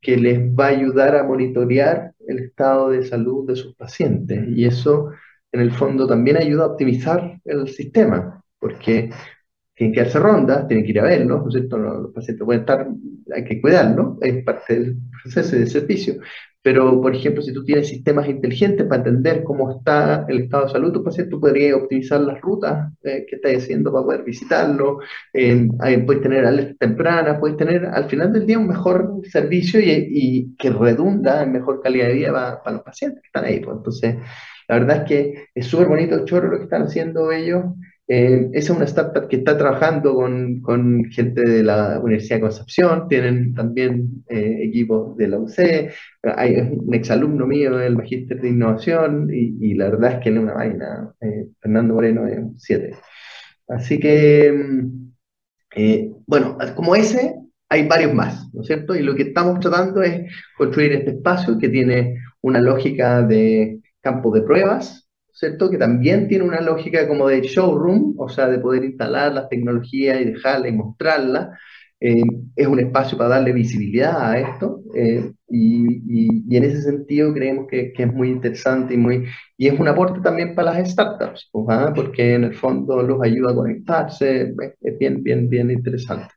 que 0.00 0.16
les 0.16 0.38
va 0.40 0.66
a 0.66 0.68
ayudar 0.68 1.16
a 1.16 1.24
monitorear 1.24 2.12
el 2.26 2.38
estado 2.40 2.90
de 2.90 3.04
salud 3.04 3.46
de 3.46 3.56
sus 3.56 3.74
pacientes. 3.76 4.46
Y 4.48 4.66
eso 4.66 5.10
en 5.52 5.60
el 5.60 5.72
fondo 5.72 6.06
también 6.06 6.36
ayuda 6.36 6.64
a 6.64 6.68
optimizar 6.68 7.40
el 7.44 7.68
sistema, 7.68 8.42
porque 8.58 9.10
tienen 9.74 9.94
que 9.94 10.00
hacerse 10.00 10.20
rondas, 10.20 10.66
tienen 10.68 10.84
que 10.84 10.92
ir 10.92 11.00
a 11.00 11.04
verlos, 11.04 11.42
¿no 11.42 11.48
es 11.48 11.54
cierto? 11.54 11.78
Los 11.78 12.12
pacientes 12.12 12.44
pueden 12.44 12.60
estar, 12.62 12.88
hay 13.34 13.44
que 13.44 13.60
cuidarlos, 13.60 14.18
es 14.20 14.44
parte 14.44 14.74
del 14.80 14.96
proceso 15.22 15.56
de 15.56 15.66
servicio. 15.66 16.14
Pero, 16.64 16.98
por 17.02 17.14
ejemplo, 17.14 17.42
si 17.42 17.52
tú 17.52 17.62
tienes 17.62 17.88
sistemas 17.88 18.26
inteligentes 18.26 18.86
para 18.86 19.02
entender 19.02 19.44
cómo 19.44 19.70
está 19.70 20.24
el 20.30 20.44
estado 20.44 20.64
de 20.64 20.72
salud 20.72 20.86
de 20.88 20.94
tu 20.94 21.04
paciente, 21.04 21.30
tú 21.30 21.38
podrías 21.38 21.76
optimizar 21.76 22.22
las 22.22 22.40
rutas 22.40 22.90
eh, 23.02 23.26
que 23.28 23.36
estás 23.36 23.64
haciendo 23.64 23.92
para 23.92 24.06
poder 24.06 24.22
visitarlo, 24.24 25.00
eh, 25.34 25.68
puedes 26.06 26.22
tener 26.22 26.46
alertas 26.46 26.78
tempranas, 26.78 27.38
puedes 27.38 27.58
tener 27.58 27.84
al 27.84 28.08
final 28.08 28.32
del 28.32 28.46
día 28.46 28.58
un 28.58 28.68
mejor 28.68 29.20
servicio 29.30 29.78
y, 29.78 30.54
que 30.58 30.70
redunda 30.70 31.42
en 31.42 31.52
mejor 31.52 31.82
calidad 31.82 32.06
de 32.06 32.14
vida 32.14 32.32
para, 32.32 32.76
los 32.76 32.82
pacientes 32.82 33.20
que 33.20 33.26
están 33.26 33.44
ahí. 33.44 33.60
Pues. 33.60 33.76
Entonces, 33.76 34.16
la 34.66 34.78
verdad 34.78 34.96
es 35.02 35.04
que 35.04 35.48
es 35.54 35.66
súper 35.66 35.88
bonito, 35.88 36.24
chorro, 36.24 36.48
lo 36.48 36.56
que 36.56 36.64
están 36.64 36.84
haciendo 36.84 37.30
ellos. 37.30 37.62
Eh, 38.06 38.50
esa 38.52 38.72
es 38.72 38.76
una 38.76 38.84
startup 38.84 39.28
que 39.28 39.36
está 39.36 39.56
trabajando 39.56 40.14
con, 40.14 40.60
con, 40.60 41.04
gente 41.06 41.40
de 41.40 41.62
la 41.62 41.98
Universidad 42.00 42.36
de 42.36 42.42
Concepción, 42.42 43.08
tienen 43.08 43.54
también 43.54 44.24
eh, 44.28 44.58
equipos 44.62 45.16
de 45.16 45.28
la 45.28 45.38
UC, 45.38 45.90
hay 46.36 46.56
un 46.56 46.92
exalumno 46.94 47.46
mío 47.46 47.78
del 47.78 47.96
Magíster 47.96 48.42
de 48.42 48.50
Innovación 48.50 49.30
y, 49.32 49.74
la 49.74 49.88
verdad 49.88 50.12
es 50.12 50.18
que 50.22 50.30
es 50.30 50.36
una 50.36 50.52
vaina, 50.52 51.14
eh, 51.22 51.46
Fernando 51.60 51.94
Moreno 51.94 52.26
es 52.26 52.40
7. 52.58 52.94
Así 53.68 53.98
que, 53.98 54.52
mm, 54.52 55.14
bueno, 56.26 56.58
como 56.76 56.94
ese, 56.94 57.34
hay 57.70 57.88
varios 57.88 58.12
más, 58.14 58.52
¿no 58.52 58.60
es 58.60 58.66
cierto? 58.66 58.94
Y 58.94 59.02
lo 59.02 59.14
que 59.14 59.22
estamos 59.22 59.60
tratando 59.60 60.02
es 60.02 60.30
construir 60.58 60.92
este 60.92 61.12
espacio 61.12 61.58
que 61.58 61.70
tiene 61.70 62.18
una 62.42 62.60
lógica 62.60 63.22
de 63.22 63.80
campo 64.02 64.30
de 64.34 64.42
pruebas, 64.42 65.03
¿cierto? 65.34 65.68
Que 65.70 65.78
también 65.78 66.28
tiene 66.28 66.44
una 66.44 66.60
lógica 66.60 67.06
como 67.08 67.28
de 67.28 67.42
showroom, 67.42 68.14
o 68.18 68.28
sea, 68.28 68.48
de 68.48 68.58
poder 68.58 68.84
instalar 68.84 69.32
las 69.32 69.48
tecnologías 69.48 70.20
y 70.20 70.24
dejarla 70.24 70.68
y 70.68 70.72
mostrarla. 70.72 71.58
Eh, 72.00 72.22
es 72.56 72.66
un 72.66 72.80
espacio 72.80 73.16
para 73.16 73.30
darle 73.30 73.52
visibilidad 73.52 74.30
a 74.30 74.38
esto 74.38 74.82
eh, 74.94 75.32
y, 75.48 76.54
en 76.54 76.64
ese 76.64 76.82
sentido 76.82 77.32
creemos 77.32 77.66
que, 77.68 77.92
es 77.96 78.12
muy 78.12 78.28
interesante 78.30 78.94
y, 78.94 78.96
muy, 78.98 79.24
y 79.56 79.68
es 79.68 79.78
un 79.80 79.88
aporte 79.88 80.20
también 80.20 80.54
para 80.54 80.74
las 80.74 80.90
startups, 80.90 81.48
pues, 81.50 81.66
¿ah? 81.70 81.92
porque 81.94 82.34
en 82.34 82.44
el 82.44 82.54
fondo 82.54 83.02
los 83.02 83.22
ayuda 83.22 83.52
a 83.52 83.54
conectarse, 83.54 84.52
es 84.82 84.98
bien, 84.98 85.22
bien, 85.22 85.48
bien 85.48 85.70
interesante. 85.70 86.33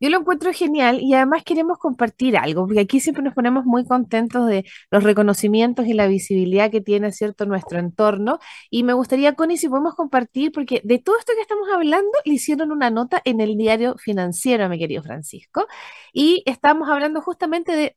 Yo 0.00 0.10
lo 0.10 0.18
encuentro 0.18 0.52
genial 0.52 1.00
y 1.00 1.14
además 1.14 1.42
queremos 1.44 1.78
compartir 1.78 2.36
algo, 2.36 2.66
porque 2.66 2.80
aquí 2.80 3.00
siempre 3.00 3.22
nos 3.22 3.34
ponemos 3.34 3.64
muy 3.64 3.84
contentos 3.84 4.46
de 4.46 4.64
los 4.90 5.02
reconocimientos 5.02 5.86
y 5.86 5.92
la 5.94 6.06
visibilidad 6.06 6.70
que 6.70 6.80
tiene, 6.80 7.12
¿cierto?, 7.12 7.46
nuestro 7.46 7.78
entorno. 7.78 8.38
Y 8.70 8.82
me 8.84 8.92
gustaría, 8.92 9.34
Connie, 9.34 9.56
si 9.58 9.68
podemos 9.68 9.94
compartir, 9.94 10.52
porque 10.52 10.80
de 10.84 10.98
todo 10.98 11.18
esto 11.18 11.32
que 11.34 11.42
estamos 11.42 11.68
hablando, 11.72 12.10
le 12.24 12.34
hicieron 12.34 12.72
una 12.72 12.90
nota 12.90 13.20
en 13.24 13.40
el 13.40 13.56
diario 13.56 13.96
financiero, 13.98 14.68
mi 14.68 14.78
querido 14.78 15.02
Francisco, 15.02 15.66
y 16.12 16.42
estamos 16.46 16.88
hablando 16.88 17.20
justamente 17.20 17.72
de 17.72 17.96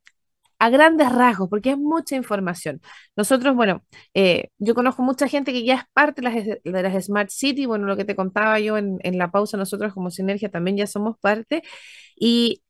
a 0.62 0.70
grandes 0.70 1.12
rasgos, 1.12 1.50
porque 1.50 1.72
es 1.72 1.78
mucha 1.78 2.16
información. 2.16 2.82
Nosotros, 3.16 3.56
bueno, 3.56 3.84
eh, 4.14 4.50
yo 4.60 4.76
conozco 4.76 5.02
mucha 5.02 5.28
gente 5.28 5.52
que 5.54 5.64
ya 5.66 5.76
es 5.76 5.84
parte 5.94 6.22
de 6.64 6.84
las, 6.84 7.06
Smart 7.06 7.30
City, 7.32 7.66
bueno, 7.66 7.88
lo 7.88 7.98
que 7.98 8.06
te 8.06 8.16
contaba 8.16 8.60
yo 8.60 8.78
en, 8.78 9.00
en 9.02 9.18
la 9.18 9.32
pausa, 9.32 9.58
nosotros 9.58 9.92
como 9.94 10.12
Sinergia 10.12 10.50
también 10.52 10.78
ya 10.78 10.86
somos 10.88 11.18
parte, 11.20 11.64
y 12.16 12.62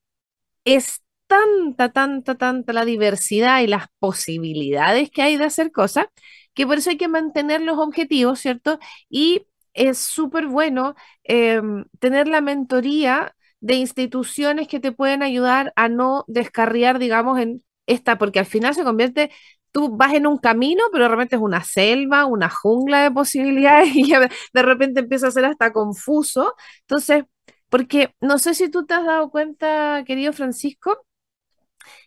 es 0.66 1.02
tanta, 1.28 1.92
tanta, 1.92 2.36
tanta 2.36 2.74
la 2.74 2.86
diversidad 2.86 3.62
y 3.62 3.68
las 3.68 3.88
posibilidades 4.00 5.10
que 5.12 5.22
hay 5.22 5.38
de 5.38 5.46
hacer 5.46 5.72
cosas, 5.72 6.08
que 6.54 6.68
por 6.68 6.78
eso 6.78 6.90
hay 6.90 6.98
que 6.98 7.08
mantener 7.08 7.62
los 7.62 7.78
objetivos, 7.80 8.40
¿cierto? 8.40 8.80
Y 9.10 9.48
es 9.74 9.98
súper 10.00 10.48
bueno 10.48 10.96
em, 11.24 11.86
tener 12.00 12.28
la 12.28 12.42
mentoría 12.42 13.36
de 13.62 13.76
instituciones 13.76 14.68
que 14.68 14.80
te 14.80 14.92
pueden 14.92 15.24
ayudar 15.24 15.72
a 15.76 15.88
no 15.90 16.26
descarriar, 16.28 17.00
digamos, 17.00 17.40
en 17.40 17.64
esta, 17.86 18.18
porque 18.18 18.40
al 18.40 18.46
final 18.46 18.76
se 18.76 18.84
convierte, 18.84 19.32
tú 19.72 19.96
vas 19.96 20.14
en 20.14 20.28
un 20.28 20.38
camino, 20.38 20.84
pero 20.92 21.08
realmente 21.08 21.36
es 21.36 21.42
una 21.42 21.64
selva, 21.64 22.26
una 22.26 22.50
jungla 22.50 23.04
de 23.04 23.12
posibilidades 23.12 23.90
y 23.96 24.12
de 24.12 24.62
repente 24.62 25.02
empieza 25.02 25.28
a 25.28 25.32
ser 25.32 25.46
hasta 25.46 25.74
confuso. 25.74 26.56
Entonces, 26.82 27.24
porque 27.70 28.14
no 28.22 28.38
sé 28.40 28.54
si 28.54 28.70
tú 28.70 28.86
te 28.86 28.94
has 28.96 29.06
dado 29.06 29.30
cuenta, 29.32 30.04
querido 30.06 30.34
Francisco, 30.34 31.06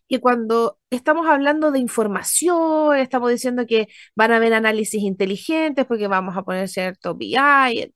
que 0.09 0.21
cuando 0.21 0.79
estamos 0.91 1.27
hablando 1.27 1.71
de 1.71 1.79
información, 1.79 2.97
estamos 2.97 3.31
diciendo 3.31 3.67
que 3.67 3.89
van 4.15 4.33
a 4.33 4.37
haber 4.37 4.55
análisis 4.55 5.03
inteligentes 5.03 5.87
porque 5.87 6.09
vamos 6.09 6.37
a 6.37 6.43
poner 6.43 6.69
cierto 6.69 7.15
BI, 7.15 7.37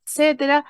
etcétera. 0.06 0.64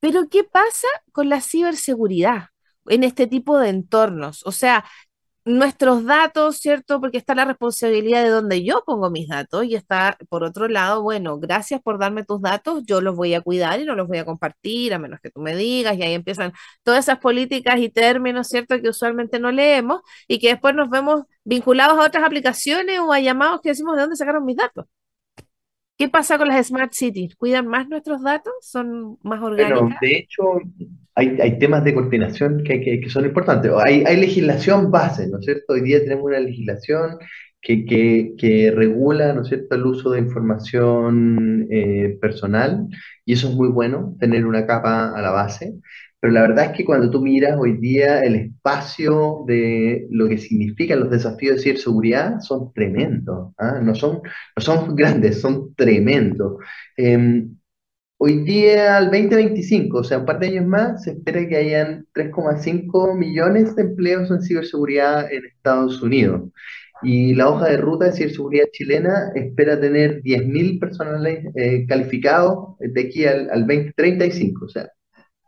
Pero 0.00 0.28
¿qué 0.30 0.44
pasa 0.44 0.88
con 1.12 1.28
la 1.28 1.40
ciberseguridad 1.40 2.46
en 2.86 3.04
este 3.04 3.26
tipo 3.26 3.58
de 3.58 3.70
entornos? 3.70 4.46
O 4.46 4.52
sea, 4.52 4.84
nuestros 5.44 6.04
datos, 6.04 6.58
¿cierto? 6.58 7.00
Porque 7.00 7.18
está 7.18 7.34
la 7.34 7.44
responsabilidad 7.44 8.22
de 8.22 8.28
donde 8.30 8.64
yo 8.64 8.82
pongo 8.86 9.10
mis 9.10 9.28
datos 9.28 9.64
y 9.64 9.74
está, 9.74 10.16
por 10.28 10.44
otro 10.44 10.68
lado, 10.68 11.02
bueno, 11.02 11.38
gracias 11.38 11.80
por 11.82 11.98
darme 11.98 12.24
tus 12.24 12.40
datos, 12.42 12.82
yo 12.86 13.00
los 13.00 13.16
voy 13.16 13.34
a 13.34 13.40
cuidar 13.40 13.80
y 13.80 13.84
no 13.84 13.94
los 13.94 14.08
voy 14.08 14.18
a 14.18 14.24
compartir 14.24 14.94
a 14.94 14.98
menos 14.98 15.20
que 15.20 15.30
tú 15.30 15.40
me 15.40 15.56
digas 15.56 15.96
y 15.96 16.02
ahí 16.02 16.14
empiezan 16.14 16.52
todas 16.82 17.04
esas 17.04 17.18
políticas 17.18 17.78
y 17.78 17.88
términos, 17.88 18.48
¿cierto? 18.48 18.80
Que 18.80 18.88
usualmente 18.90 19.38
no 19.40 19.50
leemos 19.52 20.00
y 20.28 20.38
que 20.38 20.48
después 20.48 20.74
nos 20.74 20.90
vemos 20.90 21.24
vinculados 21.44 21.98
a 21.98 22.06
otras 22.06 22.24
aplicaciones 22.24 23.00
o 23.00 23.12
a 23.12 23.20
llamados 23.20 23.60
que 23.62 23.70
decimos 23.70 23.96
de 23.96 24.02
dónde 24.02 24.16
sacaron 24.16 24.44
mis 24.44 24.56
datos. 24.56 24.86
¿Qué 26.00 26.08
pasa 26.08 26.38
con 26.38 26.48
las 26.48 26.68
Smart 26.68 26.94
Cities? 26.94 27.36
¿Cuidan 27.36 27.66
más 27.66 27.86
nuestros 27.86 28.22
datos? 28.22 28.54
¿Son 28.62 29.18
más 29.22 29.42
orgánicas? 29.42 29.80
Bueno, 29.80 29.96
de 30.00 30.16
hecho, 30.16 30.42
hay, 31.14 31.38
hay 31.38 31.58
temas 31.58 31.84
de 31.84 31.92
coordinación 31.92 32.64
que, 32.64 32.80
que, 32.80 33.00
que 33.02 33.10
son 33.10 33.26
importantes. 33.26 33.70
Hay, 33.84 34.02
hay, 34.06 34.16
legislación 34.16 34.90
base, 34.90 35.28
¿no 35.28 35.40
es 35.40 35.44
cierto? 35.44 35.74
Hoy 35.74 35.82
día 35.82 36.00
tenemos 36.00 36.24
una 36.24 36.40
legislación 36.40 37.18
que, 37.60 37.84
que 37.84 38.72
regula, 38.74 39.34
¿no 39.34 39.42
es 39.42 39.48
cierto?, 39.48 39.74
el 39.74 39.84
uso 39.84 40.12
de 40.12 40.20
información 40.20 41.68
eh, 41.70 42.16
personal 42.18 42.86
y 43.26 43.34
eso 43.34 43.50
es 43.50 43.54
muy 43.54 43.68
bueno, 43.68 44.16
tener 44.18 44.46
una 44.46 44.64
capa 44.64 45.14
a 45.14 45.20
la 45.20 45.32
base. 45.32 45.74
Pero 46.20 46.34
la 46.34 46.42
verdad 46.42 46.66
es 46.66 46.76
que 46.76 46.84
cuando 46.84 47.10
tú 47.10 47.22
miras 47.22 47.58
hoy 47.58 47.78
día 47.78 48.20
el 48.20 48.36
espacio 48.36 49.44
de 49.46 50.06
lo 50.10 50.28
que 50.28 50.36
significan 50.38 51.00
los 51.00 51.10
desafíos 51.10 51.56
de 51.56 51.62
ciberseguridad 51.62 52.40
son 52.40 52.72
tremendos, 52.74 53.54
¿ah? 53.58 53.80
no, 53.82 53.94
son, 53.94 54.20
no 54.56 54.62
son 54.62 54.94
grandes, 54.96 55.40
son 55.40 55.74
tremendos. 55.74 56.58
Eh, 56.96 57.46
hoy 58.18 58.44
día, 58.44 58.98
al 58.98 59.06
2025, 59.06 59.98
o 59.98 60.04
sea, 60.04 60.18
un 60.18 60.26
par 60.26 60.38
de 60.40 60.48
años 60.48 60.66
más, 60.66 61.04
se 61.04 61.12
espera 61.12 61.48
que 61.48 61.56
hayan 61.56 62.06
3,5 62.14 63.16
millones 63.16 63.74
de 63.76 63.82
empleos 63.82 64.30
en 64.30 64.42
ciberseguridad 64.42 65.32
en 65.32 65.46
Estados 65.46 66.02
Unidos. 66.02 66.50
Y 67.02 67.34
la 67.34 67.48
hoja 67.48 67.68
de 67.70 67.78
ruta 67.78 68.06
de 68.06 68.12
ciberseguridad 68.12 68.66
chilena 68.72 69.32
espera 69.34 69.80
tener 69.80 70.22
10.000 70.22 70.78
personales 70.78 71.46
eh, 71.54 71.86
calificados 71.86 72.76
de 72.78 73.00
aquí 73.00 73.24
al, 73.24 73.50
al 73.50 73.66
2035, 73.66 74.66
o 74.66 74.68
sea, 74.68 74.90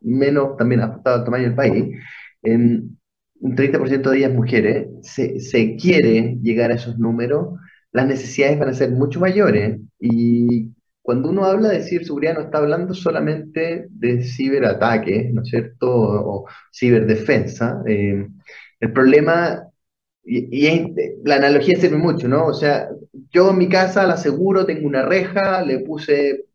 menos 0.04 0.56
también 0.56 0.80
afectado 0.80 1.16
al 1.16 1.24
tamaño 1.24 1.44
del 1.44 1.54
país, 1.54 1.96
en 2.42 2.98
un 3.40 3.56
30% 3.56 4.10
de 4.10 4.18
ellas 4.18 4.32
mujeres, 4.32 4.88
se, 5.02 5.40
se, 5.40 5.76
quiere 5.76 6.38
llegar 6.42 6.70
a 6.70 6.74
esos 6.74 6.98
números, 6.98 7.58
las 7.92 8.06
necesidades 8.06 8.58
van 8.58 8.70
a 8.70 8.74
ser 8.74 8.90
mucho 8.92 9.20
mayores. 9.20 9.80
Y 10.00 10.72
cuando 11.02 11.30
uno 11.30 11.44
habla 11.44 11.70
de 11.70 11.82
ciberseguridad 11.82 12.34
no 12.34 12.42
está 12.42 12.58
hablando 12.58 12.94
solamente 12.94 13.86
de 13.90 14.22
ciberataques, 14.22 15.32
¿no 15.34 15.42
es 15.42 15.48
cierto? 15.48 15.90
O, 15.90 16.46
ciberdefensa. 16.72 17.82
Eh, 17.86 18.28
el 18.80 18.92
problema, 18.92 19.64
y, 20.24 20.66
y, 20.68 20.94
la 21.24 21.36
analogía 21.36 21.78
sirve 21.78 21.96
mucho, 21.98 22.28
¿no? 22.28 22.46
O 22.46 22.54
sea, 22.54 22.88
yo 23.32 23.50
en 23.50 23.58
mi 23.58 23.68
casa 23.68 24.06
la 24.06 24.14
aseguro, 24.14 24.66
tengo 24.66 24.86
una 24.86 25.02
reja, 25.04 25.62
le 25.62 25.80
puse 25.80 26.46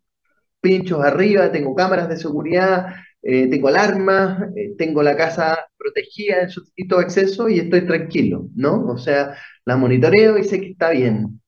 pinchos 0.61 1.03
arriba, 1.03 1.51
tengo 1.51 1.75
cámaras 1.75 2.09
de 2.09 2.17
seguridad, 2.17 2.93
eh, 3.27 3.49
tengo 3.49 3.67
alarmas, 3.67 4.41
eh, 4.55 4.73
tengo 4.77 5.03
la 5.03 5.17
casa 5.17 5.67
protegida 5.77 6.43
en 6.43 6.49
su 6.49 6.61
distinto 6.61 6.97
acceso 6.99 7.49
y 7.49 7.59
estoy 7.59 7.85
tranquilo, 7.85 8.47
¿no? 8.55 8.85
O 8.87 8.97
sea, 8.97 9.35
la 9.65 9.75
monitoreo 9.77 10.37
y 10.37 10.45
sé 10.45 10.61
que 10.61 10.71
está 10.71 10.91
bien. 10.91 11.41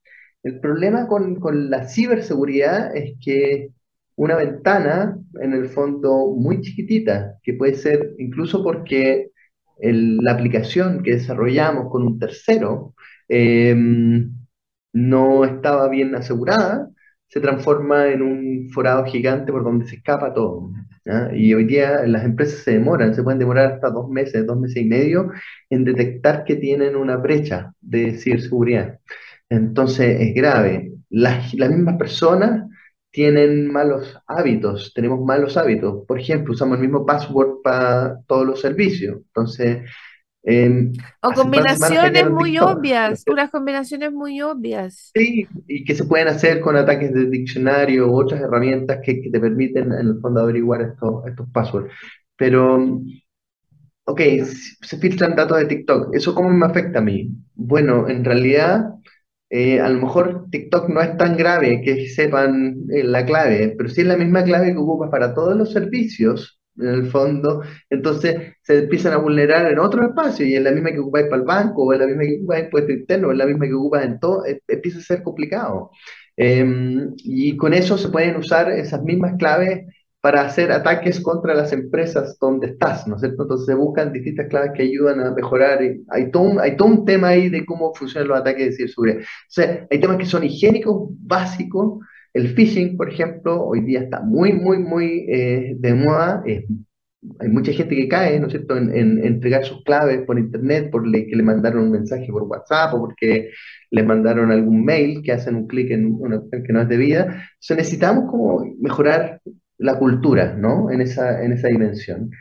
El 0.44 0.60
problema 0.60 1.08
con, 1.08 1.36
con 1.40 1.70
la 1.70 1.88
ciberseguridad 1.88 2.96
es 2.96 3.18
que 3.24 3.70
una 4.16 4.36
ventana, 4.36 5.18
en 5.42 5.54
el 5.54 5.70
fondo, 5.70 6.36
muy 6.36 6.62
chiquitita, 6.62 7.36
que 7.44 7.54
puede 7.54 7.76
ser 7.76 8.14
incluso 8.20 8.62
porque 8.64 9.32
el, 9.80 10.18
la 10.18 10.34
aplicación 10.34 11.02
que 11.04 11.12
desarrollamos 11.12 11.90
con 11.92 12.04
un 12.04 12.20
tercero 12.20 12.94
eh, 13.30 13.74
no 14.94 15.46
estaba 15.46 15.88
bien 15.90 16.16
asegurada, 16.16 16.90
se 17.28 17.40
transforma 17.40 18.08
en 18.08 18.22
un 18.22 18.70
forado 18.72 19.06
gigante 19.06 19.52
por 19.52 19.64
donde 19.64 19.88
se 19.88 19.98
escapa 19.98 20.34
todo. 20.34 20.72
Y 21.34 21.54
hoy 21.54 21.66
día 21.66 22.04
las 22.06 22.24
empresas 22.24 22.60
se 22.64 22.72
demoran, 22.72 23.16
se 23.16 23.24
pueden 23.24 23.40
demorar 23.40 23.74
hasta 23.74 23.90
dos 23.90 24.10
meses, 24.10 24.46
dos 24.46 24.60
meses 24.60 24.78
y 24.78 24.86
medio 24.86 25.32
en 25.70 25.84
detectar 25.86 26.44
que 26.44 26.56
tienen 26.56 26.96
una 26.96 27.18
brecha 27.18 27.74
de 27.82 28.14
ciberseguridad. 28.18 29.00
Entonces 29.50 30.20
es 30.22 30.34
grave. 30.36 30.94
Las, 31.10 31.54
las 31.56 31.70
mismas 31.72 31.98
personas 31.98 32.70
tienen 33.12 33.72
malos 33.72 34.18
hábitos, 34.28 34.94
tenemos 34.94 35.20
malos 35.26 35.58
hábitos. 35.58 36.06
Por 36.08 36.20
ejemplo, 36.20 36.54
usamos 36.54 36.78
el 36.78 36.84
mismo 36.84 37.06
password 37.06 37.62
para 37.64 38.20
todos 38.28 38.46
los 38.46 38.62
servicios. 38.62 39.18
Entonces, 39.28 39.80
eh, 40.44 40.92
o 41.22 41.32
combinaciones 41.34 42.30
muy 42.30 42.58
obvias, 42.58 43.24
unas 43.28 43.50
combinaciones 43.50 44.12
muy 44.12 44.42
obvias. 44.42 45.12
Sí, 45.14 45.48
y 45.68 45.84
que 45.84 45.96
se 45.96 46.06
pueden 46.06 46.30
hacer 46.30 46.62
con 46.62 46.78
ataques 46.78 47.14
de 47.14 47.30
diccionario 47.30 48.08
u 48.08 48.16
otras 48.16 48.42
herramientas 48.42 49.00
que, 49.04 49.22
que 49.22 49.30
te 49.30 49.40
permiten 49.40 49.92
en 49.92 50.08
el 50.08 50.20
fondo 50.22 50.42
averiguar 50.42 50.82
estos, 50.82 51.28
estos 51.28 51.48
passwords. 51.52 51.94
Pero, 52.38 53.02
ok, 54.06 54.22
se 54.82 54.98
filtran 54.98 55.36
datos 55.36 55.58
de 55.58 55.66
TikTok, 55.66 56.16
¿eso 56.16 56.34
cómo 56.34 56.50
me 56.50 56.66
afecta 56.66 57.00
a 57.00 57.02
mí? 57.02 57.32
Bueno, 57.56 58.08
en 58.08 58.24
realidad, 58.24 58.94
eh, 59.50 59.82
a 59.82 59.90
lo 59.90 60.00
mejor 60.00 60.46
TikTok 60.50 60.90
no 60.90 61.02
es 61.02 61.18
tan 61.18 61.36
grave 61.36 61.82
que 61.84 62.08
sepan 62.08 62.86
eh, 62.94 63.04
la 63.04 63.26
clave, 63.26 63.76
pero 63.78 63.90
sí 63.90 64.02
es 64.02 64.08
la 64.08 64.18
misma 64.18 64.44
clave 64.44 64.72
que 64.72 64.78
ocupas 64.78 65.10
para 65.10 65.34
todos 65.34 65.56
los 65.58 65.74
servicios 65.74 66.59
en 66.80 66.88
el 66.88 67.12
fondo, 67.12 67.62
entonces 67.90 68.54
se 68.62 68.80
empiezan 68.80 69.14
a 69.14 69.18
vulnerar 69.18 69.72
en 69.72 69.80
otro 69.80 70.04
espacio 70.04 70.46
y 70.46 70.56
es 70.56 70.64
la 70.64 70.72
misma 70.72 70.92
que 70.92 71.00
ocupáis 71.00 71.28
para 71.28 71.42
el 71.42 71.48
banco, 71.48 71.84
o 71.84 71.94
es 71.94 72.00
la 72.00 72.08
misma 72.08 72.24
que 72.24 72.38
ocupáis 72.38 72.64
en 72.66 72.70
puesto 72.70 72.92
interno, 72.92 73.28
o 73.28 73.32
es 73.32 73.38
la 73.38 73.46
misma 73.46 73.68
que 73.68 73.74
ocupas 73.74 74.06
en 74.06 74.20
todo, 74.20 74.46
e, 74.46 74.62
empieza 74.68 75.00
a 75.00 75.02
ser 75.02 75.24
complicado. 75.24 75.92
Eh, 76.38 76.66
y 77.18 77.58
con 77.58 77.74
eso 77.74 77.98
se 77.98 78.10
pueden 78.10 78.38
usar 78.38 78.72
esas 78.72 79.04
mismas 79.04 79.36
claves 79.38 79.86
para 80.22 80.42
hacer 80.42 80.72
ataques 80.72 81.20
contra 81.22 81.54
las 81.54 81.72
empresas 81.72 82.38
donde 82.40 82.68
estás, 82.68 83.08
¿no 83.08 83.16
es 83.16 83.22
cierto? 83.22 83.44
Entonces 83.44 83.68
se 83.68 83.74
buscan 83.74 84.12
distintas 84.12 84.48
claves 84.48 84.72
que 84.76 84.84
ayudan 84.84 85.22
a 85.22 85.32
mejorar. 85.32 85.80
Hay 86.10 86.32
todo 86.32 86.44
un, 86.44 86.60
hay 86.60 86.76
todo 86.76 86.90
un 86.90 87.06
tema 87.06 87.30
ahí 87.30 87.50
de 87.50 87.66
cómo 87.66 87.94
funcionan 87.94 88.28
los 88.28 88.40
ataques 88.40 88.66
de 88.66 88.72
ciberseguridad. 88.74 89.20
O 89.22 89.24
sea, 89.48 89.88
hay 89.90 90.00
temas 90.00 90.18
que 90.18 90.26
son 90.26 90.44
higiénicos, 90.44 91.10
básicos, 91.22 92.00
el 92.34 92.50
phishing, 92.50 92.98
por 92.98 93.10
ejemplo, 93.10 93.64
hoy 93.66 93.82
día 93.82 94.02
está 94.02 94.22
muy, 94.22 94.54
muy, 94.54 94.78
muy 94.78 95.26
eh, 95.30 95.76
de 95.78 95.94
moda. 95.94 96.44
Hay 96.46 97.50
mucha 97.50 97.74
gente 97.74 97.96
que 97.96 98.08
cae, 98.08 98.40
¿no 98.40 98.48
es 98.48 98.54
cierto?, 98.54 98.78
en, 98.78 98.96
en, 98.96 99.24
entregar 99.26 99.66
sus 99.66 99.84
claves 99.84 100.22
por 100.26 100.40
internet, 100.40 100.90
por 100.90 101.06
le, 101.06 101.28
que 101.28 101.36
le 101.36 101.44
mandaron 101.44 101.84
un 101.84 101.92
mensaje 101.92 102.28
por 102.32 102.44
WhatsApp 102.44 102.94
o 102.94 103.00
porque 103.00 103.50
le 103.92 104.04
mandaron 104.04 104.52
algún 104.52 104.86
mail 104.86 105.22
que 105.24 105.34
hacen 105.34 105.56
un 105.56 105.68
clic 105.68 105.92
en 105.92 106.16
una 106.20 106.38
opción 106.38 106.64
que 106.64 106.74
no 106.74 106.82
es 106.82 106.88
debida. 106.88 107.24
Entonces 107.24 107.78
necesitamos 107.78 108.30
como 108.32 108.64
mejorar 108.80 109.42
la 109.78 109.98
cultura, 109.98 110.56
¿no?, 110.56 110.92
en 110.92 111.02
esa, 111.02 111.44
en 111.44 111.54
esa 111.54 111.68
dimensión. 111.70 112.32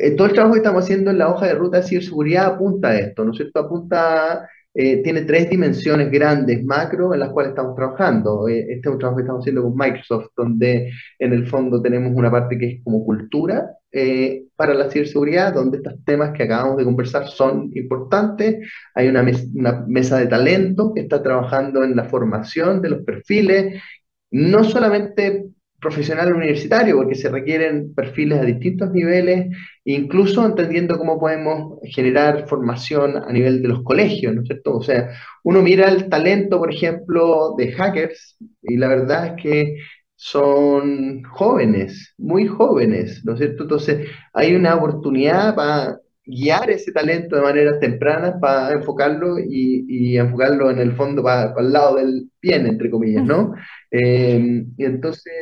Eh, 0.00 0.10
todo 0.12 0.26
el 0.26 0.34
trabajo 0.34 0.54
que 0.54 0.60
estamos 0.60 0.84
haciendo 0.84 1.10
en 1.10 1.18
la 1.18 1.30
hoja 1.30 1.46
de 1.46 1.54
ruta 1.54 1.78
de 1.78 1.84
ciberseguridad 1.84 2.46
apunta 2.46 2.88
a 2.88 2.98
esto, 2.98 3.24
¿no 3.24 3.30
es 3.30 3.38
cierto?, 3.38 3.60
apunta 3.60 4.48
eh, 4.74 5.02
tiene 5.02 5.22
tres 5.22 5.50
dimensiones 5.50 6.10
grandes, 6.10 6.64
macro, 6.64 7.12
en 7.14 7.20
las 7.20 7.30
cuales 7.30 7.50
estamos 7.50 7.74
trabajando. 7.74 8.48
Eh, 8.48 8.60
este 8.60 8.88
es 8.88 8.92
un 8.92 8.98
trabajo 8.98 9.16
que 9.16 9.22
estamos 9.22 9.42
haciendo 9.42 9.62
con 9.62 9.74
Microsoft, 9.76 10.28
donde 10.36 10.92
en 11.18 11.32
el 11.32 11.46
fondo 11.46 11.82
tenemos 11.82 12.12
una 12.14 12.30
parte 12.30 12.58
que 12.58 12.66
es 12.66 12.84
como 12.84 13.04
cultura 13.04 13.70
eh, 13.90 14.44
para 14.56 14.74
la 14.74 14.90
ciberseguridad, 14.90 15.54
donde 15.54 15.78
estos 15.78 15.94
temas 16.04 16.32
que 16.32 16.44
acabamos 16.44 16.76
de 16.76 16.84
conversar 16.84 17.26
son 17.28 17.70
importantes. 17.74 18.68
Hay 18.94 19.08
una, 19.08 19.24
una 19.54 19.84
mesa 19.88 20.18
de 20.18 20.26
talento 20.26 20.92
que 20.94 21.00
está 21.00 21.22
trabajando 21.22 21.82
en 21.82 21.96
la 21.96 22.04
formación 22.04 22.82
de 22.82 22.90
los 22.90 23.02
perfiles, 23.02 23.82
no 24.30 24.64
solamente 24.64 25.46
profesional 25.80 26.32
universitario, 26.32 26.96
porque 26.96 27.14
se 27.14 27.28
requieren 27.28 27.94
perfiles 27.94 28.40
a 28.40 28.44
distintos 28.44 28.90
niveles, 28.92 29.54
incluso 29.84 30.44
entendiendo 30.44 30.98
cómo 30.98 31.18
podemos 31.18 31.78
generar 31.84 32.48
formación 32.48 33.16
a 33.16 33.32
nivel 33.32 33.62
de 33.62 33.68
los 33.68 33.82
colegios, 33.82 34.34
¿no 34.34 34.42
es 34.42 34.48
cierto? 34.48 34.76
O 34.76 34.82
sea, 34.82 35.10
uno 35.44 35.62
mira 35.62 35.88
el 35.88 36.08
talento, 36.08 36.58
por 36.58 36.72
ejemplo, 36.72 37.54
de 37.56 37.72
hackers, 37.72 38.36
y 38.62 38.76
la 38.76 38.88
verdad 38.88 39.26
es 39.26 39.42
que 39.42 39.76
son 40.16 41.22
jóvenes, 41.24 42.14
muy 42.18 42.46
jóvenes, 42.48 43.22
¿no 43.24 43.34
es 43.34 43.38
cierto? 43.38 43.62
Entonces, 43.62 44.08
hay 44.34 44.54
una 44.54 44.74
oportunidad 44.74 45.54
para 45.54 46.00
guiar 46.26 46.70
ese 46.70 46.92
talento 46.92 47.36
de 47.36 47.42
manera 47.42 47.78
temprana 47.80 48.38
para 48.40 48.72
enfocarlo 48.72 49.38
y, 49.38 50.16
enfocarlo 50.18 50.70
en 50.70 50.78
el 50.78 50.92
fondo 50.96 51.22
para, 51.22 51.54
el 51.58 51.72
lado 51.72 51.96
del 51.96 52.30
bien, 52.42 52.66
entre 52.66 52.90
comillas, 52.90 53.24
¿no? 53.24 53.54
Eh, 53.90 54.64
y 54.76 54.84
entonces 54.84 55.32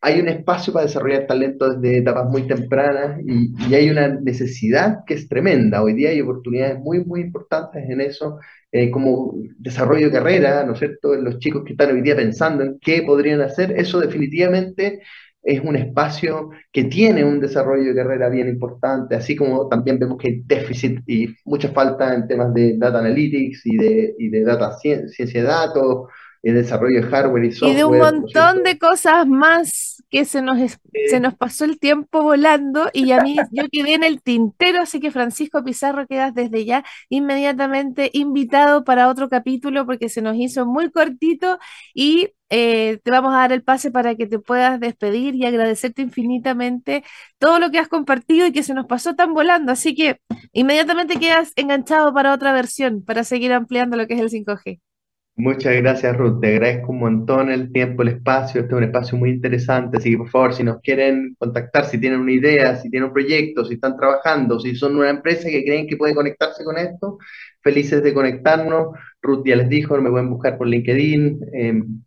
hay 0.00 0.20
un 0.20 0.28
espacio 0.28 0.72
para 0.72 0.86
desarrollar 0.86 1.26
talento 1.26 1.70
desde 1.70 1.98
etapas 1.98 2.30
muy 2.30 2.46
tempranas 2.46 3.20
y, 3.26 3.74
hay 3.74 3.90
una 3.90 4.08
necesidad 4.08 4.98
que 5.06 5.14
es 5.14 5.28
tremenda. 5.28 5.82
Hoy 5.82 5.94
día 5.94 6.10
hay 6.10 6.20
oportunidades 6.20 6.78
muy, 6.78 7.04
muy 7.04 7.20
importantes 7.20 7.84
en 7.88 8.00
eso, 8.00 8.38
eh, 8.70 8.90
como 8.90 9.34
desarrollo 9.58 10.06
de 10.06 10.12
carrera, 10.12 10.64
¿no 10.64 10.74
es 10.74 10.78
cierto? 10.78 11.14
Los 11.16 11.38
chicos 11.38 11.64
que 11.64 11.72
están 11.72 11.92
hoy 11.92 12.02
día 12.02 12.16
pensando 12.16 12.62
en 12.64 12.78
qué 12.80 13.02
podrían 13.02 13.40
hacer, 13.40 13.72
eso 13.76 14.00
definitivamente 14.00 15.00
es 15.42 15.60
un 15.60 15.76
espacio 15.76 16.50
que 16.72 16.84
tiene 16.84 17.24
un 17.24 17.40
desarrollo 17.40 17.88
de 17.88 17.94
carrera 17.94 18.28
bien 18.28 18.48
importante, 18.48 19.14
así 19.16 19.34
como 19.34 19.68
también 19.68 19.98
vemos 19.98 20.18
que 20.18 20.28
hay 20.28 20.42
déficit 20.44 21.00
y 21.06 21.28
mucha 21.44 21.70
falta 21.70 22.14
en 22.14 22.28
temas 22.28 22.52
de 22.54 22.76
data 22.76 22.98
analytics 22.98 23.66
y 23.66 23.76
de, 23.76 24.14
y 24.18 24.28
de 24.28 24.44
data 24.44 24.76
ciencia 24.78 25.24
de 25.24 25.42
datos, 25.42 26.08
el 26.42 26.54
desarrollo 26.54 27.02
de 27.02 27.06
hardware 27.08 27.44
y 27.44 27.52
software. 27.52 27.72
Y 27.72 27.76
de 27.76 27.84
un 27.84 27.98
montón 27.98 28.62
de 28.62 28.78
cosas 28.78 29.26
más 29.26 30.02
que 30.10 30.24
se 30.24 30.40
nos, 30.40 30.58
se 31.08 31.20
nos 31.20 31.34
pasó 31.34 31.64
el 31.64 31.78
tiempo 31.78 32.22
volando 32.22 32.88
y 32.92 33.12
a 33.12 33.20
mí 33.20 33.36
yo 33.52 33.64
quedé 33.70 33.94
en 33.94 34.04
el 34.04 34.22
tintero, 34.22 34.80
así 34.80 35.00
que 35.00 35.10
Francisco 35.10 35.62
Pizarro 35.62 36.06
quedas 36.06 36.34
desde 36.34 36.64
ya 36.64 36.84
inmediatamente 37.08 38.10
invitado 38.14 38.84
para 38.84 39.08
otro 39.08 39.28
capítulo 39.28 39.84
porque 39.84 40.08
se 40.08 40.22
nos 40.22 40.36
hizo 40.36 40.64
muy 40.66 40.90
cortito 40.90 41.58
y 41.94 42.30
eh, 42.50 42.98
te 43.04 43.10
vamos 43.10 43.34
a 43.34 43.38
dar 43.38 43.52
el 43.52 43.62
pase 43.62 43.90
para 43.90 44.14
que 44.14 44.26
te 44.26 44.38
puedas 44.38 44.80
despedir 44.80 45.34
y 45.34 45.44
agradecerte 45.44 46.00
infinitamente 46.02 47.04
todo 47.38 47.58
lo 47.58 47.70
que 47.70 47.78
has 47.78 47.88
compartido 47.88 48.46
y 48.46 48.52
que 48.52 48.62
se 48.62 48.72
nos 48.74 48.86
pasó 48.86 49.14
tan 49.14 49.34
volando. 49.34 49.72
Así 49.72 49.94
que 49.94 50.20
inmediatamente 50.52 51.18
quedas 51.18 51.52
enganchado 51.56 52.14
para 52.14 52.32
otra 52.32 52.52
versión, 52.52 53.04
para 53.04 53.24
seguir 53.24 53.52
ampliando 53.52 53.96
lo 53.96 54.06
que 54.06 54.14
es 54.14 54.20
el 54.20 54.30
5G. 54.30 54.80
Muchas 55.40 55.76
gracias, 55.76 56.16
Ruth. 56.16 56.40
Te 56.40 56.48
agradezco 56.48 56.90
un 56.90 56.98
montón 56.98 57.48
el 57.50 57.70
tiempo, 57.72 58.02
el 58.02 58.08
espacio. 58.08 58.60
Este 58.60 58.72
es 58.74 58.76
un 58.76 58.82
espacio 58.84 59.16
muy 59.16 59.30
interesante. 59.30 59.98
Así 59.98 60.10
que, 60.10 60.18
por 60.18 60.28
favor, 60.30 60.52
si 60.52 60.64
nos 60.64 60.80
quieren 60.80 61.36
contactar, 61.38 61.84
si 61.84 61.98
tienen 61.98 62.20
una 62.20 62.32
idea, 62.32 62.74
si 62.76 62.90
tienen 62.90 63.08
un 63.08 63.12
proyecto, 63.12 63.64
si 63.64 63.74
están 63.74 63.96
trabajando, 63.96 64.58
si 64.58 64.74
son 64.74 64.96
una 64.96 65.10
empresa 65.10 65.48
que 65.48 65.64
creen 65.64 65.86
que 65.86 65.96
puede 65.96 66.14
conectarse 66.14 66.64
con 66.64 66.76
esto, 66.76 67.18
felices 67.62 68.02
de 68.02 68.12
conectarnos. 68.12 68.88
Ruth 69.22 69.44
ya 69.46 69.54
les 69.54 69.68
dijo, 69.68 69.96
me 69.98 70.10
pueden 70.10 70.28
buscar 70.28 70.58
por 70.58 70.66
LinkedIn. 70.66 71.40
Em, 71.52 72.02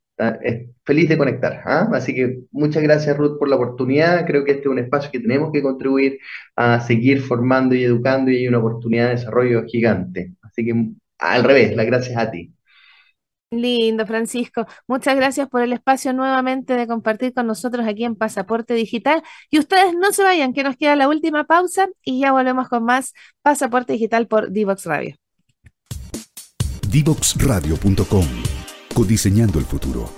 feliz 0.85 1.09
de 1.09 1.17
conectar. 1.17 1.61
¿ah? 1.65 1.89
Así 1.93 2.13
que 2.13 2.41
muchas 2.51 2.83
gracias, 2.83 3.17
Ruth, 3.17 3.39
por 3.39 3.47
la 3.47 3.55
oportunidad. 3.55 4.25
Creo 4.25 4.43
que 4.43 4.51
este 4.51 4.63
es 4.63 4.69
un 4.69 4.79
espacio 4.79 5.09
que 5.09 5.19
tenemos 5.21 5.51
que 5.53 5.61
contribuir 5.61 6.19
a 6.57 6.81
seguir 6.81 7.21
formando 7.21 7.75
y 7.75 7.83
educando 7.85 8.29
y 8.29 8.37
hay 8.37 8.47
una 8.49 8.59
oportunidad 8.59 9.05
de 9.05 9.15
desarrollo 9.15 9.63
gigante. 9.65 10.33
Así 10.41 10.65
que, 10.65 10.75
al 11.19 11.43
revés, 11.45 11.75
las 11.77 11.85
gracias 11.85 12.17
a 12.17 12.29
ti. 12.29 12.51
Lindo, 13.51 14.07
Francisco. 14.07 14.65
Muchas 14.87 15.15
gracias 15.17 15.49
por 15.49 15.61
el 15.61 15.73
espacio 15.73 16.13
nuevamente 16.13 16.73
de 16.73 16.87
compartir 16.87 17.33
con 17.33 17.47
nosotros 17.47 17.85
aquí 17.85 18.05
en 18.05 18.15
Pasaporte 18.15 18.73
Digital. 18.73 19.21
Y 19.49 19.59
ustedes 19.59 19.93
no 19.93 20.13
se 20.13 20.23
vayan, 20.23 20.53
que 20.53 20.63
nos 20.63 20.77
queda 20.77 20.95
la 20.95 21.09
última 21.09 21.43
pausa 21.43 21.89
y 22.03 22.21
ya 22.21 22.31
volvemos 22.31 22.69
con 22.69 22.85
más 22.85 23.13
Pasaporte 23.41 23.93
Digital 23.93 24.27
por 24.27 24.51
Divox 24.51 24.85
Radio. 24.85 25.15
Divoxradio.com. 26.87 28.25
Codiseñando 28.93 29.59
el 29.59 29.65
futuro. 29.65 30.09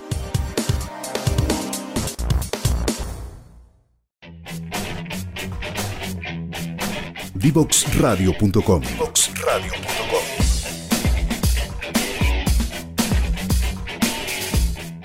Divoxradio.com. 7.34 8.84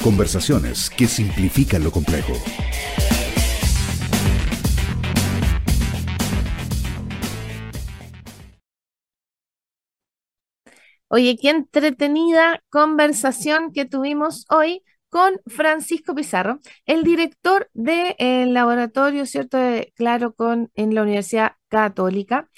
Conversaciones 0.03 0.91
que 0.91 1.07
simplifican 1.07 1.83
lo 1.83 1.91
complejo. 1.91 2.33
Oye, 11.09 11.37
qué 11.41 11.51
entretenida 11.51 12.63
conversación 12.69 13.73
que 13.73 13.87
tuvimos 13.87 14.45
hoy 14.51 14.83
con 15.09 15.41
Francisco 15.47 16.15
Pizarro, 16.15 16.61
el 16.85 17.03
director 17.03 17.71
del 17.73 18.53
laboratorio, 18.53 19.25
¿cierto? 19.27 19.57
De, 19.57 19.93
claro, 19.97 20.35
con, 20.35 20.71
en 20.75 20.95
la 20.95 21.03
Universidad 21.03 21.53
Católica. 21.69 22.49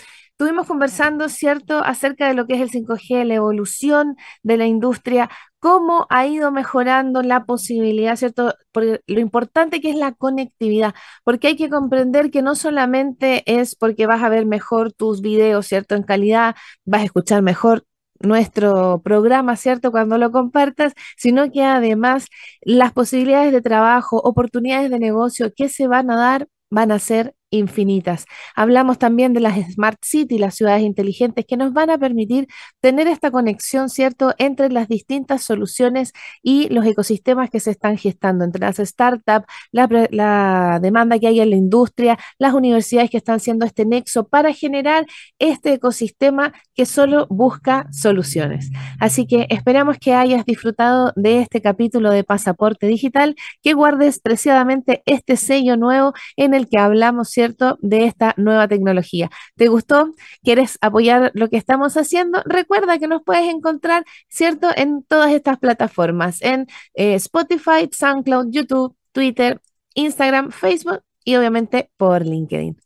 Estuvimos 0.40 0.66
conversando, 0.66 1.28
¿cierto?, 1.28 1.84
acerca 1.84 2.26
de 2.26 2.32
lo 2.32 2.46
que 2.46 2.54
es 2.54 2.62
el 2.62 2.70
5G, 2.70 3.24
la 3.26 3.34
evolución 3.34 4.16
de 4.42 4.56
la 4.56 4.64
industria, 4.64 5.28
cómo 5.58 6.06
ha 6.08 6.26
ido 6.26 6.50
mejorando 6.50 7.20
la 7.20 7.44
posibilidad, 7.44 8.16
¿cierto? 8.16 8.54
Porque 8.72 9.02
lo 9.06 9.20
importante 9.20 9.82
que 9.82 9.90
es 9.90 9.96
la 9.96 10.12
conectividad, 10.12 10.94
porque 11.24 11.48
hay 11.48 11.56
que 11.56 11.68
comprender 11.68 12.30
que 12.30 12.40
no 12.40 12.54
solamente 12.54 13.42
es 13.44 13.76
porque 13.76 14.06
vas 14.06 14.22
a 14.22 14.30
ver 14.30 14.46
mejor 14.46 14.94
tus 14.94 15.20
videos, 15.20 15.66
¿cierto? 15.66 15.94
En 15.94 16.04
calidad, 16.04 16.56
vas 16.86 17.02
a 17.02 17.04
escuchar 17.04 17.42
mejor 17.42 17.84
nuestro 18.20 19.02
programa, 19.02 19.56
¿cierto? 19.56 19.90
Cuando 19.90 20.16
lo 20.16 20.32
compartas, 20.32 20.94
sino 21.18 21.52
que 21.52 21.64
además 21.64 22.28
las 22.62 22.94
posibilidades 22.94 23.52
de 23.52 23.60
trabajo, 23.60 24.16
oportunidades 24.24 24.90
de 24.90 25.00
negocio 25.00 25.52
que 25.54 25.68
se 25.68 25.86
van 25.86 26.10
a 26.10 26.16
dar 26.16 26.48
van 26.70 26.92
a 26.92 26.98
ser 26.98 27.34
infinitas. 27.50 28.26
Hablamos 28.54 28.98
también 28.98 29.32
de 29.32 29.40
las 29.40 29.58
Smart 29.72 29.98
City, 30.02 30.38
las 30.38 30.54
ciudades 30.54 30.82
inteligentes, 30.82 31.44
que 31.46 31.56
nos 31.56 31.72
van 31.72 31.90
a 31.90 31.98
permitir 31.98 32.46
tener 32.80 33.06
esta 33.08 33.30
conexión, 33.30 33.88
¿cierto?, 33.88 34.34
entre 34.38 34.70
las 34.70 34.88
distintas 34.88 35.42
soluciones 35.42 36.12
y 36.42 36.68
los 36.68 36.86
ecosistemas 36.86 37.50
que 37.50 37.60
se 37.60 37.70
están 37.70 37.96
gestando, 37.98 38.44
entre 38.44 38.60
las 38.60 38.76
startups, 38.76 39.46
la, 39.72 40.78
demanda 40.80 41.18
que 41.18 41.26
hay 41.26 41.40
en 41.40 41.50
la 41.50 41.56
industria, 41.56 42.18
las 42.38 42.54
universidades 42.54 43.10
que 43.10 43.16
están 43.16 43.36
haciendo 43.36 43.66
este 43.66 43.84
nexo 43.84 44.28
para 44.28 44.52
generar 44.52 45.06
este 45.38 45.74
ecosistema 45.74 46.52
que 46.74 46.86
solo 46.86 47.26
busca 47.28 47.86
soluciones. 47.92 48.70
Así 48.98 49.26
que 49.26 49.46
esperamos 49.50 49.98
que 49.98 50.14
hayas 50.14 50.44
disfrutado 50.44 51.12
de 51.16 51.40
este 51.40 51.60
capítulo 51.60 52.10
de 52.10 52.24
Pasaporte 52.24 52.86
Digital, 52.86 53.34
que 53.62 53.74
guardes 53.74 54.20
preciadamente 54.20 55.02
este 55.06 55.36
sello 55.36 55.76
nuevo 55.76 56.12
en 56.36 56.54
el 56.54 56.68
que 56.68 56.78
hablamos, 56.78 57.30
¿cierto?, 57.40 57.78
de 57.80 58.04
esta 58.04 58.34
nueva 58.36 58.68
tecnología. 58.68 59.30
¿Te 59.56 59.68
gustó? 59.68 60.14
¿Quieres 60.42 60.76
apoyar 60.82 61.30
lo 61.32 61.48
que 61.48 61.56
estamos 61.56 61.96
haciendo? 61.96 62.42
Recuerda 62.44 62.98
que 62.98 63.08
nos 63.08 63.22
puedes 63.22 63.48
encontrar, 63.48 64.04
¿cierto?, 64.28 64.68
en 64.76 65.02
todas 65.04 65.32
estas 65.32 65.58
plataformas, 65.58 66.42
en 66.42 66.66
eh, 66.92 67.14
Spotify, 67.14 67.88
SoundCloud, 67.90 68.48
YouTube, 68.50 68.94
Twitter, 69.12 69.62
Instagram, 69.94 70.50
Facebook 70.50 71.00
y 71.24 71.36
obviamente 71.36 71.90
por 71.96 72.26
LinkedIn. 72.26 72.76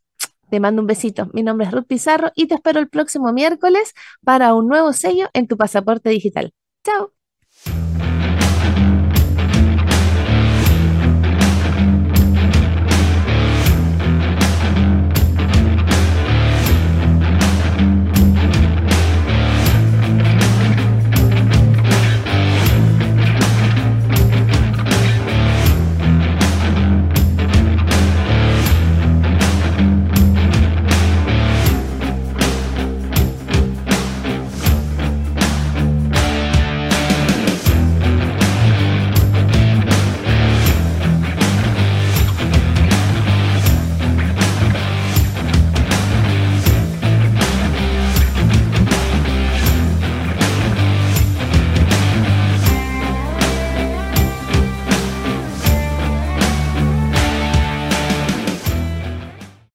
Te 0.50 0.60
mando 0.60 0.82
un 0.82 0.86
besito. 0.86 1.28
Mi 1.32 1.42
nombre 1.42 1.66
es 1.66 1.72
Ruth 1.72 1.86
Pizarro 1.88 2.30
y 2.36 2.46
te 2.46 2.54
espero 2.54 2.78
el 2.78 2.88
próximo 2.88 3.32
miércoles 3.32 3.92
para 4.24 4.54
un 4.54 4.68
nuevo 4.68 4.92
sello 4.92 5.28
en 5.32 5.48
tu 5.48 5.56
pasaporte 5.56 6.10
digital. 6.10 6.52
Chao. 6.84 7.23